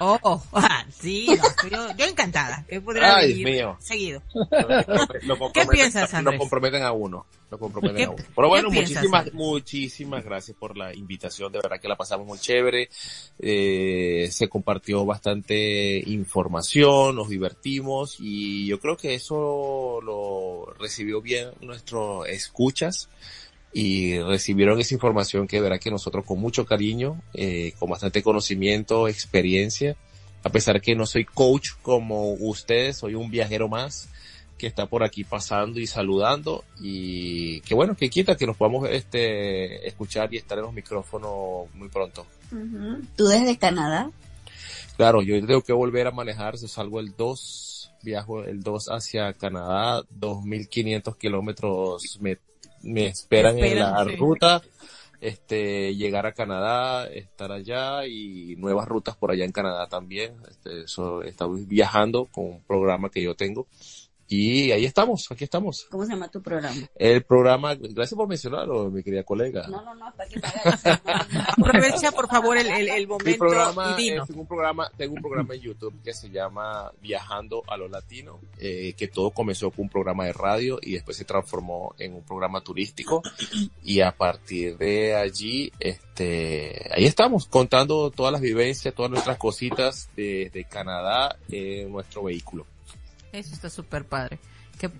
[0.00, 1.28] Oh, ah, sí,
[1.70, 2.64] yo, encantada.
[2.68, 3.76] Que Ay, mío.
[3.80, 4.22] Seguido.
[5.54, 6.34] ¿Qué piensas, Andrés?
[6.34, 7.26] Lo comprometen a uno.
[7.50, 8.24] Lo comprometen a uno.
[8.34, 11.52] Pero bueno, muchísimas, muchísimas gracias por la invitación.
[11.52, 12.88] De verdad que la pasamos muy chévere.
[13.38, 21.50] Eh, se compartió bastante información, nos divertimos y yo creo que eso lo recibió bien
[21.60, 23.08] nuestros escuchas
[23.76, 29.08] y recibieron esa información que verá que nosotros con mucho cariño, eh, con bastante conocimiento,
[29.08, 29.96] experiencia,
[30.44, 34.08] a pesar que no soy coach como ustedes, soy un viajero más
[34.56, 38.88] que está por aquí pasando y saludando y que bueno, que quita que nos podamos
[38.88, 42.24] este, escuchar y estar en los micrófonos muy pronto.
[43.16, 44.08] ¿Tú desde Canadá?
[44.96, 49.32] Claro, yo tengo que volver a manejar, se salgo el 2, viajo el 2 hacia
[49.32, 52.38] Canadá, 2.500 kilómetros me
[52.84, 54.62] me esperan, en la ruta,
[55.20, 60.34] este, llegar a Canadá, estar allá y nuevas rutas por allá en Canadá también.
[60.48, 63.66] Este, eso, estamos viajando con un programa que yo tengo
[64.28, 65.86] y ahí estamos, aquí estamos.
[65.90, 66.74] ¿Cómo se llama tu programa?
[66.94, 69.66] El programa, gracias por mencionarlo, mi querida colega.
[69.68, 70.40] No, no, no, hasta que
[71.46, 75.54] Aprovecha, por favor, el, el, momento mi programa, y tengo un programa, tengo un programa
[75.54, 79.88] en YouTube que se llama Viajando a lo Latino, eh, que todo comenzó con un
[79.90, 83.22] programa de radio y después se transformó en un programa turístico
[83.82, 90.08] y a partir de allí, este, ahí estamos contando todas las vivencias, todas nuestras cositas
[90.16, 92.66] de, de Canadá en nuestro vehículo.
[93.34, 94.38] Eso está súper padre.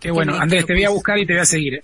[0.00, 1.74] Qué, bueno, Andrés, te voy a buscar y te voy a seguir.
[1.74, 1.82] ¿eh?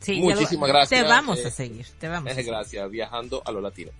[0.00, 1.00] Sí, Muchísimas gracias.
[1.00, 2.34] Te vamos a eh, seguir, te vamos.
[2.34, 3.90] gracias, viajando a lo latino.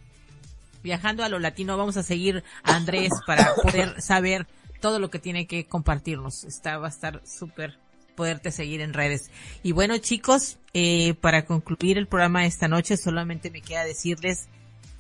[0.82, 4.46] Viajando a lo latino, vamos a seguir a Andrés para poder saber
[4.80, 6.44] todo lo que tiene que compartirnos.
[6.44, 7.78] Está, va a estar súper
[8.14, 9.30] poderte seguir en redes.
[9.62, 14.46] Y bueno chicos, eh, para concluir el programa de esta noche solamente me queda decirles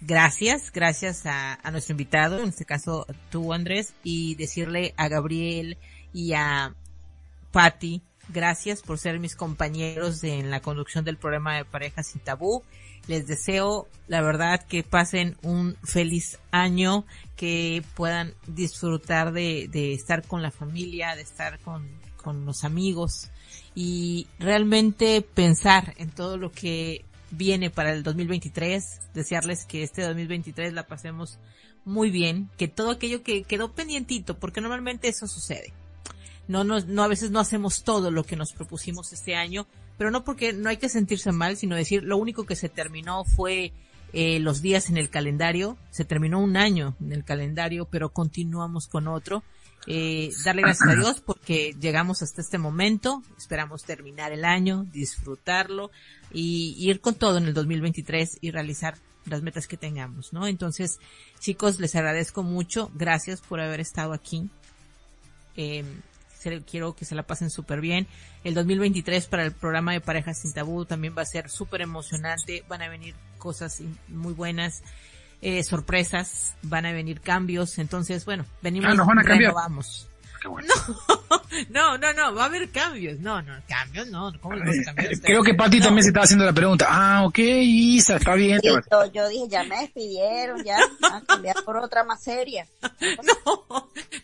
[0.00, 5.78] gracias, gracias a, a nuestro invitado, en este caso tú Andrés, y decirle a Gabriel
[6.14, 6.74] y a
[7.52, 8.00] Patti,
[8.30, 12.62] gracias por ser mis compañeros en la conducción del programa de Parejas sin Tabú.
[13.06, 17.04] Les deseo, la verdad, que pasen un feliz año,
[17.36, 21.86] que puedan disfrutar de, de estar con la familia, de estar con,
[22.16, 23.30] con los amigos
[23.74, 30.72] y realmente pensar en todo lo que viene para el 2023, desearles que este 2023
[30.72, 31.38] la pasemos
[31.84, 35.72] muy bien, que todo aquello que quedó pendientito, porque normalmente eso sucede.
[36.46, 39.66] No, no, no, a veces no hacemos todo lo que nos propusimos este año,
[39.96, 43.24] pero no porque no hay que sentirse mal, sino decir lo único que se terminó
[43.24, 43.72] fue
[44.12, 48.86] eh, los días en el calendario, se terminó un año en el calendario, pero continuamos
[48.86, 49.42] con otro.
[49.86, 55.90] Eh, darle gracias a Dios porque llegamos hasta este momento, esperamos terminar el año, disfrutarlo
[56.32, 58.96] y ir con todo en el 2023 y realizar
[59.26, 60.46] las metas que tengamos, ¿no?
[60.46, 61.00] Entonces,
[61.40, 64.48] chicos, les agradezco mucho, gracias por haber estado aquí.
[65.56, 65.84] Eh,
[66.64, 68.06] quiero que se la pasen súper bien.
[68.42, 72.64] El 2023 para el programa de Parejas sin Tabú también va a ser súper emocionante.
[72.68, 74.82] Van a venir cosas muy buenas,
[75.42, 77.78] eh, sorpresas, van a venir cambios.
[77.78, 79.54] Entonces, bueno, venimos, ah, nos van a cambiar.
[80.44, 80.64] Renovamos.
[81.70, 83.20] No, no, no, va a haber cambios.
[83.20, 84.32] No, no, cambios no.
[84.40, 85.20] ¿Cómo los cambios?
[85.20, 86.86] Creo que Pati también se estaba haciendo la pregunta.
[86.88, 88.60] Ah, ok, Isa, está bien.
[88.62, 92.66] Listo, yo dije, ya me despidieron, ya, a cambiar por otra más seria.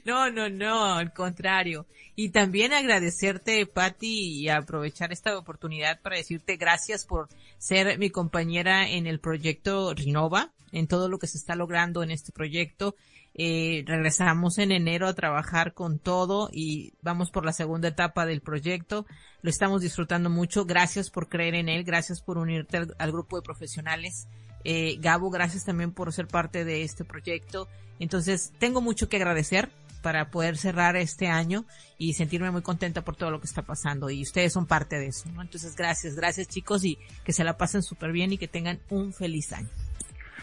[0.05, 1.87] No, no, no, no, al contrario.
[2.17, 7.29] Y también agradecerte, Patti, y aprovechar esta oportunidad para decirte gracias por
[7.59, 12.11] ser mi compañera en el proyecto Rinova, en todo lo que se está logrando en
[12.11, 12.97] este proyecto.
[13.35, 18.41] Eh, regresamos en enero a trabajar con todo y vamos por la segunda etapa del
[18.41, 19.07] proyecto.
[19.43, 20.65] Lo estamos disfrutando mucho.
[20.65, 21.85] Gracias por creer en él.
[21.85, 24.29] Gracias por unirte al, grupo de profesionales.
[24.65, 27.69] Eh, Gabo, gracias también por ser parte de este proyecto.
[27.99, 29.71] Entonces, tengo mucho que agradecer
[30.03, 31.67] para poder cerrar este año
[31.99, 35.09] y sentirme muy contenta por todo lo que está pasando y ustedes son parte de
[35.09, 35.43] eso, ¿no?
[35.43, 39.13] Entonces gracias, gracias chicos y que se la pasen súper bien y que tengan un
[39.13, 39.69] feliz año.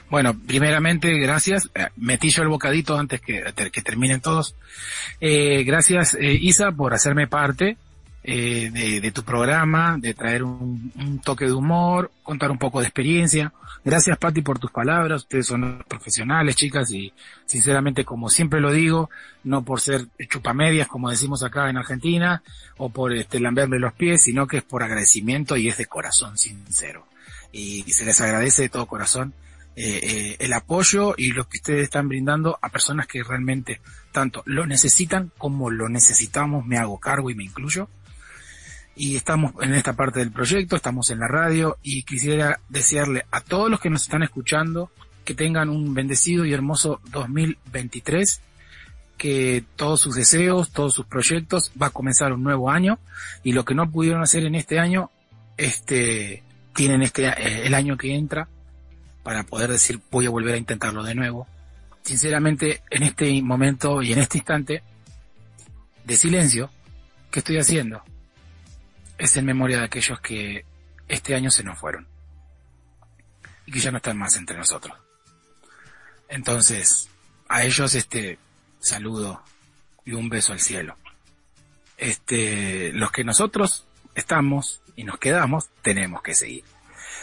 [0.10, 1.70] Bueno, primeramente, gracias.
[1.76, 4.56] Eh, metí yo el bocadito antes que, que terminen todos.
[5.20, 7.78] Eh, gracias, eh, Isa, por hacerme parte
[8.30, 13.54] eh, de, tu programa, de traer un, toque de humor, contar un poco de experiencia.
[13.86, 15.22] Gracias, Patti, por tus palabras.
[15.22, 17.14] Ustedes son profesionales, chicas, y
[17.46, 19.10] sinceramente, como siempre lo digo,
[19.46, 22.44] no por ser chupamedias, como decimos acá en Argentina,
[22.76, 26.38] o por este, lamberle los pies, sino que es por agradecimiento y es de corazón
[26.38, 27.08] sincero.
[27.54, 29.34] Y se les agradece de todo corazón
[29.80, 33.80] eh, eh, el apoyo y lo que ustedes están brindando a personas que realmente
[34.12, 37.88] tanto lo necesitan como lo necesitamos, me hago cargo y me incluyo.
[38.96, 43.42] Y estamos en esta parte del proyecto, estamos en la radio y quisiera desearle a
[43.42, 44.90] todos los que nos están escuchando
[45.24, 48.42] que tengan un bendecido y hermoso 2023,
[49.16, 52.98] que todos sus deseos, todos sus proyectos, va a comenzar un nuevo año
[53.44, 55.12] y lo que no pudieron hacer en este año,
[55.56, 56.42] este,
[56.74, 58.48] tienen este, eh, el año que entra
[59.28, 61.50] para poder decir voy a volver a intentarlo de nuevo.
[62.02, 64.84] Sinceramente, en este momento y en este instante
[66.06, 66.72] de silencio,
[67.30, 68.02] ¿qué estoy haciendo?
[69.18, 70.64] Es en memoria de aquellos que
[71.10, 72.08] este año se nos fueron
[73.66, 74.98] y que ya no están más entre nosotros.
[76.30, 77.10] Entonces,
[77.50, 78.40] a ellos este
[78.80, 79.44] saludo
[80.06, 80.96] y un beso al cielo.
[81.98, 83.84] Este, los que nosotros
[84.16, 86.77] estamos y nos quedamos, tenemos que seguir.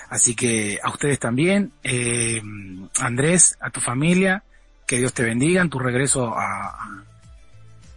[0.08, 2.42] Así que a ustedes también, eh,
[3.00, 4.42] Andrés, a tu familia,
[4.86, 6.76] que Dios te bendiga en tu regreso a,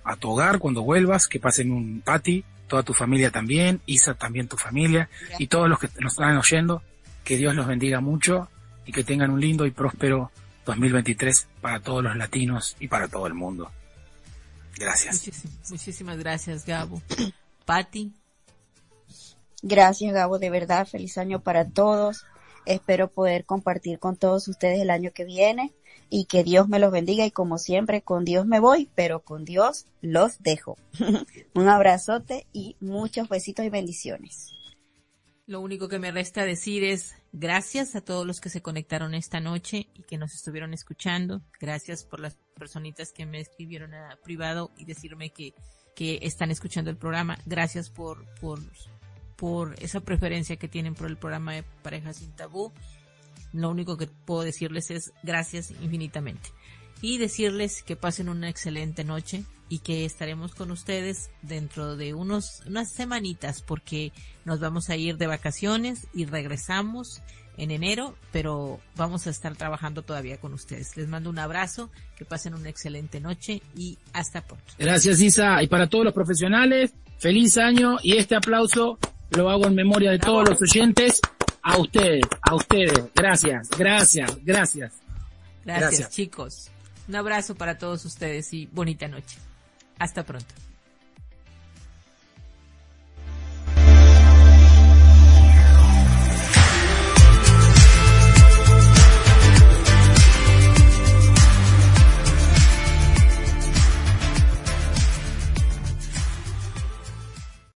[0.04, 4.48] a tu hogar cuando vuelvas, que pasen un pati, toda tu familia también, Isa también
[4.48, 6.82] tu familia, y todos los que nos están oyendo,
[7.24, 8.50] que Dios los bendiga mucho
[8.86, 10.32] y que tengan un lindo y próspero
[10.66, 13.72] 2023 para todos los latinos y para todo el mundo.
[14.78, 15.16] Gracias.
[15.16, 17.02] Muchísimas, muchísimas gracias, Gabo.
[17.66, 18.14] Pati.
[19.62, 22.26] Gracias, Gabo, de verdad, feliz año para todos.
[22.66, 25.74] Espero poder compartir con todos ustedes el año que viene
[26.10, 29.46] y que Dios me los bendiga y como siempre, con Dios me voy, pero con
[29.46, 30.78] Dios los dejo.
[31.56, 34.54] Un abrazote y muchos besitos y bendiciones.
[35.46, 39.40] Lo único que me resta decir es gracias a todos los que se conectaron esta
[39.40, 41.42] noche y que nos estuvieron escuchando.
[41.62, 45.54] Gracias por las personitas que me escribieron a privado y decirme que,
[45.96, 47.38] que están escuchando el programa.
[47.46, 48.60] Gracias por, por
[49.38, 52.74] por esa preferencia que tienen por el programa de Parejas sin Tabú.
[53.54, 56.50] Lo único que puedo decirles es gracias infinitamente.
[57.00, 62.64] y decirles que pasen una excelente noche y que estaremos con ustedes dentro de unos
[62.66, 64.12] unas semanitas porque
[64.46, 67.22] nos vamos a ir de vacaciones y regresamos
[67.58, 70.96] en enero, pero vamos a estar trabajando todavía con ustedes.
[70.96, 74.74] Les mando un abrazo, que pasen una excelente noche y hasta pronto.
[74.78, 79.00] Gracias Isa y para todos los profesionales, feliz año y este aplauso
[79.32, 81.22] lo hago en memoria de todos los oyentes.
[81.62, 83.12] A ustedes, a ustedes.
[83.14, 84.94] Gracias, gracias, gracias.
[85.66, 86.70] Gracias, chicos.
[87.10, 89.38] Un abrazo para todos ustedes y bonita noche.
[90.00, 90.67] Hasta pronto.